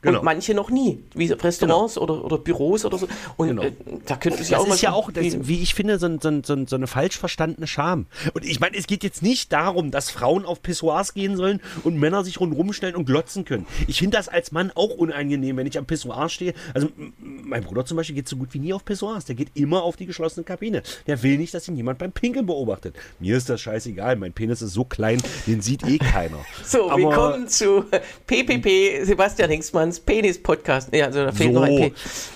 genau. 0.03 0.19
und 0.19 0.25
manche 0.25 0.55
noch 0.55 0.71
nie, 0.71 1.03
wie 1.15 1.33
Restaurants 1.33 1.95
genau. 1.95 2.05
oder, 2.05 2.25
oder 2.25 2.39
Büros 2.39 2.85
oder 2.85 2.99
so. 2.99 3.09
Und 3.37 3.49
genau. 3.49 3.63
äh, 3.63 3.73
da 4.07 4.17
könnte 4.17 4.43
es 4.43 4.51
ja 4.51 4.59
auch 4.59 4.67
Das 4.67 4.77
ist 4.77 4.83
ja 4.83 4.93
auch, 4.93 5.11
das, 5.11 5.25
wie 5.49 5.63
ich 5.63 5.75
finde, 5.75 5.99
so, 5.99 6.09
so, 6.21 6.43
so, 6.43 6.67
so, 6.67 6.77
eine 6.77 6.87
falsch 6.87 7.19
verstandene 7.19 7.67
Scham. 7.67 8.07
Und 8.35 8.45
ich 8.45 8.61
meine, 8.61 8.77
es 8.77 8.87
geht 8.87 9.05
jetzt 9.05 9.23
nicht 9.23 9.53
darum, 9.53 9.91
dass 9.91 10.11
Frauen 10.11 10.45
auf 10.45 10.63
Pissoirs 10.63 11.15
gehen 11.15 11.37
sollen 11.37 11.61
und 11.85 11.99
Männer 11.99 12.25
sich 12.25 12.41
rundherum 12.41 12.73
stellen 12.73 12.97
und 12.97 13.07
glotzen 13.07 13.45
können. 13.45 13.67
Ich 13.87 13.99
finde 13.99 14.17
das 14.17 14.29
als 14.29 14.53
Mann 14.53 14.71
auch 14.75 14.91
unangenehm, 14.91 15.57
wenn 15.57 15.67
ich 15.67 15.79
am 15.79 15.87
Pissoir 15.87 16.29
stehe. 16.29 16.55
Also 16.75 16.89
mein 17.19 17.65
Bruder 17.65 17.85
zum 17.85 17.97
Beispiel 17.97 18.17
geht 18.17 18.29
so 18.29 18.37
gut 18.37 18.53
wie 18.53 18.59
nie 18.59 18.73
auf 18.73 18.85
Pissoirs. 18.85 19.25
Der 19.25 19.35
geht 19.35 19.49
immer 19.55 19.83
auf 19.83 19.97
die 19.97 20.07
geschlossene 20.07 20.45
Kabine. 20.45 20.83
Der 21.07 21.23
will 21.23 21.39
nicht, 21.39 21.55
dass 21.55 21.69
ihn 21.69 21.77
jemand 21.77 21.99
beim 21.99 22.13
Pinkeln 22.13 22.47
beobachtet. 22.47 22.97
Mir 23.19 23.37
ist 23.37 23.49
das 23.49 23.61
scheißegal. 23.61 24.17
Mein 24.17 24.33
Penis 24.33 24.63
ist 24.63 24.73
so 24.73 24.85
klein, 24.85 25.23
den 25.47 25.61
sieht 25.61 25.87
eh 25.87 25.99
keiner. 25.99 26.39
So, 26.65 26.91
Aber, 26.91 26.99
willkommen 26.99 27.49
zu 27.49 27.85
PPP, 28.27 29.05
Sebastian 29.05 29.51
Hingsmanns 29.87 30.01
Penis-Podcast. 30.01 30.95
Ja, 30.95 31.07
also 31.07 31.25
da 31.25 31.33
fehlt 31.33 31.55
so. 31.55 31.61
noch 31.61 31.67
ein 31.67 31.77
P. 31.77 31.93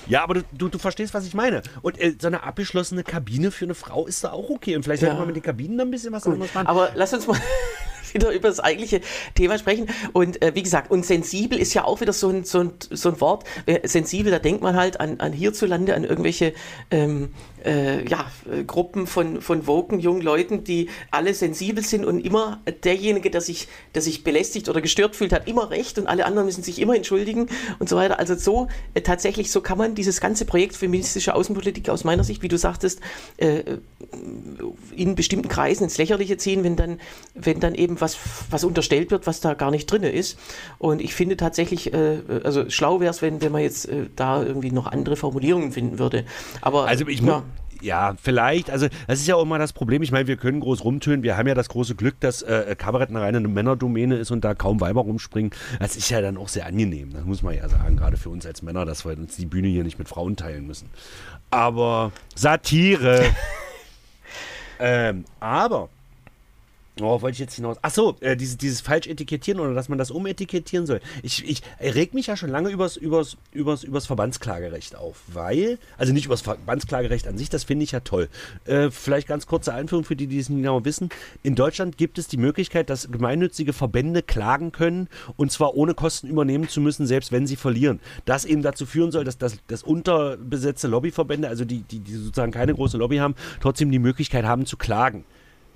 Ja, 0.07 0.23
aber 0.23 0.35
du, 0.35 0.43
du, 0.53 0.69
du, 0.69 0.79
verstehst, 0.79 1.15
was 1.15 1.27
ich 1.27 1.35
meine. 1.35 1.63
Und 1.83 2.01
äh, 2.01 2.15
so 2.19 2.27
eine 2.27 2.43
abgeschlossene 2.43 3.05
Kabine 3.05 3.51
für 3.51 3.65
eine 3.65 3.75
Frau 3.75 4.07
ist 4.07 4.25
da 4.25 4.33
auch 4.33 4.51
okay. 4.51 4.77
Und 4.77 4.85
vielleicht 4.85 5.03
ja. 5.03 5.09
sollte 5.09 5.21
man 5.21 5.27
mit 5.27 5.37
den 5.37 5.43
Kabinen 5.43 5.79
dann 5.79 5.89
ein 5.89 5.91
bisschen 5.91 6.13
was 6.13 6.27
anderes 6.27 6.55
machen. 6.55 6.67
Aber 6.67 6.91
lass 6.95 7.13
uns 7.13 7.27
mal 7.27 7.39
wieder 8.13 8.31
über 8.31 8.49
das 8.49 8.61
eigentliche 8.61 9.01
Thema 9.35 9.59
sprechen. 9.59 9.89
Und 10.13 10.43
äh, 10.43 10.55
wie 10.55 10.63
gesagt, 10.63 10.91
und 10.91 11.05
sensibel 11.05 11.59
ist 11.59 11.75
ja 11.75 11.85
auch 11.85 12.01
wieder 12.01 12.13
so 12.13 12.29
ein, 12.29 12.45
so 12.45 12.61
ein, 12.61 12.73
so 12.91 13.11
ein 13.11 13.21
Wort. 13.21 13.45
Äh, 13.67 13.87
sensibel, 13.87 14.31
da 14.33 14.39
denkt 14.39 14.63
man 14.63 14.77
halt 14.77 15.01
an, 15.01 15.21
an 15.21 15.33
hierzulande, 15.33 15.95
an 15.95 16.05
irgendwelche 16.05 16.53
ähm, 16.91 17.31
äh, 17.65 18.07
ja, 18.09 18.31
äh, 18.51 18.65
Gruppen 18.65 19.07
von, 19.07 19.41
von 19.41 19.67
woken 19.67 20.01
jungen 20.01 20.23
Leuten, 20.23 20.65
die 20.65 20.89
alle 21.11 21.35
sensibel 21.35 21.85
sind 21.85 22.05
und 22.05 22.21
immer 22.21 22.61
derjenige, 22.85 23.31
der 23.31 23.41
sich, 23.41 23.69
der 23.95 24.03
sich 24.03 24.25
belästigt 24.25 24.69
oder 24.69 24.81
gestört 24.81 25.17
fühlt, 25.17 25.33
hat 25.33 25.49
immer 25.49 25.71
recht 25.71 25.99
und 25.99 26.07
alle 26.07 26.27
anderen 26.27 26.47
müssen 26.47 26.63
sich 26.63 26.81
immer 26.81 26.97
entschuldigen 26.97 27.49
und 27.79 27.89
so 27.89 27.97
weiter. 27.97 28.19
Also 28.19 28.35
so 28.35 28.69
äh, 28.95 29.01
tatsächlich, 29.01 29.51
so 29.51 29.61
kann 29.61 29.79
man 29.79 29.95
dieses 29.95 30.21
ganze 30.21 30.45
Projekt 30.45 30.77
feministische 30.77 31.35
Außenpolitik 31.35 31.89
aus 31.89 32.05
meiner 32.05 32.25
Sicht, 32.25 32.43
wie 32.43 32.49
du 32.49 32.59
sagtest, 32.59 33.01
äh, 33.37 33.63
in 34.97 35.15
bestimmten 35.15 35.49
Kreisen 35.49 35.85
ins 35.85 35.99
Lächerliche 35.99 36.37
ziehen, 36.37 36.65
wenn 36.65 36.77
dann, 36.77 37.01
wenn 37.35 37.61
dann 37.61 37.75
eben 37.75 38.01
was, 38.01 38.19
was 38.51 38.65
unterstellt 38.65 39.11
wird, 39.11 39.27
was 39.27 39.41
da 39.41 39.55
gar 39.55 39.71
nicht 39.71 39.87
drin 39.91 40.03
ist. 40.03 40.39
Und 40.79 41.01
ich 41.01 41.15
finde 41.15 41.37
tatsächlich, 41.37 41.93
äh, 41.93 42.19
also 42.45 42.69
schlau 42.71 43.01
wäre 43.01 43.11
es, 43.11 43.23
wenn, 43.23 43.41
wenn 43.43 43.53
man 43.53 43.63
jetzt 43.63 43.89
äh, 43.89 44.07
da 44.17 44.43
irgendwie 44.43 44.71
noch 44.71 44.87
andere 44.87 45.17
Formulierungen 45.17 45.73
finden 45.73 45.99
würde. 45.99 46.25
Aber 46.61 46.87
also 46.87 47.07
ich 47.07 47.21
ja 47.21 47.45
ja, 47.81 48.15
vielleicht. 48.21 48.71
Also, 48.71 48.89
das 49.07 49.21
ist 49.21 49.27
ja 49.27 49.37
auch 49.37 49.43
immer 49.43 49.59
das 49.59 49.73
Problem. 49.73 50.03
Ich 50.03 50.13
meine, 50.13 50.27
wir 50.27 50.37
können 50.37 50.61
groß 50.61 50.85
rumtönen. 50.85 51.23
Wir 51.23 51.37
haben 51.37 51.49
ja 51.49 51.55
das 51.55 51.69
große 51.69 51.95
Glück, 51.95 52.19
dass 52.21 52.43
äh, 52.43 52.75
Kabarett 52.77 53.11
eine 53.11 53.21
reine 53.21 53.41
Männerdomäne 53.41 54.17
ist 54.17 54.31
und 54.31 54.45
da 54.45 54.55
kaum 54.55 54.81
Weiber 54.81 55.03
rumspringen. 55.03 55.53
Das 55.79 55.97
ist 55.97 56.11
ja 56.11 56.21
dann 56.21 56.37
auch 56.37 56.49
sehr 56.49 56.67
angenehm. 56.67 57.13
Das 57.13 57.25
muss 57.25 57.43
man 57.43 57.55
ja 57.55 57.69
sagen, 57.69 57.97
gerade 57.97 58.17
für 58.17 58.31
uns 58.31 58.47
als 58.47 58.63
Männer, 58.63 58.85
dass 58.85 59.05
wir 59.05 59.17
uns 59.17 59.37
die 59.37 59.47
Bühne 59.47 59.69
hier 59.69 59.85
nicht 59.85 59.99
mit 59.99 60.09
Frauen 60.09 60.37
teilen 60.37 60.67
müssen. 60.67 60.89
Aber 61.51 62.13
Satire. 62.35 63.25
ähm, 64.79 65.25
aber 65.41 65.89
Worauf 66.99 67.23
wollte 67.23 67.35
ich 67.35 67.39
jetzt 67.39 67.55
hinaus? 67.55 67.79
Achso, 67.83 68.17
äh, 68.21 68.37
dieses, 68.37 68.59
dieses 68.59 68.81
falsch 68.81 69.07
etikettieren 69.07 69.61
oder 69.61 69.75
dass 69.75 69.89
man 69.89 69.97
das 69.97 70.11
umetikettieren 70.11 70.87
soll. 70.87 71.01
Ich, 71.23 71.49
ich 71.49 71.63
reg 71.81 72.15
mich 72.15 72.27
ja 72.27 72.37
schon 72.37 72.51
lange 72.51 72.69
übers, 72.69 72.97
übers, 72.97 73.37
übers, 73.53 73.85
übers 73.85 74.07
Verbandsklagerecht 74.07 74.97
auf, 74.97 75.23
weil, 75.29 75.79
also 75.97 76.13
nicht 76.13 76.27
übers 76.27 76.43
Verbandsklagerecht 76.43 77.27
an 77.27 77.39
sich, 77.39 77.49
das 77.49 77.65
finde 77.65 77.85
ich 77.85 77.93
ja 77.93 78.01
toll. 78.01 78.29
Äh, 78.67 78.91
vielleicht 78.91 79.29
ganz 79.29 79.47
kurze 79.47 79.73
Einführung 79.73 80.05
für 80.05 80.17
die, 80.17 80.27
die 80.27 80.39
es 80.39 80.49
nicht 80.49 80.59
genau 80.59 80.85
wissen. 80.85 81.09
In 81.43 81.55
Deutschland 81.55 81.97
gibt 81.97 82.19
es 82.19 82.29
die 82.29 82.37
Möglichkeit, 82.37 82.91
dass 82.91 83.11
gemeinnützige 83.11 83.73
Verbände 83.73 84.23
klagen 84.23 84.73
können 84.73 85.09
und 85.37 85.53
zwar 85.53 85.75
ohne 85.77 85.95
Kosten 85.95 86.27
übernehmen 86.27 86.69
zu 86.69 86.81
müssen, 86.81 87.07
selbst 87.07 87.33
wenn 87.33 87.47
sie 87.47 87.57
verlieren. 87.57 88.01
Das 88.25 88.45
eben 88.45 88.63
dazu 88.63 88.85
führen 88.85 89.13
soll, 89.13 89.25
dass 89.25 89.39
das, 89.39 89.57
das 89.69 89.83
unterbesetzte 89.83 90.89
Lobbyverbände, 90.89 91.49
also 91.49 91.65
die, 91.65 91.83
die, 91.83 92.01
die 92.01 92.15
sozusagen 92.15 92.53
keine 92.53 92.75
große 92.75 92.99
Lobby 92.99 93.19
haben, 93.19 93.35
trotzdem 93.61 93.91
die 93.91 93.99
Möglichkeit 93.99 94.45
haben 94.45 94.67
zu 94.67 94.77
klagen. 94.77 95.25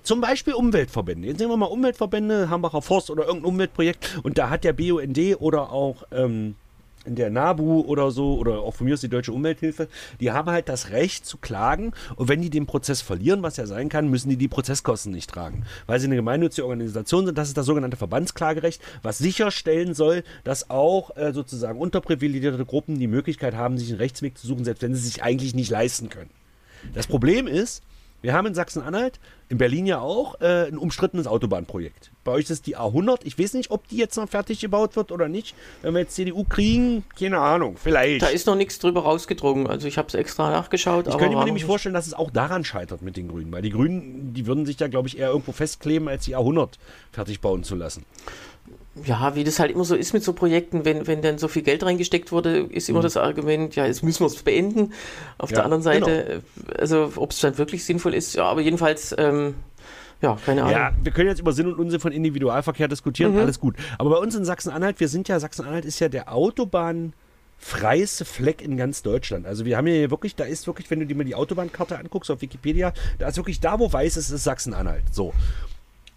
Zum 0.04 0.20
Beispiel 0.20 0.52
Umweltverbände. 0.52 1.26
Jetzt 1.26 1.38
nehmen 1.38 1.50
wir 1.50 1.56
mal 1.56 1.66
Umweltverbände, 1.66 2.50
Hambacher 2.50 2.82
Forst 2.82 3.08
oder 3.08 3.24
irgendein 3.24 3.48
Umweltprojekt 3.48 4.20
und 4.22 4.36
da 4.36 4.50
hat 4.50 4.62
der 4.62 4.74
BUND 4.74 5.18
oder 5.40 5.72
auch 5.72 6.04
ähm, 6.12 6.56
der 7.06 7.30
NABU 7.30 7.80
oder 7.80 8.10
so 8.10 8.36
oder 8.36 8.60
auch 8.60 8.74
von 8.74 8.86
mir 8.86 8.92
aus 8.94 9.00
die 9.00 9.08
Deutsche 9.08 9.32
Umwelthilfe, 9.32 9.88
die 10.20 10.30
haben 10.30 10.50
halt 10.50 10.68
das 10.68 10.90
Recht 10.90 11.24
zu 11.24 11.38
klagen 11.38 11.92
und 12.16 12.28
wenn 12.28 12.42
die 12.42 12.50
den 12.50 12.66
Prozess 12.66 13.00
verlieren, 13.00 13.42
was 13.42 13.56
ja 13.56 13.64
sein 13.64 13.88
kann, 13.88 14.08
müssen 14.08 14.28
die 14.28 14.36
die 14.36 14.48
Prozesskosten 14.48 15.10
nicht 15.10 15.30
tragen, 15.30 15.64
weil 15.86 16.00
sie 16.00 16.06
eine 16.06 16.16
gemeinnützige 16.16 16.66
Organisation 16.66 17.24
sind. 17.24 17.38
Das 17.38 17.48
ist 17.48 17.56
das 17.56 17.64
sogenannte 17.64 17.96
Verbandsklagerecht, 17.96 18.82
was 19.02 19.16
sicherstellen 19.16 19.94
soll, 19.94 20.22
dass 20.44 20.68
auch 20.68 21.16
äh, 21.16 21.32
sozusagen 21.32 21.78
unterprivilegierte 21.78 22.66
Gruppen 22.66 22.98
die 22.98 23.08
Möglichkeit 23.08 23.54
haben, 23.54 23.78
sich 23.78 23.88
einen 23.88 23.98
Rechtsweg 23.98 24.36
zu 24.36 24.46
suchen, 24.46 24.64
selbst 24.64 24.82
wenn 24.82 24.94
sie 24.94 25.00
sich 25.00 25.22
eigentlich 25.22 25.54
nicht 25.54 25.70
leisten 25.70 26.10
können. 26.10 26.30
Das 26.92 27.06
Problem 27.06 27.46
ist, 27.46 27.82
wir 28.24 28.32
haben 28.32 28.46
in 28.46 28.54
Sachsen-Anhalt, 28.54 29.20
in 29.50 29.58
Berlin 29.58 29.84
ja 29.84 30.00
auch, 30.00 30.40
äh, 30.40 30.66
ein 30.66 30.78
umstrittenes 30.78 31.26
Autobahnprojekt. 31.26 32.10
Bei 32.24 32.32
euch 32.32 32.44
ist 32.44 32.50
es 32.50 32.62
die 32.62 32.74
A100. 32.74 33.18
Ich 33.24 33.38
weiß 33.38 33.52
nicht, 33.52 33.70
ob 33.70 33.86
die 33.86 33.98
jetzt 33.98 34.16
noch 34.16 34.26
fertig 34.30 34.60
gebaut 34.60 34.96
wird 34.96 35.12
oder 35.12 35.28
nicht. 35.28 35.54
Wenn 35.82 35.92
wir 35.92 36.00
jetzt 36.00 36.14
CDU 36.14 36.44
kriegen, 36.44 37.04
keine 37.18 37.38
Ahnung, 37.38 37.76
vielleicht. 37.76 38.22
Da 38.22 38.28
ist 38.28 38.46
noch 38.46 38.56
nichts 38.56 38.78
drüber 38.78 39.02
rausgedrungen. 39.02 39.66
Also 39.66 39.86
ich 39.86 39.98
habe 39.98 40.08
es 40.08 40.14
extra 40.14 40.50
nachgeschaut. 40.50 41.06
Ich 41.06 41.18
könnte 41.18 41.36
mir 41.36 41.44
nämlich 41.44 41.66
vorstellen, 41.66 41.94
dass 41.94 42.06
es 42.06 42.14
auch 42.14 42.30
daran 42.30 42.64
scheitert 42.64 43.02
mit 43.02 43.18
den 43.18 43.28
Grünen. 43.28 43.52
Weil 43.52 43.60
die 43.60 43.68
Grünen, 43.68 44.32
die 44.32 44.46
würden 44.46 44.64
sich 44.64 44.78
da, 44.78 44.88
glaube 44.88 45.08
ich, 45.08 45.18
eher 45.18 45.28
irgendwo 45.28 45.52
festkleben, 45.52 46.08
als 46.08 46.24
die 46.24 46.34
A100 46.34 46.78
fertig 47.12 47.42
bauen 47.42 47.62
zu 47.62 47.74
lassen 47.74 48.06
ja, 49.04 49.34
wie 49.34 49.42
das 49.42 49.58
halt 49.58 49.72
immer 49.72 49.84
so 49.84 49.96
ist 49.96 50.12
mit 50.12 50.22
so 50.22 50.32
Projekten, 50.32 50.84
wenn, 50.84 51.06
wenn 51.06 51.20
dann 51.20 51.38
so 51.38 51.48
viel 51.48 51.62
Geld 51.62 51.82
reingesteckt 51.82 52.30
wurde, 52.30 52.60
ist 52.60 52.88
immer 52.88 53.00
mhm. 53.00 53.04
das 53.04 53.16
Argument, 53.16 53.74
ja, 53.74 53.86
jetzt 53.86 54.04
müssen 54.04 54.20
wir 54.20 54.26
es 54.26 54.42
beenden. 54.42 54.92
Auf 55.36 55.50
ja, 55.50 55.56
der 55.56 55.64
anderen 55.64 55.82
Seite, 55.82 56.42
genau. 56.56 56.78
also 56.78 57.12
ob 57.16 57.32
es 57.32 57.40
dann 57.40 57.58
wirklich 57.58 57.84
sinnvoll 57.84 58.14
ist, 58.14 58.34
ja, 58.34 58.44
aber 58.44 58.60
jedenfalls, 58.60 59.14
ähm, 59.18 59.54
ja, 60.22 60.38
keine 60.46 60.62
Ahnung. 60.62 60.74
Ja, 60.74 60.92
wir 61.02 61.12
können 61.12 61.28
jetzt 61.28 61.40
über 61.40 61.52
Sinn 61.52 61.66
und 61.66 61.78
Unsinn 61.78 61.98
von 61.98 62.12
Individualverkehr 62.12 62.86
diskutieren, 62.86 63.32
mhm. 63.32 63.40
alles 63.40 63.58
gut. 63.58 63.74
Aber 63.98 64.10
bei 64.10 64.16
uns 64.16 64.34
in 64.36 64.44
Sachsen-Anhalt, 64.44 65.00
wir 65.00 65.08
sind 65.08 65.28
ja, 65.28 65.40
Sachsen-Anhalt 65.40 65.84
ist 65.84 65.98
ja 65.98 66.08
der 66.08 66.32
Autobahn 66.32 67.14
freieste 67.58 68.24
Fleck 68.24 68.62
in 68.62 68.76
ganz 68.76 69.02
Deutschland. 69.02 69.46
Also 69.46 69.64
wir 69.64 69.76
haben 69.76 69.86
hier 69.86 70.10
wirklich, 70.10 70.36
da 70.36 70.44
ist 70.44 70.66
wirklich, 70.66 70.90
wenn 70.90 71.00
du 71.00 71.06
dir 71.06 71.16
mal 71.16 71.24
die 71.24 71.34
Autobahnkarte 71.34 71.98
anguckst 71.98 72.30
auf 72.30 72.42
Wikipedia, 72.42 72.92
da 73.18 73.28
ist 73.28 73.36
wirklich 73.36 73.60
da, 73.60 73.78
wo 73.78 73.92
weiß 73.92 74.16
ist, 74.16 74.30
ist 74.30 74.44
Sachsen-Anhalt. 74.44 75.04
So. 75.12 75.32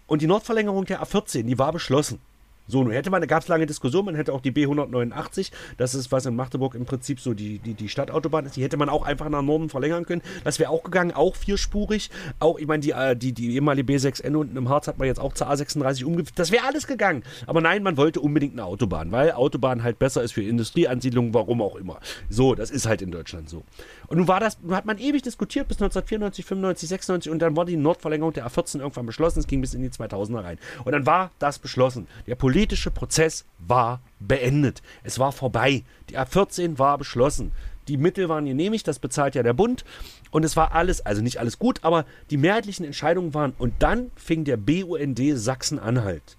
Und 0.06 0.22
die 0.22 0.26
Nordverlängerung 0.26 0.84
der 0.84 1.02
A14, 1.02 1.44
die 1.44 1.58
war 1.58 1.72
beschlossen. 1.72 2.20
So, 2.68 2.84
nun 2.84 2.92
hätte 2.92 3.10
man, 3.10 3.22
da 3.22 3.26
gab 3.26 3.42
es 3.42 3.48
lange 3.48 3.66
Diskussion, 3.66 4.04
man 4.04 4.14
hätte 4.14 4.32
auch 4.32 4.42
die 4.42 4.52
B189, 4.52 5.50
das 5.78 5.94
ist, 5.94 6.12
was 6.12 6.26
in 6.26 6.36
Magdeburg 6.36 6.74
im 6.74 6.84
Prinzip 6.84 7.18
so 7.18 7.32
die, 7.34 7.58
die, 7.58 7.74
die 7.74 7.88
Stadtautobahn 7.88 8.44
ist, 8.44 8.56
die 8.56 8.62
hätte 8.62 8.76
man 8.76 8.90
auch 8.90 9.04
einfach 9.04 9.28
nach 9.30 9.42
Norden 9.42 9.70
verlängern 9.70 10.04
können. 10.04 10.22
Das 10.44 10.58
wäre 10.58 10.70
auch 10.70 10.82
gegangen, 10.82 11.12
auch 11.12 11.34
vierspurig. 11.34 12.10
Auch, 12.38 12.58
ich 12.58 12.66
meine, 12.66 12.80
die, 12.80 12.90
äh, 12.90 13.16
die, 13.16 13.32
die 13.32 13.54
ehemalige 13.54 13.90
B6N 13.92 14.36
unten 14.36 14.56
im 14.56 14.68
Harz 14.68 14.86
hat 14.86 14.98
man 14.98 15.08
jetzt 15.08 15.18
auch 15.18 15.32
zur 15.32 15.50
A36 15.50 16.04
umgeführt. 16.04 16.38
Das 16.38 16.50
wäre 16.50 16.66
alles 16.66 16.86
gegangen. 16.86 17.22
Aber 17.46 17.62
nein, 17.62 17.82
man 17.82 17.96
wollte 17.96 18.20
unbedingt 18.20 18.52
eine 18.52 18.64
Autobahn, 18.64 19.10
weil 19.12 19.32
Autobahn 19.32 19.82
halt 19.82 19.98
besser 19.98 20.22
ist 20.22 20.32
für 20.32 20.42
Industrieansiedlungen, 20.42 21.32
warum 21.32 21.62
auch 21.62 21.76
immer. 21.76 21.98
So, 22.28 22.54
das 22.54 22.70
ist 22.70 22.86
halt 22.86 23.00
in 23.00 23.10
Deutschland 23.10 23.48
so. 23.48 23.64
Und 24.08 24.16
nun 24.16 24.28
war 24.28 24.40
das, 24.40 24.58
hat 24.70 24.86
man 24.86 24.98
ewig 24.98 25.22
diskutiert 25.22 25.68
bis 25.68 25.76
1994, 25.76 26.44
95, 26.44 26.88
96 26.88 27.32
und 27.32 27.38
dann 27.40 27.56
war 27.56 27.66
die 27.66 27.76
Nordverlängerung 27.76 28.32
der 28.32 28.46
A14 28.48 28.80
irgendwann 28.80 29.06
beschlossen. 29.06 29.38
Es 29.38 29.46
ging 29.46 29.60
bis 29.60 29.74
in 29.74 29.82
die 29.82 29.90
2000er 29.90 30.42
rein. 30.42 30.58
Und 30.84 30.92
dann 30.92 31.06
war 31.06 31.30
das 31.38 31.58
beschlossen. 31.58 32.08
Der 32.26 32.34
politische 32.34 32.90
Prozess 32.90 33.44
war 33.58 34.00
beendet. 34.18 34.82
Es 35.04 35.18
war 35.18 35.30
vorbei. 35.32 35.84
Die 36.08 36.18
A14 36.18 36.78
war 36.78 36.96
beschlossen. 36.96 37.52
Die 37.86 37.96
Mittel 37.96 38.28
waren 38.28 38.44
genehmigt, 38.44 38.88
das 38.88 38.98
bezahlt 38.98 39.34
ja 39.34 39.42
der 39.42 39.54
Bund. 39.54 39.84
Und 40.30 40.44
es 40.44 40.56
war 40.56 40.74
alles, 40.74 41.04
also 41.04 41.22
nicht 41.22 41.38
alles 41.38 41.58
gut, 41.58 41.80
aber 41.82 42.04
die 42.30 42.36
mehrheitlichen 42.36 42.84
Entscheidungen 42.84 43.34
waren. 43.34 43.54
Und 43.58 43.74
dann 43.78 44.10
fing 44.16 44.44
der 44.44 44.56
BUND 44.56 45.20
Sachsen-Anhalt 45.34 46.36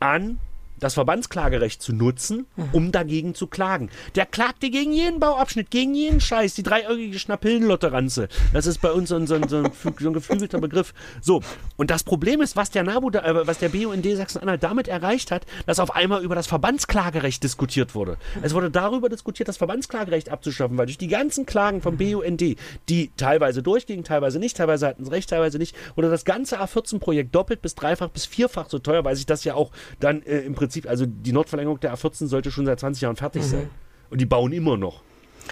an, 0.00 0.38
das 0.80 0.94
Verbandsklagerecht 0.94 1.82
zu 1.82 1.92
nutzen, 1.92 2.46
um 2.72 2.92
dagegen 2.92 3.34
zu 3.34 3.46
klagen. 3.46 3.90
Der 4.14 4.26
klagte 4.26 4.70
gegen 4.70 4.92
jeden 4.92 5.20
Bauabschnitt, 5.20 5.70
gegen 5.70 5.94
jeden 5.94 6.20
Scheiß, 6.20 6.54
die 6.54 6.62
dreieugige 6.62 7.18
Schnapillenlotteranze. 7.18 8.28
Das 8.52 8.66
ist 8.66 8.80
bei 8.80 8.92
uns 8.92 9.08
so 9.08 9.16
ein, 9.16 9.26
so, 9.26 9.34
ein, 9.34 9.48
so, 9.48 9.58
ein, 9.58 9.72
so 9.98 10.08
ein, 10.08 10.12
geflügelter 10.12 10.58
Begriff. 10.60 10.92
So, 11.20 11.40
und 11.76 11.90
das 11.90 12.04
Problem 12.04 12.40
ist, 12.40 12.56
was 12.56 12.70
der 12.70 12.82
NABU, 12.82 13.10
da, 13.10 13.24
äh, 13.24 13.46
was 13.46 13.58
der 13.58 13.70
BUND 13.70 14.06
Sachsen-Anhalt 14.06 14.62
damit 14.62 14.88
erreicht 14.88 15.30
hat, 15.30 15.46
dass 15.66 15.80
auf 15.80 15.94
einmal 15.94 16.22
über 16.22 16.34
das 16.34 16.46
Verbandsklagerecht 16.46 17.42
diskutiert 17.42 17.94
wurde. 17.94 18.16
Es 18.42 18.54
wurde 18.54 18.70
darüber 18.70 19.08
diskutiert, 19.08 19.48
das 19.48 19.56
Verbandsklagerecht 19.56 20.30
abzuschaffen, 20.30 20.76
weil 20.78 20.86
durch 20.86 20.98
die 20.98 21.08
ganzen 21.08 21.46
Klagen 21.46 21.80
vom 21.80 21.96
BUND, 21.96 22.56
die 22.88 23.10
teilweise 23.16 23.62
durchgingen, 23.62 24.04
teilweise 24.04 24.38
nicht, 24.38 24.56
teilweise 24.56 24.86
hatten 24.86 25.04
sie 25.04 25.10
recht, 25.10 25.30
teilweise 25.30 25.58
nicht, 25.58 25.74
wurde 25.94 26.10
das 26.10 26.24
ganze 26.24 26.60
A14-Projekt 26.60 27.34
doppelt 27.34 27.62
bis 27.62 27.74
dreifach 27.74 28.08
bis 28.08 28.26
vierfach 28.26 28.68
so 28.68 28.78
teuer, 28.78 29.04
weil 29.04 29.16
sich 29.16 29.26
das 29.26 29.44
ja 29.44 29.54
auch 29.54 29.70
dann 30.00 30.22
äh, 30.22 30.40
im 30.40 30.54
Prinzip 30.54 30.65
Prinzip, 30.66 30.88
also 30.88 31.06
die 31.06 31.32
Nordverlängerung 31.32 31.80
der 31.80 31.94
A14 31.94 32.26
sollte 32.26 32.50
schon 32.50 32.66
seit 32.66 32.80
20 32.80 33.02
Jahren 33.02 33.16
fertig 33.16 33.42
mhm. 33.42 33.46
sein. 33.46 33.70
Und 34.10 34.20
die 34.20 34.26
bauen 34.26 34.52
immer 34.52 34.76
noch. 34.76 35.02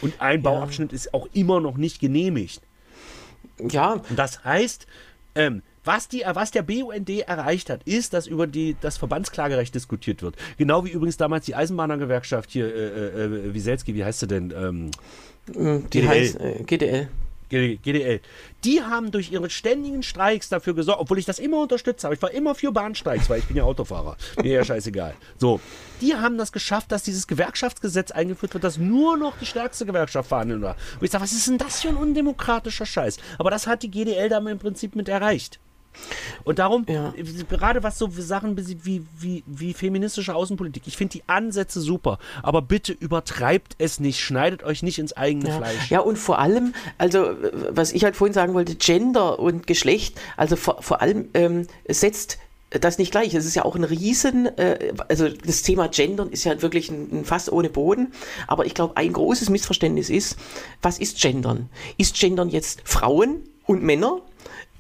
Und 0.02 0.20
ein 0.20 0.42
ja. 0.42 0.50
Bauabschnitt 0.50 0.92
ist 0.92 1.14
auch 1.14 1.28
immer 1.32 1.60
noch 1.60 1.76
nicht 1.76 2.00
genehmigt. 2.00 2.62
Ja. 3.58 3.94
Und 3.94 4.18
das 4.18 4.44
heißt, 4.44 4.86
ähm, 5.34 5.62
Was, 5.84 6.08
die, 6.08 6.24
was 6.26 6.50
der 6.50 6.62
BUND 6.62 7.10
erreicht 7.10 7.68
hat, 7.68 7.82
ist, 7.84 8.14
dass 8.14 8.26
über 8.26 8.46
die, 8.46 8.74
das 8.80 8.96
Verbandsklagerecht 8.96 9.74
diskutiert 9.74 10.22
wird. 10.22 10.36
Genau 10.56 10.84
wie 10.84 10.90
übrigens 10.90 11.18
damals 11.18 11.44
die 11.44 11.54
Eisenbahnergewerkschaft 11.54 12.50
hier, 12.50 12.74
äh, 12.74 13.24
äh, 13.24 13.54
Wieselski, 13.54 13.94
wie 13.94 14.02
heißt 14.02 14.20
sie 14.20 14.26
denn? 14.26 14.50
Ähm, 14.56 14.90
die 15.46 16.00
GDL. 16.00 16.08
heißt 16.08 16.40
äh, 16.40 16.62
GDL. 16.64 17.08
GDL. 17.48 18.20
Die 18.64 18.82
haben 18.82 19.10
durch 19.10 19.30
ihre 19.30 19.50
ständigen 19.50 20.02
Streiks 20.02 20.48
dafür 20.48 20.74
gesorgt, 20.74 21.00
obwohl 21.00 21.18
ich 21.18 21.26
das 21.26 21.38
immer 21.38 21.60
unterstützt 21.60 22.04
habe. 22.04 22.14
Ich 22.14 22.22
war 22.22 22.30
immer 22.30 22.54
für 22.54 22.72
Bahnstreiks, 22.72 23.28
weil 23.28 23.40
ich 23.40 23.46
bin 23.46 23.56
ja 23.56 23.64
Autofahrer. 23.64 24.16
Mir 24.42 24.52
ja 24.52 24.64
scheißegal. 24.64 25.14
So, 25.38 25.60
die 26.00 26.14
haben 26.14 26.38
das 26.38 26.52
geschafft, 26.52 26.92
dass 26.92 27.02
dieses 27.02 27.26
Gewerkschaftsgesetz 27.26 28.10
eingeführt 28.10 28.54
wird, 28.54 28.64
dass 28.64 28.78
nur 28.78 29.16
noch 29.16 29.38
die 29.38 29.46
stärkste 29.46 29.86
Gewerkschaft 29.86 30.28
verhandeln 30.28 30.62
war. 30.62 30.76
Und 30.98 31.04
ich 31.04 31.10
sage, 31.10 31.24
was 31.24 31.32
ist 31.32 31.46
denn 31.46 31.58
das 31.58 31.80
für 31.80 31.88
ein 31.88 31.96
undemokratischer 31.96 32.86
Scheiß? 32.86 33.18
Aber 33.38 33.50
das 33.50 33.66
hat 33.66 33.82
die 33.82 33.90
GDL 33.90 34.28
damit 34.28 34.52
im 34.52 34.58
Prinzip 34.58 34.96
mit 34.96 35.08
erreicht. 35.08 35.60
Und 36.44 36.58
darum, 36.58 36.86
ja. 36.88 37.12
gerade 37.48 37.82
was 37.82 37.98
so 37.98 38.08
Sachen 38.10 38.56
wie, 38.84 39.04
wie, 39.16 39.44
wie 39.46 39.74
feministische 39.74 40.34
Außenpolitik, 40.34 40.84
ich 40.86 40.96
finde 40.96 41.12
die 41.12 41.22
Ansätze 41.26 41.80
super, 41.80 42.18
aber 42.42 42.62
bitte 42.62 42.92
übertreibt 42.92 43.76
es 43.78 44.00
nicht, 44.00 44.20
schneidet 44.20 44.62
euch 44.62 44.82
nicht 44.82 44.98
ins 44.98 45.14
eigene 45.14 45.48
ja. 45.48 45.56
Fleisch. 45.58 45.90
Ja, 45.90 46.00
und 46.00 46.18
vor 46.18 46.38
allem, 46.38 46.74
also 46.98 47.30
was 47.70 47.92
ich 47.92 48.04
halt 48.04 48.16
vorhin 48.16 48.34
sagen 48.34 48.54
wollte, 48.54 48.74
Gender 48.74 49.38
und 49.38 49.66
Geschlecht, 49.66 50.20
also 50.36 50.56
vor, 50.56 50.82
vor 50.82 51.00
allem 51.00 51.28
ähm, 51.34 51.66
setzt 51.88 52.38
das 52.80 52.98
nicht 52.98 53.12
gleich. 53.12 53.34
Es 53.34 53.46
ist 53.46 53.54
ja 53.54 53.64
auch 53.64 53.76
ein 53.76 53.84
Riesen, 53.84 54.46
äh, 54.58 54.94
also 55.08 55.28
das 55.28 55.62
Thema 55.62 55.88
Gendern 55.88 56.30
ist 56.30 56.44
ja 56.44 56.60
wirklich 56.62 56.90
ein, 56.90 57.20
ein 57.20 57.24
Fass 57.24 57.50
ohne 57.50 57.70
Boden. 57.70 58.12
Aber 58.46 58.66
ich 58.66 58.74
glaube, 58.74 58.96
ein 58.96 59.12
großes 59.12 59.50
Missverständnis 59.50 60.10
ist, 60.10 60.36
was 60.82 60.98
ist 60.98 61.20
Gendern? 61.20 61.68
Ist 61.96 62.18
Gendern 62.18 62.48
jetzt 62.48 62.82
Frauen 62.84 63.42
und 63.66 63.82
Männer? 63.82 64.20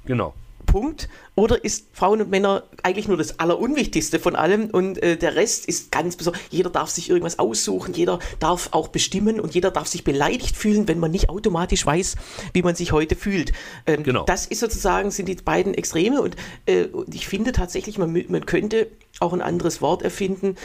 Genau. 0.04 0.34
Punkt. 0.74 1.08
Oder 1.36 1.64
ist 1.64 1.86
Frauen 1.92 2.20
und 2.20 2.30
Männer 2.30 2.64
eigentlich 2.82 3.06
nur 3.06 3.16
das 3.16 3.38
Allerunwichtigste 3.38 4.18
von 4.18 4.34
allem 4.34 4.70
und 4.70 5.00
äh, 5.04 5.16
der 5.16 5.36
Rest 5.36 5.66
ist 5.66 5.92
ganz 5.92 6.16
besonders. 6.16 6.42
Jeder 6.50 6.68
darf 6.68 6.90
sich 6.90 7.10
irgendwas 7.10 7.38
aussuchen, 7.38 7.94
jeder 7.94 8.18
darf 8.40 8.70
auch 8.72 8.88
bestimmen 8.88 9.38
und 9.38 9.54
jeder 9.54 9.70
darf 9.70 9.86
sich 9.86 10.02
beleidigt 10.02 10.56
fühlen, 10.56 10.88
wenn 10.88 10.98
man 10.98 11.12
nicht 11.12 11.28
automatisch 11.28 11.86
weiß, 11.86 12.16
wie 12.54 12.62
man 12.62 12.74
sich 12.74 12.90
heute 12.90 13.14
fühlt. 13.14 13.52
Ähm, 13.86 14.02
genau. 14.02 14.24
Das 14.24 14.46
ist 14.46 14.58
sozusagen, 14.58 15.12
sind 15.12 15.28
die 15.28 15.36
beiden 15.36 15.74
Extreme 15.74 16.20
und, 16.20 16.34
äh, 16.66 16.86
und 16.86 17.14
ich 17.14 17.28
finde 17.28 17.52
tatsächlich, 17.52 17.96
man, 17.96 18.12
man 18.28 18.44
könnte 18.44 18.88
auch 19.20 19.32
ein 19.32 19.42
anderes 19.42 19.80
Wort 19.80 20.02
erfinden 20.02 20.56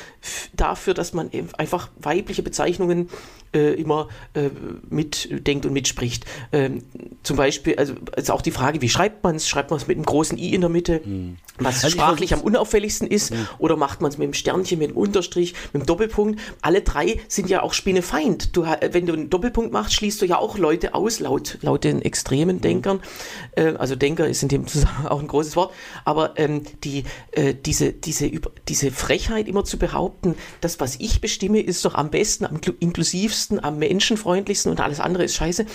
dafür, 0.53 0.93
dass 0.93 1.13
man 1.13 1.29
einfach 1.57 1.89
weibliche 1.99 2.43
Bezeichnungen 2.43 3.09
äh, 3.53 3.73
immer 3.73 4.09
äh, 4.33 4.49
mitdenkt 4.89 5.65
und 5.65 5.73
mitspricht. 5.73 6.25
Ähm, 6.51 6.83
zum 7.23 7.37
Beispiel, 7.37 7.75
also 7.77 7.95
ist 8.15 8.31
auch 8.31 8.41
die 8.41 8.51
Frage, 8.51 8.81
wie 8.81 8.89
schreibt 8.89 9.23
man 9.23 9.35
es? 9.35 9.47
Schreibt 9.47 9.71
man 9.71 9.79
es 9.79 9.87
mit 9.87 9.97
einem 9.97 10.05
großen 10.05 10.37
I 10.37 10.53
in 10.53 10.61
der 10.61 10.69
Mitte, 10.69 11.01
mhm. 11.03 11.37
was 11.57 11.83
also 11.83 11.89
sprachlich 11.89 12.33
am 12.33 12.41
unauffälligsten 12.41 13.07
ist, 13.07 13.31
mhm. 13.31 13.47
oder 13.57 13.75
macht 13.75 14.01
man 14.01 14.11
es 14.11 14.17
mit 14.17 14.25
einem 14.25 14.33
Sternchen, 14.33 14.79
mit 14.79 14.89
einem 14.89 14.97
Unterstrich, 14.97 15.53
mit 15.73 15.81
einem 15.81 15.85
Doppelpunkt? 15.87 16.39
Alle 16.61 16.81
drei 16.81 17.19
sind 17.27 17.49
ja 17.49 17.63
auch 17.63 17.73
Spinnefeind. 17.73 18.55
Du, 18.55 18.65
wenn 18.91 19.05
du 19.05 19.13
einen 19.13 19.29
Doppelpunkt 19.29 19.73
machst, 19.73 19.93
schließt 19.93 20.21
du 20.21 20.25
ja 20.25 20.37
auch 20.37 20.57
Leute 20.57 20.93
aus, 20.93 21.19
laut, 21.19 21.57
laut 21.61 21.83
den 21.83 22.01
extremen 22.01 22.57
mhm. 22.57 22.61
Denkern. 22.61 22.99
Äh, 23.55 23.73
also 23.79 23.95
Denker 23.95 24.27
ist 24.27 24.43
in 24.43 24.49
dem 24.49 24.67
Zusammenhang 24.67 25.07
auch 25.07 25.19
ein 25.19 25.27
großes 25.27 25.55
Wort, 25.55 25.73
aber 26.05 26.33
ähm, 26.37 26.63
die, 26.83 27.03
äh, 27.31 27.55
diese, 27.55 27.93
diese, 27.93 28.27
diese 28.67 28.91
Frechheit 28.91 29.47
immer 29.47 29.63
zu 29.63 29.77
behaupten, 29.77 30.35
das, 30.61 30.79
was 30.79 30.97
ich 30.99 31.21
bestimme, 31.21 31.59
ist 31.61 31.85
doch 31.85 31.95
am 31.95 32.09
besten, 32.09 32.45
am 32.45 32.59
inklusivsten, 32.79 33.63
am 33.63 33.79
menschenfreundlichsten 33.79 34.71
und 34.71 34.79
alles 34.79 34.99
andere 34.99 35.23
ist 35.23 35.35
scheiße. 35.35 35.65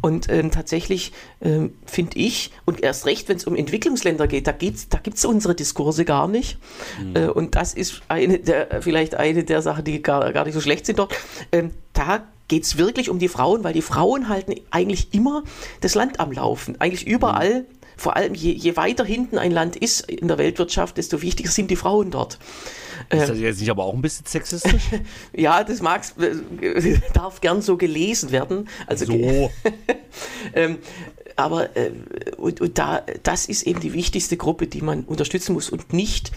Und 0.00 0.28
ähm, 0.28 0.50
tatsächlich 0.50 1.12
ähm, 1.40 1.74
finde 1.86 2.18
ich, 2.18 2.50
und 2.64 2.82
erst 2.82 3.06
recht, 3.06 3.28
wenn 3.28 3.36
es 3.36 3.44
um 3.44 3.56
Entwicklungsländer 3.56 4.26
geht, 4.26 4.46
da, 4.46 4.52
geht's, 4.52 4.88
da 4.88 4.98
gibt 4.98 5.16
es 5.16 5.24
unsere 5.24 5.54
Diskurse 5.54 6.04
gar 6.04 6.28
nicht. 6.28 6.58
Mhm. 7.02 7.16
Äh, 7.16 7.28
und 7.28 7.54
das 7.54 7.74
ist 7.74 8.02
eine 8.08 8.38
der, 8.38 8.82
vielleicht 8.82 9.14
eine 9.14 9.44
der 9.44 9.62
Sachen, 9.62 9.84
die 9.84 10.02
gar, 10.02 10.32
gar 10.32 10.44
nicht 10.44 10.54
so 10.54 10.60
schlecht 10.60 10.86
sind 10.86 10.98
dort. 10.98 11.14
Ähm, 11.52 11.70
da 11.92 12.26
geht 12.48 12.64
es 12.64 12.76
wirklich 12.76 13.08
um 13.08 13.18
die 13.18 13.28
Frauen, 13.28 13.64
weil 13.64 13.72
die 13.72 13.82
Frauen 13.82 14.28
halten 14.28 14.54
eigentlich 14.70 15.14
immer 15.14 15.42
das 15.80 15.94
Land 15.94 16.20
am 16.20 16.32
Laufen. 16.32 16.80
Eigentlich 16.80 17.06
überall. 17.06 17.60
Mhm. 17.60 17.66
Vor 17.96 18.16
allem, 18.16 18.34
je, 18.34 18.52
je 18.52 18.76
weiter 18.76 19.04
hinten 19.04 19.38
ein 19.38 19.52
Land 19.52 19.76
ist 19.76 20.10
in 20.10 20.28
der 20.28 20.38
Weltwirtschaft, 20.38 20.96
desto 20.96 21.22
wichtiger 21.22 21.50
sind 21.50 21.70
die 21.70 21.76
Frauen 21.76 22.10
dort. 22.10 22.38
Ist 23.10 23.28
das 23.28 23.30
ähm, 23.30 23.42
jetzt 23.42 23.60
nicht 23.60 23.70
aber 23.70 23.84
auch 23.84 23.94
ein 23.94 24.02
bisschen 24.02 24.26
sexistisch? 24.26 24.82
ja, 25.32 25.64
das 25.64 25.82
mag, 25.82 26.02
äh, 26.18 26.98
darf 27.14 27.40
gern 27.40 27.62
so 27.62 27.76
gelesen 27.76 28.30
werden. 28.30 28.68
Also, 28.86 29.06
so. 29.06 29.50
ähm, 30.54 30.78
aber 31.36 31.76
äh, 31.76 31.92
und, 32.36 32.60
und 32.60 32.78
da, 32.78 33.02
das 33.22 33.46
ist 33.46 33.62
eben 33.64 33.80
die 33.80 33.92
wichtigste 33.92 34.36
Gruppe, 34.36 34.66
die 34.66 34.82
man 34.82 35.04
unterstützen 35.04 35.52
muss 35.54 35.70
und 35.70 35.92
nicht 35.92 36.32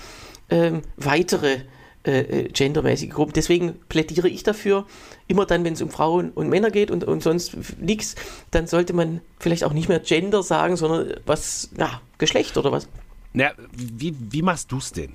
ähm, 0.49 0.81
weitere 0.95 1.59
äh, 2.05 2.19
äh, 2.19 2.49
gendermäßige 2.49 3.09
Gruppen. 3.09 3.33
Deswegen 3.33 3.79
plädiere 3.89 4.29
ich 4.29 4.43
dafür, 4.43 4.85
immer 5.27 5.45
dann, 5.45 5.63
wenn 5.63 5.73
es 5.73 5.81
um 5.81 5.89
Frauen 5.89 6.31
und 6.31 6.49
Männer 6.49 6.71
geht 6.71 6.91
und, 6.91 7.03
und 7.03 7.23
sonst 7.23 7.57
nichts, 7.79 8.15
dann 8.51 8.67
sollte 8.67 8.93
man 8.93 9.21
vielleicht 9.39 9.63
auch 9.63 9.73
nicht 9.73 9.89
mehr 9.89 9.99
Gender 9.99 10.43
sagen, 10.43 10.75
sondern 10.75 11.15
was, 11.25 11.69
ja, 11.77 12.01
Geschlecht 12.17 12.57
oder 12.57 12.71
was. 12.71 12.87
Na, 13.33 13.51
wie, 13.73 14.15
wie 14.29 14.41
machst 14.41 14.71
du 14.71 14.77
es 14.77 14.91
denn? 14.91 15.13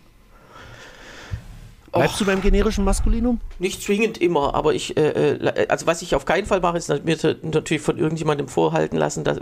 Bleibst 1.93 2.14
Och, 2.14 2.18
du 2.20 2.24
beim 2.26 2.41
generischen 2.41 2.84
Maskulinum? 2.84 3.41
Nicht 3.59 3.82
zwingend 3.82 4.18
immer, 4.18 4.55
aber 4.55 4.74
ich, 4.74 4.97
äh, 4.97 5.32
äh 5.32 5.66
also 5.68 5.86
was 5.86 6.03
ich 6.03 6.14
auf 6.14 6.24
keinen 6.24 6.47
Fall 6.47 6.61
mache, 6.61 6.78
ist 6.78 6.88
mir 6.88 7.16
natürlich 7.43 7.82
von 7.82 7.99
irgendjemandem 7.99 8.47
vorhalten 8.47 8.97
lassen, 8.97 9.24
dass, 9.24 9.41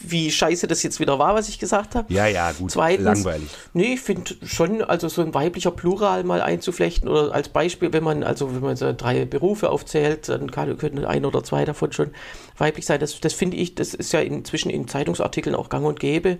wie 0.00 0.30
scheiße 0.30 0.66
das 0.66 0.82
jetzt 0.82 1.00
wieder 1.00 1.18
war, 1.18 1.34
was 1.34 1.48
ich 1.48 1.58
gesagt 1.58 1.94
habe. 1.94 2.12
Ja, 2.12 2.26
ja, 2.26 2.52
gut. 2.52 2.70
Zweitens, 2.70 3.04
langweilig. 3.04 3.48
Nee, 3.72 3.94
ich 3.94 4.00
finde 4.00 4.34
schon, 4.44 4.82
also 4.82 5.08
so 5.08 5.22
ein 5.22 5.32
weiblicher 5.32 5.70
Plural 5.70 6.24
mal 6.24 6.42
einzuflechten 6.42 7.08
oder 7.08 7.32
als 7.32 7.48
Beispiel, 7.48 7.92
wenn 7.94 8.04
man, 8.04 8.22
also 8.22 8.54
wenn 8.54 8.62
man 8.62 8.76
so 8.76 8.92
drei 8.92 9.24
Berufe 9.24 9.70
aufzählt, 9.70 10.28
dann 10.28 10.50
kann, 10.50 10.76
können 10.76 11.04
ein 11.06 11.24
oder 11.24 11.42
zwei 11.44 11.64
davon 11.64 11.92
schon 11.92 12.10
weiblich 12.58 12.84
sein. 12.86 13.00
Das, 13.00 13.18
das 13.20 13.32
finde 13.32 13.56
ich, 13.56 13.74
das 13.74 13.94
ist 13.94 14.12
ja 14.12 14.20
inzwischen 14.20 14.70
in 14.70 14.88
Zeitungsartikeln 14.88 15.54
auch 15.56 15.68
gang 15.68 15.86
und 15.86 16.00
gäbe, 16.00 16.38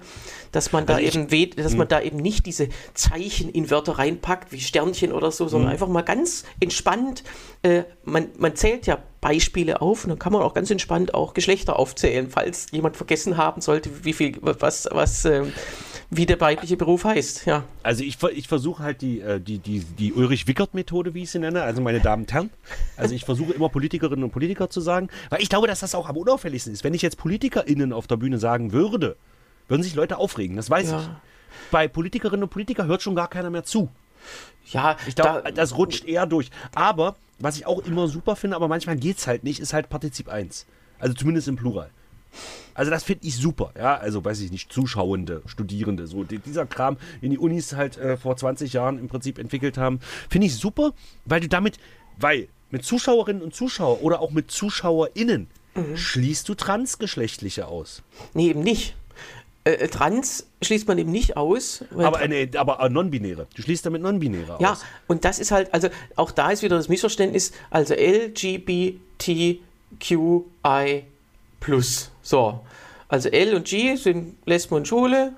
dass 0.53 0.73
man 0.73 0.87
da 0.87 0.97
also 0.97 1.21
eben, 1.21 1.57
dass 1.57 1.73
man 1.73 1.83
hm. 1.83 1.89
da 1.89 2.01
eben 2.01 2.19
nicht 2.19 2.47
diese 2.47 2.69
Zeichen 2.95 3.49
in 3.51 3.71
Wörter 3.71 3.99
reinpackt, 3.99 4.53
wie 4.53 4.61
Sternchen 4.61 5.13
oder 5.13 5.31
so, 5.31 5.46
sondern 5.49 5.69
mhm. 5.69 5.73
einfach 5.73 5.89
mal 5.89 6.03
ganz 6.03 6.45
entspannt, 6.61 7.25
äh, 7.63 7.85
man, 8.05 8.29
man 8.39 8.57
zählt 8.57 8.87
ja 8.87 8.99
Beispiele 9.21 9.81
auf 9.81 10.05
und 10.05 10.11
dann 10.11 10.19
kann 10.19 10.33
man 10.33 10.43
auch 10.43 10.55
ganz 10.55 10.71
entspannt 10.71 11.15
auch 11.15 11.35
Geschlechter 11.35 11.79
aufzählen, 11.79 12.29
falls 12.31 12.69
jemand 12.71 12.97
vergessen 12.97 13.37
haben 13.37 13.61
sollte, 13.61 13.91
wie 14.05 14.13
viel, 14.13 14.37
was, 14.41 14.89
was, 14.93 15.25
äh, 15.25 15.45
wie 16.11 16.27
der 16.27 16.41
weibliche 16.41 16.77
Beruf 16.77 17.05
heißt, 17.05 17.47
ja. 17.47 17.65
Also 17.83 18.05
ich, 18.05 18.23
ich 18.23 18.47
versuche 18.47 18.83
halt 18.83 19.03
die, 19.03 19.21
äh, 19.21 19.41
die, 19.41 19.59
die, 19.59 19.81
die 19.81 20.13
Ulrich-Wickert-Methode, 20.13 21.15
wie 21.15 21.25
ich 21.25 21.31
sie 21.31 21.41
nenne, 21.41 21.63
also 21.63 21.83
meine 21.83 22.01
Damen 22.01 22.23
und 22.23 22.33
Herren. 22.33 22.51
Also 22.97 23.15
ich 23.15 23.25
versuche 23.25 23.53
immer 23.53 23.69
Politikerinnen 23.69 24.23
und 24.23 24.31
Politiker 24.31 24.71
zu 24.71 24.81
sagen, 24.81 25.09
weil 25.31 25.43
ich 25.43 25.49
glaube, 25.49 25.67
dass 25.67 25.81
das 25.81 25.95
auch 25.95 26.09
am 26.09 26.17
unauffälligsten 26.17 26.73
ist. 26.73 26.85
Wenn 26.85 26.95
ich 26.95 27.03
jetzt 27.03 27.19
PolitikerInnen 27.19 27.93
auf 27.93 28.07
der 28.07 28.17
Bühne 28.17 28.39
sagen 28.39 28.73
würde, 28.73 29.17
würden 29.69 29.83
sich 29.83 29.95
Leute 29.95 30.19
aufregen, 30.19 30.57
das 30.57 30.71
weiß 30.71 30.91
ja. 30.91 31.01
ich. 31.01 31.09
Bei 31.71 31.89
Politikerinnen 31.89 32.45
und 32.45 32.51
Politikern 32.51 32.87
hört 32.87 33.03
schon 33.03 33.17
gar 33.17 33.29
keiner 33.29 33.51
mehr 33.51 33.65
zu. 33.65 33.89
Ja, 34.71 34.97
ich 35.07 35.15
glaube, 35.15 35.43
da, 35.45 35.51
das 35.51 35.77
rutscht 35.77 36.05
eher 36.05 36.27
durch. 36.27 36.51
Aber, 36.75 37.17
was 37.39 37.57
ich 37.57 37.67
auch 37.67 37.81
immer 37.81 38.09
super 38.09 38.37
finde, 38.37 38.57
aber 38.57 38.69
manchmal 38.69 38.97
geht 38.97 39.19
es 39.19 39.27
halt 39.27 39.45
nicht, 39.45 39.61
ist 39.61 39.73
halt 39.73 39.89
Partizip 39.89 40.29
1. 40.29 40.67
Also 40.99 41.15
zumindest 41.15 41.49
im 41.49 41.57
Plural. 41.57 41.91
Also 42.75 42.91
das 42.91 43.05
finde 43.05 43.27
ich 43.27 43.37
super, 43.37 43.73
ja, 43.79 43.97
also 43.97 44.23
weiß 44.23 44.41
ich 44.41 44.51
nicht, 44.51 44.71
Zuschauende, 44.71 45.41
Studierende, 45.47 46.07
so 46.07 46.25
dieser 46.25 46.67
Kram, 46.67 46.99
den 47.23 47.31
die 47.31 47.39
Unis 47.39 47.75
halt 47.75 47.97
äh, 47.97 48.19
vor 48.19 48.37
20 48.37 48.75
Jahren 48.75 48.99
im 48.99 49.09
Prinzip 49.09 49.39
entwickelt 49.39 49.79
haben, 49.79 50.01
finde 50.29 50.49
ich 50.49 50.57
super, 50.57 50.93
weil 51.25 51.41
du 51.41 51.49
damit, 51.49 51.79
weil 52.19 52.49
mit 52.71 52.85
Zuschauerinnen 52.85 53.43
und 53.43 53.55
Zuschauern 53.55 54.01
oder 54.01 54.21
auch 54.21 54.31
mit 54.31 54.51
ZuschauerInnen 54.51 55.47
mhm. 55.75 55.97
schließt 55.97 56.49
du 56.49 56.55
Transgeschlechtliche 56.55 57.67
aus. 57.67 58.03
Nee, 58.35 58.51
eben 58.51 58.61
nicht. 58.61 58.95
Äh, 59.67 59.73
äh, 59.73 59.89
trans 59.89 60.47
schließt 60.63 60.87
man 60.87 60.97
eben 60.97 61.11
nicht 61.11 61.37
aus. 61.37 61.85
Aber, 61.99 62.19
eine, 62.19 62.49
aber 62.57 62.89
non-binäre. 62.89 63.49
Du 63.55 63.63
schließt 63.63 63.85
damit 63.85 64.01
non-binäre 64.01 64.55
aus. 64.55 64.61
Ja, 64.61 64.79
und 65.09 65.25
das 65.25 65.41
ist 65.41 65.51
halt, 65.51 65.75
also 65.75 65.89
auch 66.15 66.31
da 66.31 66.51
ist 66.51 66.63
wieder 66.63 66.77
das 66.77 66.89
Missverständnis, 66.89 67.51
also 67.69 67.95
LGBTQI 67.95 69.03
So. 72.23 72.61
Also 73.09 73.29
L 73.29 73.57
und 73.57 73.67
G 73.67 73.97
sind 73.97 74.37
Lesben 74.47 74.75
und 74.77 74.87
Schule. 74.87 75.33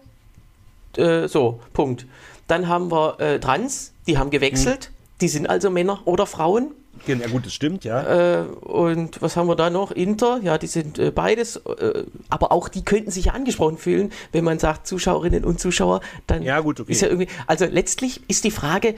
Äh, 0.98 1.26
so, 1.26 1.60
Punkt. 1.72 2.04
Dann 2.48 2.68
haben 2.68 2.90
wir 2.90 3.18
äh, 3.20 3.40
Trans, 3.40 3.94
die 4.06 4.18
haben 4.18 4.28
gewechselt. 4.28 4.86
Hm. 4.86 4.92
Die 5.22 5.28
sind 5.28 5.48
also 5.48 5.70
Männer 5.70 6.02
oder 6.04 6.26
Frauen. 6.26 6.72
Ja, 7.08 7.28
gut, 7.28 7.46
das 7.46 7.54
stimmt, 7.54 7.84
ja. 7.84 8.42
Äh, 8.42 8.46
und 8.46 9.20
was 9.22 9.36
haben 9.36 9.48
wir 9.48 9.56
da 9.56 9.70
noch? 9.70 9.90
Inter, 9.90 10.40
ja, 10.42 10.58
die 10.58 10.66
sind 10.66 10.98
äh, 10.98 11.10
beides, 11.10 11.56
äh, 11.56 12.04
aber 12.28 12.52
auch 12.52 12.68
die 12.68 12.84
könnten 12.84 13.10
sich 13.10 13.26
ja 13.26 13.32
angesprochen 13.32 13.78
fühlen, 13.78 14.12
wenn 14.32 14.44
man 14.44 14.58
sagt 14.58 14.86
Zuschauerinnen 14.86 15.44
und 15.44 15.60
Zuschauer, 15.60 16.00
dann 16.26 16.42
ja, 16.42 16.60
gut, 16.60 16.80
okay. 16.80 16.92
ist 16.92 17.00
ja 17.00 17.08
irgendwie, 17.08 17.28
also 17.46 17.64
letztlich 17.66 18.22
ist 18.28 18.44
die 18.44 18.50
Frage, 18.50 18.94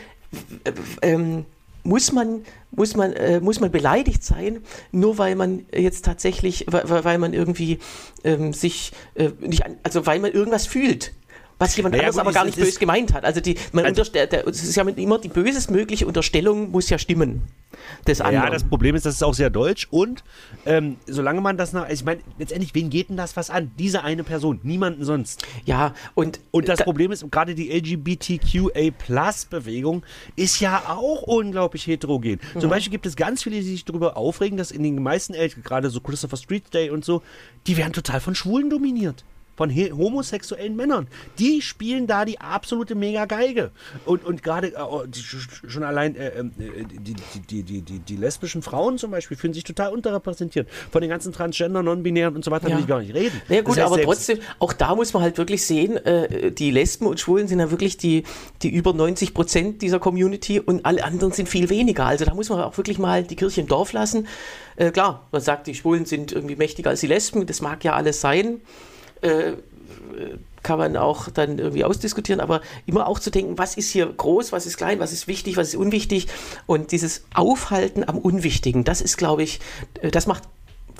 ähm, 1.03 1.45
muss 1.83 2.13
man, 2.13 2.43
muss, 2.71 2.97
man, 2.97 3.13
äh, 3.13 3.41
muss 3.41 3.61
man 3.61 3.71
beleidigt 3.71 4.23
sein, 4.23 4.61
nur 4.93 5.19
weil 5.19 5.35
man 5.35 5.67
jetzt 5.75 6.05
tatsächlich, 6.05 6.67
weil, 6.69 7.05
weil 7.05 7.19
man 7.19 7.33
irgendwie 7.33 7.79
ähm, 8.25 8.53
sich 8.53 8.93
äh, 9.15 9.31
nicht, 9.41 9.65
also 9.83 10.07
weil 10.07 10.21
man 10.21 10.33
irgendwas 10.33 10.67
fühlt. 10.67 11.13
Was 11.61 11.77
jemand 11.77 11.95
naja, 11.95 12.09
anderes 12.09 12.17
gut, 12.17 12.23
aber 12.23 12.33
gar 12.33 12.47
nicht 12.47 12.59
böse 12.59 12.81
gemeint 12.81 13.13
hat. 13.13 13.25
Also 13.25 13.41
die, 13.41 13.57
man 13.73 13.85
also, 13.85 14.03
der, 14.05 14.47
es 14.47 14.65
ist 14.65 14.75
ja 14.75 14.83
immer 14.83 15.19
die 15.19 15.29
bösestmögliche 15.29 16.07
Unterstellung 16.07 16.71
muss 16.71 16.89
ja 16.89 16.97
stimmen. 16.99 17.43
Des 18.07 18.21
anderen. 18.21 18.45
Ja, 18.47 18.51
das 18.51 18.63
Problem 18.65 18.95
ist, 18.95 19.07
das 19.07 19.15
ist 19.15 19.23
auch 19.23 19.33
sehr 19.35 19.49
deutsch 19.51 19.89
und 19.91 20.23
ähm, 20.67 20.97
solange 21.07 21.41
man 21.41 21.57
das 21.57 21.73
nach, 21.73 21.83
also 21.83 21.95
ich 21.95 22.05
meine, 22.05 22.21
letztendlich, 22.39 22.75
wen 22.75 22.91
geht 22.91 23.09
denn 23.11 23.17
das 23.17 23.37
was 23.37 23.51
an? 23.51 23.71
Diese 23.79 24.03
eine 24.05 24.25
Person, 24.25 24.59
niemanden 24.63 25.05
sonst. 25.05 25.47
Ja, 25.65 25.95
und 26.15 26.41
und 26.51 26.69
das 26.69 26.79
da, 26.79 26.85
Problem 26.85 27.13
ist, 27.13 27.31
gerade 27.31 27.55
die 27.55 27.71
LGBTQA-Plus-Bewegung 27.71 30.03
ist 30.37 30.61
ja 30.61 30.83
auch 30.89 31.23
unglaublich 31.23 31.87
heterogen. 31.87 32.41
Mhm. 32.55 32.61
Zum 32.61 32.71
Beispiel 32.71 32.91
gibt 32.91 33.05
es 33.07 33.17
ganz 33.17 33.43
viele, 33.43 33.57
die 33.57 33.63
sich 33.63 33.85
darüber 33.85 34.17
aufregen, 34.17 34.57
dass 34.57 34.71
in 34.71 34.83
den 34.83 35.03
meisten 35.03 35.35
Eltern, 35.35 35.63
gerade 35.63 35.91
so 35.91 36.01
Christopher 36.01 36.39
Street 36.39 36.73
Day 36.73 36.89
und 36.91 37.05
so, 37.05 37.23
die 37.67 37.77
werden 37.77 37.93
total 37.93 38.21
von 38.21 38.35
Schwulen 38.35 38.71
dominiert 38.71 39.25
von 39.57 39.71
homosexuellen 39.71 40.75
Männern. 40.75 41.07
Die 41.39 41.61
spielen 41.61 42.07
da 42.07 42.25
die 42.25 42.41
absolute 42.41 42.95
Mega-Geige. 42.95 43.71
Und, 44.07 44.25
und 44.25 44.43
gerade 44.43 44.69
äh, 44.69 44.81
oh, 44.81 45.05
schon 45.13 45.83
allein 45.83 46.17
äh, 46.17 46.29
ähm, 46.29 46.53
äh, 46.59 46.85
die, 46.85 47.15
die, 47.51 47.63
die, 47.63 47.83
die, 47.83 47.99
die, 47.99 48.17
lesbischen 48.17 48.63
Frauen 48.63 48.97
zum 48.97 49.11
Beispiel 49.11 49.37
fühlen 49.37 49.53
sich 49.53 49.65
total 49.65 49.93
unterrepräsentiert. 49.93 50.69
Von 50.91 51.03
den 51.03 51.11
ganzen 51.11 51.33
Transgender, 51.33 51.83
Non-Binären 51.83 52.35
und 52.35 52.45
so 52.45 52.51
weiter 52.51 52.69
ja. 52.69 52.77
will 52.77 52.83
ich 52.83 52.89
gar 52.89 53.01
nicht 53.01 53.15
reden. 53.15 53.41
Ja 53.49 53.61
gut, 53.61 53.77
das 53.77 53.85
heißt, 53.85 53.93
aber 53.93 54.03
trotzdem, 54.03 54.39
auch 54.59 54.73
da 54.73 54.95
muss 54.95 55.13
man 55.13 55.23
halt 55.23 55.37
wirklich 55.37 55.67
sehen, 55.67 55.97
äh, 55.99 56.53
die 56.53 56.71
Lesben 56.71 57.07
und 57.07 57.21
Schwulen 57.21 57.47
sind 57.47 57.61
ja 57.61 57.71
wirklich 57.71 57.99
die, 57.99 58.25
die 58.63 58.71
über 58.71 58.95
90 58.95 59.35
Prozent 59.35 59.83
dieser 59.83 59.99
Community 59.99 60.59
und 60.59 60.87
alle 60.87 61.05
anderen 61.05 61.33
sind 61.33 61.49
viel 61.49 61.69
weniger. 61.69 62.07
Also 62.07 62.25
da 62.25 62.35
muss 62.35 62.49
man 62.49 62.61
auch 62.61 62.77
wirklich 62.77 62.99
mal 62.99 63.25
die 63.25 63.37
Kirche 63.37 63.61
im 63.61 63.67
Dorf 63.67 63.93
lassen. 63.93 64.27
Äh, 64.77 64.91
klar, 64.91 65.27
man 65.33 65.43
sagt, 65.43 65.67
die 65.67 65.75
Schwulen 65.75 66.07
sind 66.07 66.33
irgendwie 66.33 66.57
mächtiger 66.57 66.91
als 66.91 67.01
die 67.01 67.07
Lesben, 67.09 67.47
das 67.47 67.61
mag 67.61 67.85
ja 67.85 67.95
alles 67.95 68.21
sein 68.21 68.63
äh, 69.23 69.53
kann 70.63 70.79
man 70.79 70.97
auch 70.97 71.29
dann 71.31 71.59
irgendwie 71.59 71.85
ausdiskutieren, 71.85 72.41
aber 72.41 72.61
immer 72.87 73.07
auch 73.07 73.19
zu 73.19 73.31
denken, 73.31 73.57
was 73.57 73.77
ist 73.77 73.91
hier 73.91 74.07
groß, 74.07 74.53
was 74.53 74.67
ist 74.67 74.77
klein, 74.77 75.01
was 75.01 75.13
ist 75.13 75.27
wichtig, 75.27 75.57
was 75.57 75.69
ist 75.69 75.77
unwichtig 75.77 76.27
und 76.67 76.93
dieses 76.93 77.25
Aufhalten 77.35 78.07
am 78.07 78.19
Unwichtigen, 78.19 78.85
das 78.85 79.01
ist, 79.01 79.17
glaube 79.17 79.43
ich, 79.43 79.61
äh, 80.03 80.11
das 80.11 80.27
macht 80.27 80.45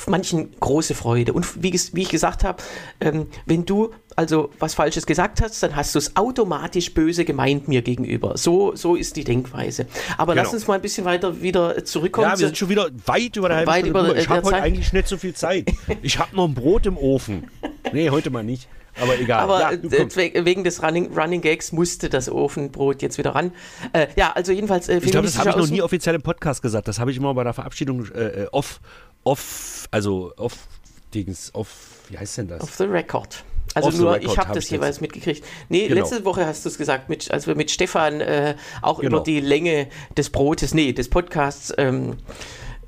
manchen 0.07 0.51
große 0.59 0.95
Freude. 0.95 1.33
Und 1.35 1.63
wie, 1.63 1.79
wie 1.93 2.03
ich 2.03 2.09
gesagt 2.09 2.45
habe, 2.45 2.63
ähm, 3.01 3.27
wenn 3.45 3.67
du 3.67 3.91
also 4.17 4.51
was 4.59 4.75
Falsches 4.75 5.07
gesagt 5.07 5.41
hast, 5.41 5.63
dann 5.63 5.77
hast 5.77 5.95
du 5.95 5.99
es 5.99 6.17
automatisch 6.17 6.93
böse 6.95 7.25
gemeint 7.25 7.69
mir 7.69 7.83
gegenüber. 7.83 8.37
So, 8.37 8.75
so 8.77 8.95
ist 8.95 9.17
die 9.17 9.25
Denkweise. 9.25 9.87
Aber 10.19 10.35
genau. 10.35 10.45
lass 10.45 10.55
uns 10.55 10.67
mal 10.67 10.75
ein 10.75 10.83
bisschen 10.83 11.05
weiter 11.05 11.41
wieder 11.43 11.85
zurückkommen. 11.85 12.29
Ja, 12.29 12.39
wir 12.39 12.47
sind 12.47 12.59
schon 12.59 12.69
wieder 12.69 12.89
weit 13.07 13.37
über 13.37 13.49
der 13.49 13.59
halbe 13.59 13.71
weit 13.71 13.87
Stunde. 13.87 14.11
Über 14.11 14.17
ich 14.17 14.29
habe 14.29 14.43
heute 14.43 14.63
eigentlich 14.63 14.93
nicht 14.93 15.09
so 15.09 15.17
viel 15.17 15.35
Zeit. 15.35 15.71
Ich 16.03 16.19
habe 16.19 16.35
noch 16.35 16.47
ein 16.47 16.55
Brot 16.55 16.87
im 16.87 16.97
Ofen. 16.97 17.51
Nee, 17.93 18.11
heute 18.11 18.31
mal 18.31 18.45
nicht. 18.45 18.69
Aber 19.01 19.19
egal. 19.19 19.41
Aber 19.41 19.61
ja, 19.61 19.71
äh, 19.73 20.45
wegen 20.45 20.65
des 20.65 20.83
Running, 20.83 21.13
Running 21.17 21.41
Gags 21.41 21.73
musste 21.73 22.09
das 22.09 22.29
Ofenbrot 22.29 23.03
jetzt 23.03 23.19
wieder 23.19 23.35
ran. 23.35 23.53
Äh, 23.93 24.09
ja, 24.17 24.33
also 24.33 24.53
jedenfalls. 24.53 24.89
Äh, 24.89 24.99
ich 24.99 25.11
glaube, 25.11 25.27
das 25.27 25.39
habe 25.39 25.51
ich 25.51 25.57
noch 25.57 25.69
nie 25.69 25.83
offiziell 25.83 26.15
im 26.15 26.23
Podcast 26.23 26.63
gesagt. 26.63 26.89
Das 26.89 26.99
habe 26.99 27.11
ich 27.11 27.17
immer 27.17 27.33
bei 27.35 27.45
der 27.45 27.55
Verabschiedung 27.55 28.07
äh, 28.13 28.43
äh 28.43 28.47
off, 28.53 28.81
off, 29.25 29.87
also 29.91 30.33
off, 30.37 30.67
Dings, 31.15 31.51
off, 31.55 31.69
wie 32.09 32.19
heißt 32.19 32.39
denn 32.39 32.49
das? 32.49 32.63
Off 32.63 32.75
the 32.77 32.85
record. 32.85 33.45
Also 33.75 33.91
nur, 33.91 34.21
ich 34.21 34.37
habe 34.37 34.49
hab 34.49 34.55
das 34.55 34.69
jeweils 34.69 34.97
jetzt. 34.97 35.03
mitgekriegt. 35.03 35.45
Nee, 35.69 35.87
genau. 35.87 36.01
letzte 36.01 36.25
Woche 36.25 36.45
hast 36.45 36.65
du 36.65 36.69
es 36.69 36.77
gesagt, 36.77 37.09
mit, 37.09 37.31
als 37.31 37.47
wir 37.47 37.55
mit 37.55 37.71
Stefan 37.71 38.21
äh, 38.21 38.57
auch 38.83 38.99
genau. 38.99 39.19
über 39.19 39.25
die 39.25 39.41
Länge 39.41 39.89
des 40.17 40.31
Brotes, 40.31 40.75
nee, 40.75 40.93
des 40.93 41.09
Podcasts 41.09 41.73
ähm, 41.79 42.17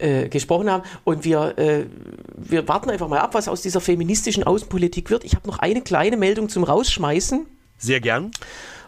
äh, 0.03 0.29
gesprochen 0.29 0.71
haben. 0.71 0.83
Und 1.05 1.25
wir, 1.25 1.59
äh, 1.59 1.87
wir 2.37 2.67
warten 2.69 2.91
einfach 2.91 3.09
mal 3.09 3.21
ab, 3.21 3.35
was 3.35 3.49
aus 3.49 3.63
dieser 3.63 3.81
feministischen 3.81 4.45
Außenpolitik 4.45 5.11
wird. 5.11 5.25
Ich 5.25 5.35
habe 5.35 5.47
noch 5.47 5.59
eine 5.59 5.83
kleine 5.83 6.17
Meldung 6.17 6.49
zum 6.49 6.65
Rausschmeißen. 6.65 7.47
Sehr 7.79 8.01
gern. 8.01 8.31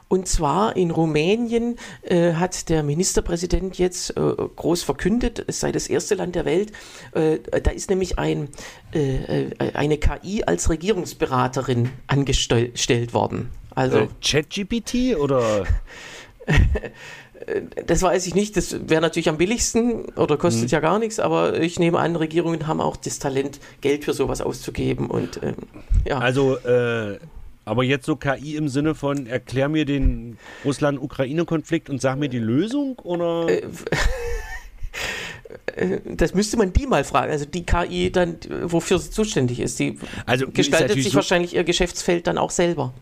Und 0.09 0.29
zwar 0.29 0.77
in 0.77 0.91
Rumänien 0.91 1.77
äh, 2.03 2.35
hat 2.35 2.69
der 2.69 2.83
Ministerpräsident 2.83 3.79
jetzt 3.79 4.11
äh, 4.17 4.21
groß 4.21 4.83
verkündet, 4.83 5.43
es 5.47 5.61
sei 5.61 5.73
das 5.73 5.89
erste 5.89 6.15
Land 6.15 6.35
der 6.35 6.45
Welt, 6.45 6.73
äh, 7.13 7.39
da 7.41 7.71
ist 7.71 7.89
nämlich 7.89 8.19
ein, 8.19 8.49
äh, 8.93 9.51
eine 9.73 9.99
KI 9.99 10.45
als 10.45 10.69
Regierungsberaterin 10.69 11.91
angestellt 12.07 13.15
worden. 13.15 13.49
Also 13.75 14.09
ChatGPT 14.23 15.17
oder? 15.17 15.65
das 17.87 18.03
weiß 18.03 18.27
ich 18.27 18.35
nicht. 18.35 18.57
Das 18.57 18.89
wäre 18.89 19.01
natürlich 19.01 19.29
am 19.29 19.37
billigsten 19.37 20.07
oder 20.17 20.37
kostet 20.37 20.65
mhm. 20.65 20.69
ja 20.69 20.81
gar 20.81 20.99
nichts, 20.99 21.21
aber 21.21 21.61
ich 21.61 21.79
nehme 21.79 21.99
an, 21.99 22.17
Regierungen 22.17 22.67
haben 22.67 22.81
auch 22.81 22.97
das 22.97 23.19
Talent, 23.19 23.61
Geld 23.81 24.05
für 24.05 24.13
sowas 24.13 24.41
auszugeben. 24.41 25.09
Und, 25.09 25.41
ähm, 25.43 25.55
ja. 26.07 26.19
Also, 26.19 26.57
äh, 26.59 27.19
aber 27.65 27.83
jetzt 27.83 28.07
so 28.07 28.17
KI 28.17 28.57
im 28.57 28.69
Sinne 28.69 28.95
von, 28.95 29.27
erklär 29.27 29.69
mir 29.69 29.85
den 29.85 30.39
Russland-Ukraine-Konflikt 30.65 31.91
und 31.91 32.01
sag 32.01 32.19
mir 32.19 32.29
die 32.29 32.39
Lösung? 32.39 32.99
Oder? 33.01 33.49
Äh, 33.49 33.63
äh 35.77 36.01
das 36.05 36.35
müsste 36.35 36.57
man 36.57 36.73
die 36.73 36.87
mal 36.87 37.05
fragen. 37.05 37.33
Also 37.33 37.47
die 37.47 37.65
KI 37.65 38.11
dann, 38.13 38.37
wofür 38.65 38.99
sie 38.99 39.11
zuständig 39.11 39.61
ist. 39.61 39.79
Die 39.79 39.99
also, 40.27 40.47
gestaltet 40.49 40.95
sich 40.95 41.11
so 41.11 41.17
wahrscheinlich 41.17 41.55
ihr 41.55 41.65
Geschäftsfeld 41.65 42.27
dann 42.27 42.39
auch 42.39 42.51
selber. 42.51 42.93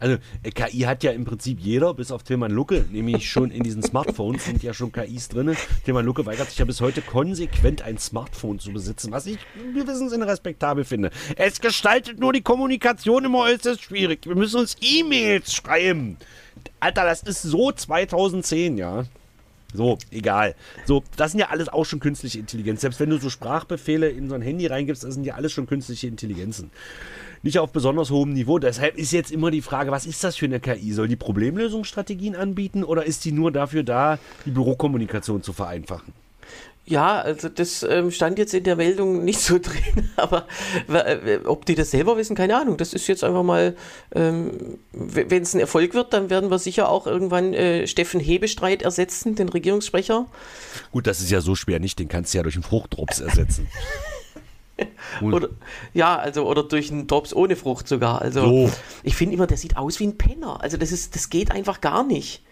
Also 0.00 0.16
äh, 0.42 0.50
KI 0.50 0.80
hat 0.80 1.04
ja 1.04 1.12
im 1.12 1.24
Prinzip 1.24 1.60
jeder, 1.60 1.94
bis 1.94 2.10
auf 2.10 2.24
Tilman 2.24 2.50
Lucke, 2.50 2.84
nämlich 2.90 3.30
schon 3.30 3.50
in 3.50 3.62
diesen 3.62 3.82
Smartphones 3.82 4.44
sind 4.44 4.62
ja 4.62 4.74
schon 4.74 4.90
KIs 4.90 5.28
drin. 5.28 5.56
Tilman 5.84 6.04
Lucke 6.04 6.26
weigert 6.26 6.48
sich 6.48 6.58
ja 6.58 6.64
bis 6.64 6.80
heute 6.80 7.02
konsequent 7.02 7.82
ein 7.82 7.98
Smartphone 7.98 8.58
zu 8.58 8.72
besitzen, 8.72 9.12
was 9.12 9.26
ich 9.26 9.38
wir 9.54 9.86
wissen 9.86 10.00
Gewissensinn 10.00 10.22
respektabel 10.22 10.84
finde. 10.84 11.10
Es 11.36 11.60
gestaltet 11.60 12.18
nur 12.18 12.32
die 12.32 12.40
Kommunikation 12.40 13.24
immer 13.24 13.40
äußerst 13.40 13.82
schwierig. 13.82 14.26
Wir 14.26 14.34
müssen 14.34 14.60
uns 14.60 14.76
E-Mails 14.80 15.54
schreiben. 15.54 16.16
Alter, 16.80 17.04
das 17.04 17.22
ist 17.22 17.42
so 17.42 17.70
2010, 17.70 18.78
ja. 18.78 19.04
So, 19.74 19.98
egal. 20.10 20.54
So, 20.84 21.02
das 21.16 21.32
sind 21.32 21.40
ja 21.40 21.48
alles 21.48 21.68
auch 21.68 21.84
schon 21.84 22.00
künstliche 22.00 22.38
Intelligenz. 22.38 22.80
Selbst 22.80 23.00
wenn 23.00 23.10
du 23.10 23.18
so 23.18 23.30
Sprachbefehle 23.30 24.08
in 24.08 24.28
so 24.28 24.34
ein 24.34 24.42
Handy 24.42 24.66
reingibst, 24.66 25.04
das 25.04 25.14
sind 25.14 25.24
ja 25.24 25.34
alles 25.34 25.52
schon 25.52 25.66
künstliche 25.66 26.06
Intelligenzen 26.06 26.70
nicht 27.42 27.58
auf 27.58 27.72
besonders 27.72 28.10
hohem 28.10 28.32
Niveau. 28.32 28.58
Deshalb 28.58 28.96
ist 28.96 29.12
jetzt 29.12 29.30
immer 29.30 29.50
die 29.50 29.62
Frage, 29.62 29.90
was 29.90 30.06
ist 30.06 30.22
das 30.24 30.36
für 30.36 30.46
eine 30.46 30.60
KI? 30.60 30.92
Soll 30.92 31.08
die 31.08 31.16
Problemlösungsstrategien 31.16 32.36
anbieten 32.36 32.84
oder 32.84 33.04
ist 33.04 33.24
die 33.24 33.32
nur 33.32 33.50
dafür 33.50 33.82
da, 33.82 34.18
die 34.44 34.50
Bürokommunikation 34.50 35.42
zu 35.42 35.52
vereinfachen? 35.52 36.12
Ja, 36.90 37.20
also 37.20 37.48
das 37.48 37.84
ähm, 37.84 38.10
stand 38.10 38.36
jetzt 38.40 38.52
in 38.52 38.64
der 38.64 38.74
Meldung 38.74 39.24
nicht 39.24 39.38
so 39.38 39.58
drin, 39.62 40.10
aber 40.16 40.48
äh, 40.88 41.38
ob 41.44 41.64
die 41.64 41.76
das 41.76 41.92
selber 41.92 42.16
wissen, 42.16 42.34
keine 42.34 42.56
Ahnung. 42.56 42.78
Das 42.78 42.94
ist 42.94 43.06
jetzt 43.06 43.22
einfach 43.22 43.44
mal, 43.44 43.76
ähm, 44.12 44.78
wenn 44.90 45.42
es 45.42 45.54
ein 45.54 45.60
Erfolg 45.60 45.94
wird, 45.94 46.12
dann 46.12 46.30
werden 46.30 46.50
wir 46.50 46.58
sicher 46.58 46.88
auch 46.88 47.06
irgendwann 47.06 47.54
äh, 47.54 47.86
Steffen 47.86 48.18
Hebestreit 48.18 48.82
ersetzen, 48.82 49.36
den 49.36 49.48
Regierungssprecher. 49.48 50.26
Gut, 50.90 51.06
das 51.06 51.20
ist 51.20 51.30
ja 51.30 51.40
so 51.40 51.54
schwer 51.54 51.78
nicht, 51.78 51.96
den 52.00 52.08
kannst 52.08 52.34
du 52.34 52.38
ja 52.38 52.42
durch 52.42 52.56
einen 52.56 52.64
Fruchtdrops 52.64 53.20
ersetzen. 53.20 53.68
oder, 55.20 55.48
ja, 55.94 56.18
also, 56.18 56.44
oder 56.48 56.64
durch 56.64 56.90
einen 56.90 57.06
Drops 57.06 57.32
ohne 57.32 57.54
Frucht 57.54 57.86
sogar. 57.86 58.20
Also, 58.20 58.40
so. 58.40 58.72
ich 59.04 59.14
finde 59.14 59.36
immer, 59.36 59.46
der 59.46 59.58
sieht 59.58 59.76
aus 59.76 60.00
wie 60.00 60.08
ein 60.08 60.18
Penner. 60.18 60.60
Also, 60.60 60.76
das, 60.76 60.90
ist, 60.90 61.14
das 61.14 61.30
geht 61.30 61.52
einfach 61.52 61.80
gar 61.80 62.02
nicht. 62.02 62.42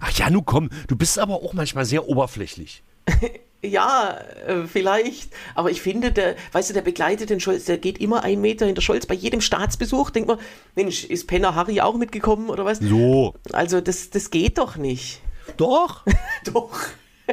Ach 0.00 0.10
ja, 0.18 0.30
nun 0.30 0.44
komm, 0.44 0.68
du 0.88 0.96
bist 0.96 1.20
aber 1.20 1.34
auch 1.34 1.52
manchmal 1.52 1.84
sehr 1.84 2.08
oberflächlich. 2.08 2.82
ja, 3.62 4.18
äh, 4.46 4.66
vielleicht. 4.66 5.32
Aber 5.54 5.70
ich 5.70 5.80
finde, 5.80 6.12
der, 6.12 6.36
weißt 6.52 6.70
du, 6.70 6.74
der 6.74 6.82
begleitet 6.82 7.30
den 7.30 7.40
Scholz, 7.40 7.64
der 7.64 7.78
geht 7.78 7.98
immer 7.98 8.24
einen 8.24 8.40
Meter 8.40 8.66
hinter 8.66 8.82
Scholz. 8.82 9.06
Bei 9.06 9.14
jedem 9.14 9.40
Staatsbesuch 9.40 10.10
denkt 10.10 10.28
man, 10.28 10.38
Mensch, 10.74 11.04
ist 11.04 11.26
Penner 11.26 11.54
Harry 11.54 11.80
auch 11.80 11.96
mitgekommen 11.96 12.50
oder 12.50 12.64
was? 12.64 12.78
So. 12.78 13.34
Also, 13.52 13.80
das, 13.80 14.10
das 14.10 14.30
geht 14.30 14.58
doch 14.58 14.76
nicht. 14.76 15.20
Doch. 15.56 16.04
doch. 16.52 16.78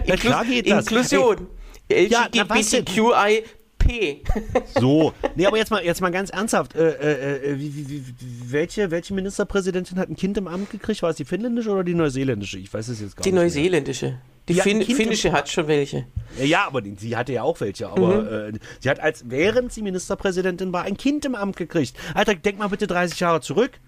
Ja, 0.05 0.15
klar 0.15 0.45
geht 0.45 0.69
das. 0.69 0.87
Inklusion. 0.87 1.47
Hey. 1.89 2.05
LGBTQI 2.05 3.43
so, 4.79 5.13
nee, 5.35 5.45
aber 5.45 5.57
jetzt 5.57 5.71
mal, 5.71 5.83
jetzt 5.83 6.01
mal 6.01 6.11
ganz 6.11 6.29
ernsthaft. 6.29 6.75
Äh, 6.75 6.91
äh, 6.91 7.51
äh, 7.53 7.59
wie, 7.59 7.89
wie, 7.89 8.03
welche, 8.47 8.91
welche 8.91 9.13
Ministerpräsidentin 9.13 9.97
hat 9.97 10.09
ein 10.09 10.15
Kind 10.15 10.37
im 10.37 10.47
Amt 10.47 10.69
gekriegt? 10.69 11.01
War 11.01 11.09
es 11.09 11.15
die 11.15 11.25
finnländische 11.25 11.71
oder 11.71 11.83
die 11.83 11.95
neuseeländische? 11.95 12.59
Ich 12.59 12.71
weiß 12.71 12.87
es 12.89 13.01
jetzt 13.01 13.17
gar 13.17 13.23
die 13.23 13.31
nicht. 13.31 13.39
Die 13.39 13.43
neuseeländische. 13.43 14.19
Die, 14.49 14.55
fin 14.55 14.81
finnische 14.81 15.31
hat 15.31 15.47
schon 15.47 15.67
welche. 15.67 16.05
Ja, 16.41 16.67
aber 16.67 16.81
die, 16.81 16.95
sie 16.95 17.15
hatte 17.15 17.33
ja 17.33 17.43
auch 17.43 17.59
welche. 17.61 17.87
Aber 17.87 18.21
mhm. 18.21 18.55
äh, 18.55 18.59
sie 18.79 18.89
hat 18.89 18.99
als, 18.99 19.23
während 19.27 19.71
sie 19.71 19.81
Ministerpräsidentin 19.81 20.73
war, 20.73 20.83
ein 20.83 20.97
Kind 20.97 21.23
im 21.25 21.35
Amt 21.35 21.55
gekriegt. 21.55 21.95
Alter, 22.13 22.35
denk 22.35 22.57
mal 22.57 22.67
bitte 22.67 22.87
30 22.87 23.19
Jahre 23.19 23.41
zurück 23.41 23.79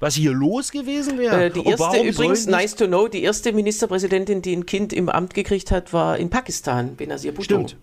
was 0.00 0.14
hier 0.14 0.32
los 0.32 0.70
gewesen 0.70 1.18
wäre. 1.18 1.46
Äh, 1.46 1.50
die 1.50 1.64
erste, 1.64 2.02
übrigens, 2.02 2.46
nice 2.46 2.74
to 2.74 2.86
know, 2.86 3.08
die 3.08 3.22
erste 3.22 3.52
Ministerpräsidentin, 3.52 4.42
die 4.42 4.54
ein 4.54 4.66
Kind 4.66 4.92
im 4.92 5.08
Amt 5.08 5.34
gekriegt 5.34 5.70
hat, 5.70 5.92
war 5.92 6.18
in 6.18 6.30
Pakistan, 6.30 6.96
Benazir 6.96 7.32
Bhutto. 7.32 7.44
Stimmt. 7.44 7.76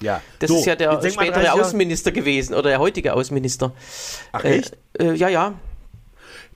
Ja. 0.00 0.20
Das 0.38 0.50
so, 0.50 0.58
ist 0.58 0.66
ja 0.66 0.76
der 0.76 1.00
spätere 1.10 1.52
Außenminister 1.52 2.12
gewesen 2.12 2.54
oder 2.54 2.70
der 2.70 2.78
heutige 2.80 3.14
Außenminister. 3.14 3.72
Ach 4.32 4.44
echt? 4.44 4.76
Äh, 4.98 5.04
äh, 5.04 5.14
ja, 5.14 5.28
ja. 5.28 5.54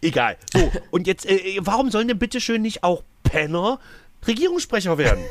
Egal. 0.02 0.36
So, 0.52 0.70
und 0.90 1.06
jetzt, 1.06 1.26
äh, 1.26 1.58
warum 1.60 1.90
sollen 1.90 2.08
denn 2.08 2.18
bitte 2.18 2.40
schön 2.40 2.62
nicht 2.62 2.84
auch 2.84 3.02
Penner 3.22 3.80
Regierungssprecher 4.26 4.98
werden? 4.98 5.24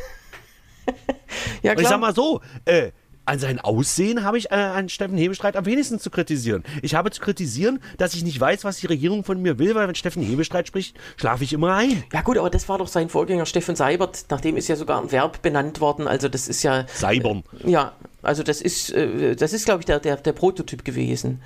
ja, 1.62 1.74
klar. 1.74 1.78
Und 1.78 1.82
ich 1.82 1.88
sag 1.88 2.00
mal 2.00 2.16
so, 2.16 2.42
äh, 2.66 2.92
an 3.28 3.40
sein 3.40 3.60
Aussehen 3.60 4.24
habe 4.24 4.38
ich 4.38 4.52
äh, 4.52 4.56
an 4.56 4.88
Steffen 4.90 5.18
Hebestreit 5.18 5.58
am 5.58 5.66
wenigsten 5.66 6.00
zu 6.00 6.10
kritisieren. 6.10 6.64
Ich 6.82 6.96
habe 6.96 7.12
zu 7.12 7.22
kritisieren, 7.22 7.80
dass 7.98 8.14
ich 8.14 8.24
nicht 8.24 8.40
weiß, 8.40 8.64
was 8.64 8.78
die 8.78 8.88
Regierung 8.88 9.24
von 9.24 9.42
mir 9.42 9.60
will, 9.60 9.76
weil 9.76 9.88
wenn 9.88 9.96
Steffen 9.96 10.24
Hebestreit 10.24 10.68
spricht, 10.68 10.98
schlafe 11.18 11.44
ich 11.44 11.52
immer 11.52 11.76
ein. 11.76 12.04
Ja 12.14 12.22
gut, 12.22 12.38
aber 12.38 12.50
das 12.50 12.70
war 12.70 12.78
doch 12.78 12.88
sein 12.88 13.10
Vorgänger 13.10 13.46
Steffen 13.46 13.76
Seibert, 13.76 14.26
nachdem 14.30 14.56
ist 14.56 14.70
ja 14.70 14.78
sogar 14.78 15.02
ein 15.02 15.12
Verb 15.12 15.42
benannt 15.42 15.82
worden. 15.82 16.08
Also 16.08 16.30
das 16.30 16.48
ist 16.48 16.64
ja. 16.64 16.86
Seibern. 16.88 17.44
Äh, 17.66 17.72
ja, 17.72 17.94
also 18.22 18.44
das 18.44 18.62
ist, 18.62 18.92
äh, 18.92 19.36
das 19.36 19.52
ist, 19.52 19.66
glaube 19.66 19.82
ich, 19.82 19.86
der, 19.86 20.00
der, 20.00 20.16
der 20.16 20.34
Prototyp 20.34 20.86
gewesen. 20.86 21.42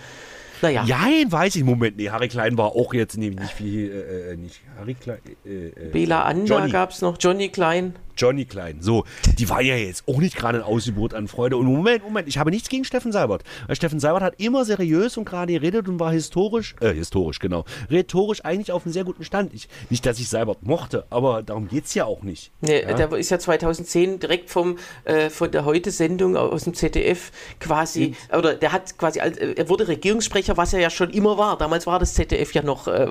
Naja. 0.62 0.86
Nein, 0.88 1.32
weiß 1.32 1.56
ich. 1.56 1.64
Moment, 1.64 1.98
nee, 1.98 2.10
Harry 2.10 2.28
Klein 2.28 2.58
war 2.58 2.76
auch 2.76 2.94
jetzt 2.94 3.18
nicht, 3.18 3.40
nicht 3.40 3.60
wie, 3.60 3.86
äh, 3.86 4.34
äh 4.34 4.38
nicht 4.38 4.62
Harry 4.82 4.96
Klein. 4.96 5.20
Äh, 5.46 5.68
äh 5.68 5.90
Bela 5.92 6.24
Anda 6.24 6.68
gab 6.68 6.90
es 6.90 7.02
noch, 7.02 7.18
Johnny 7.20 7.50
Klein. 7.50 7.94
Johnny 8.18 8.46
Klein. 8.46 8.78
So, 8.82 9.06
die 9.38 9.50
war 9.50 9.62
ja 9.62 9.76
jetzt 9.76 10.08
auch 10.08 10.18
nicht 10.18 10.36
gerade 10.36 10.60
ein 10.60 10.64
Ausgebot 10.64 11.14
an 11.14 11.28
Freude. 11.28 11.58
Und 11.58 11.66
Moment, 11.66 12.04
Moment, 12.04 12.28
ich 12.28 12.38
habe 12.38 12.52
nichts 12.52 12.70
gegen 12.70 12.84
Steffen 12.84 13.12
Seibert. 13.12 13.44
Weil 13.68 13.76
Steffen 13.76 14.00
Seibert 14.00 14.22
hat 14.22 14.40
immer 14.40 14.66
seriös 14.66 15.18
und 15.18 15.26
gerade 15.26 15.54
geredet 15.54 15.88
und 15.88 16.00
war 16.00 16.12
historisch, 16.12 16.76
äh, 16.82 16.94
historisch, 16.94 17.40
genau, 17.40 17.66
rhetorisch 17.90 18.44
eigentlich 18.44 18.72
auf 18.72 18.86
einem 18.86 18.94
sehr 18.94 19.04
guten 19.04 19.24
Stand. 19.24 19.54
Ich, 19.54 19.70
nicht, 19.90 20.06
dass 20.06 20.20
ich 20.20 20.30
Seibert 20.30 20.64
mochte, 20.64 21.06
aber 21.10 21.44
darum 21.44 21.68
geht 21.68 21.86
es 21.86 21.94
ja 21.94 22.06
auch 22.06 22.24
nicht. 22.24 22.52
Nee, 22.62 22.82
ja? 22.82 22.94
der 22.94 23.12
ist 23.14 23.30
ja 23.30 23.40
2010 23.40 24.20
direkt 24.20 24.50
vom, 24.50 24.78
äh, 25.06 25.30
von 25.30 25.52
der 25.52 25.66
Heute-Sendung 25.66 26.38
aus 26.38 26.64
dem 26.64 26.74
ZDF 26.74 27.32
quasi, 27.60 28.16
mhm. 28.32 28.38
oder 28.38 28.56
der 28.56 28.72
hat 28.72 28.98
quasi, 28.98 29.20
äh, 29.20 29.54
er 29.56 29.70
wurde 29.70 29.88
Regierungssprecher, 29.88 30.58
was 30.58 30.74
er 30.74 30.80
ja 30.80 30.90
schon 30.90 31.12
immer 31.12 31.38
war. 31.38 31.58
Damals 31.58 31.88
war 31.88 32.00
das 32.00 32.14
ZDF 32.14 32.54
ja 32.54 32.64
noch 32.64 32.88
äh, 32.88 33.08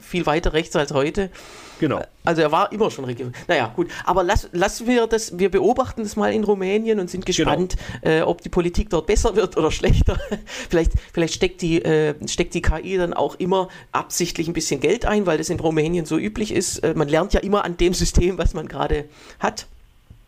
viel 0.00 0.26
weiter 0.26 0.52
rechts 0.52 0.75
als 0.78 0.92
heute. 0.92 1.30
Genau. 1.78 2.02
Also 2.24 2.42
er 2.42 2.52
war 2.52 2.72
immer 2.72 2.90
schon 2.90 3.04
Regierung. 3.04 3.32
Naja, 3.48 3.72
gut. 3.74 3.88
Aber 4.04 4.24
lass, 4.24 4.48
lassen 4.52 4.86
wir 4.86 5.06
das, 5.06 5.38
wir 5.38 5.50
beobachten 5.50 6.02
das 6.02 6.16
mal 6.16 6.32
in 6.32 6.44
Rumänien 6.44 6.98
und 6.98 7.10
sind 7.10 7.26
genau. 7.26 7.36
gespannt, 7.36 7.76
genau. 8.02 8.16
äh, 8.16 8.22
ob 8.22 8.40
die 8.40 8.48
Politik 8.48 8.90
dort 8.90 9.06
besser 9.06 9.36
wird 9.36 9.56
oder 9.56 9.70
schlechter. 9.70 10.18
vielleicht 10.68 10.92
vielleicht 11.12 11.34
steckt, 11.34 11.62
die, 11.62 11.82
äh, 11.82 12.14
steckt 12.26 12.54
die 12.54 12.62
KI 12.62 12.96
dann 12.96 13.12
auch 13.12 13.34
immer 13.36 13.68
absichtlich 13.92 14.48
ein 14.48 14.54
bisschen 14.54 14.80
Geld 14.80 15.04
ein, 15.04 15.26
weil 15.26 15.38
das 15.38 15.50
in 15.50 15.60
Rumänien 15.60 16.06
so 16.06 16.16
üblich 16.16 16.52
ist. 16.52 16.78
Äh, 16.78 16.94
man 16.96 17.08
lernt 17.08 17.34
ja 17.34 17.40
immer 17.40 17.64
an 17.64 17.76
dem 17.76 17.94
System, 17.94 18.38
was 18.38 18.54
man 18.54 18.68
gerade 18.68 19.04
hat. 19.38 19.66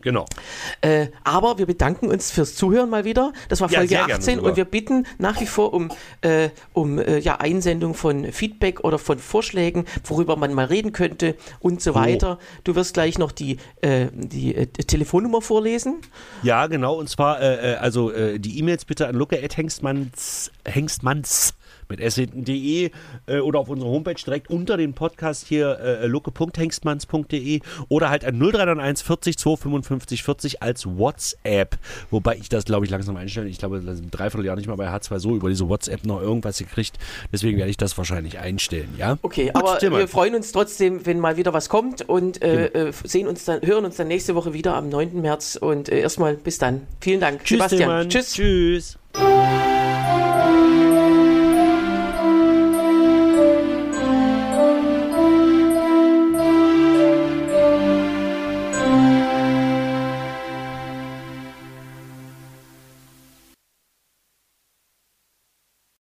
Genau. 0.01 0.25
Äh, 0.81 1.07
aber 1.25 1.57
wir 1.57 1.65
bedanken 1.65 2.07
uns 2.07 2.31
fürs 2.31 2.55
Zuhören 2.55 2.89
mal 2.89 3.03
wieder. 3.03 3.33
Das 3.49 3.59
war 3.59 3.67
Folge 3.67 3.93
ja, 3.93 4.05
18 4.05 4.39
und 4.39 4.55
wir 4.55 4.63
bitten 4.63 5.05
nach 5.17 5.41
wie 5.41 5.45
vor 5.45 5.73
um, 5.73 5.91
äh, 6.21 6.49
um 6.71 6.99
äh, 6.99 7.19
ja, 7.19 7.35
Einsendung 7.35 7.93
von 7.93 8.31
Feedback 8.31 8.79
oder 8.85 8.97
von 8.97 9.19
Vorschlägen, 9.19 9.85
worüber 10.05 10.37
man 10.37 10.53
mal 10.53 10.65
reden 10.65 10.93
könnte 10.93 11.35
und 11.59 11.81
so 11.81 11.91
oh. 11.91 11.95
weiter. 11.95 12.39
Du 12.63 12.75
wirst 12.75 12.93
gleich 12.93 13.17
noch 13.17 13.33
die, 13.33 13.57
äh, 13.81 14.07
die 14.13 14.55
äh, 14.55 14.67
Telefonnummer 14.67 15.41
vorlesen. 15.41 15.97
Ja, 16.43 16.67
genau. 16.67 16.95
Und 16.95 17.09
zwar 17.09 17.41
äh, 17.41 17.75
also 17.79 18.11
die 18.37 18.59
E-Mails 18.59 18.85
bitte 18.85 19.07
an 19.07 19.15
luke.hengstmanns 19.15 20.51
Hengstmanns 20.65 21.53
mit 21.89 21.99
s.de 21.99 22.91
äh, 23.25 23.39
oder 23.39 23.59
auf 23.59 23.69
unserer 23.69 23.89
Homepage 23.89 24.15
direkt 24.15 24.49
unter 24.49 24.77
dem 24.77 24.93
Podcast 24.93 25.47
hier 25.47 25.79
äh, 25.79 26.05
lucke.hengstmanns.de 26.07 27.61
oder 27.89 28.09
halt 28.09 28.25
an 28.25 28.37
0391 28.39 29.05
40 29.05 29.37
255 29.37 30.23
40 30.23 30.61
als 30.61 30.85
WhatsApp. 30.85 31.77
Wobei 32.11 32.37
ich 32.37 32.49
das, 32.49 32.65
glaube 32.65 32.85
ich, 32.85 32.91
langsam 32.91 33.17
einstelle. 33.17 33.47
Ich 33.47 33.57
glaube, 33.57 33.81
das 33.81 33.95
ist 33.95 34.03
ein 34.05 34.11
Dreivierteljahr 34.11 34.55
nicht 34.55 34.67
mal 34.67 34.75
bei 34.75 34.89
H2 34.89 35.19
so 35.19 35.35
über 35.35 35.49
diese 35.49 35.67
WhatsApp 35.67 36.05
noch 36.05 36.21
irgendwas 36.21 36.57
gekriegt. 36.57 36.97
Deswegen 37.31 37.57
werde 37.57 37.71
ich 37.71 37.77
das 37.77 37.97
wahrscheinlich 37.97 38.39
einstellen, 38.39 38.93
ja? 38.97 39.17
Okay, 39.21 39.47
Gut, 39.47 39.55
aber 39.55 39.79
Thema. 39.79 39.97
wir 39.97 40.07
freuen 40.07 40.35
uns 40.35 40.51
trotzdem, 40.51 41.05
wenn 41.05 41.19
mal 41.19 41.37
wieder 41.37 41.53
was 41.53 41.69
kommt 41.69 42.07
und 42.07 42.41
äh, 42.41 42.69
genau. 42.73 42.89
Äh, 42.89 42.93
sehen 43.03 43.27
uns 43.27 43.45
dann, 43.45 43.61
hören 43.61 43.85
uns 43.85 43.97
dann 43.97 44.07
nächste 44.07 44.35
Woche 44.35 44.53
wieder 44.53 44.75
am 44.75 44.89
9. 44.89 45.21
März 45.21 45.57
und 45.59 45.89
äh, 45.89 45.99
erstmal 45.99 46.35
bis 46.35 46.57
dann. 46.57 46.87
Vielen 47.01 47.19
Dank, 47.19 47.43
Tschüss, 47.43 47.57
Sebastian. 47.69 48.09
Tschüss. 48.09 48.33
Tschüss. 48.33 48.99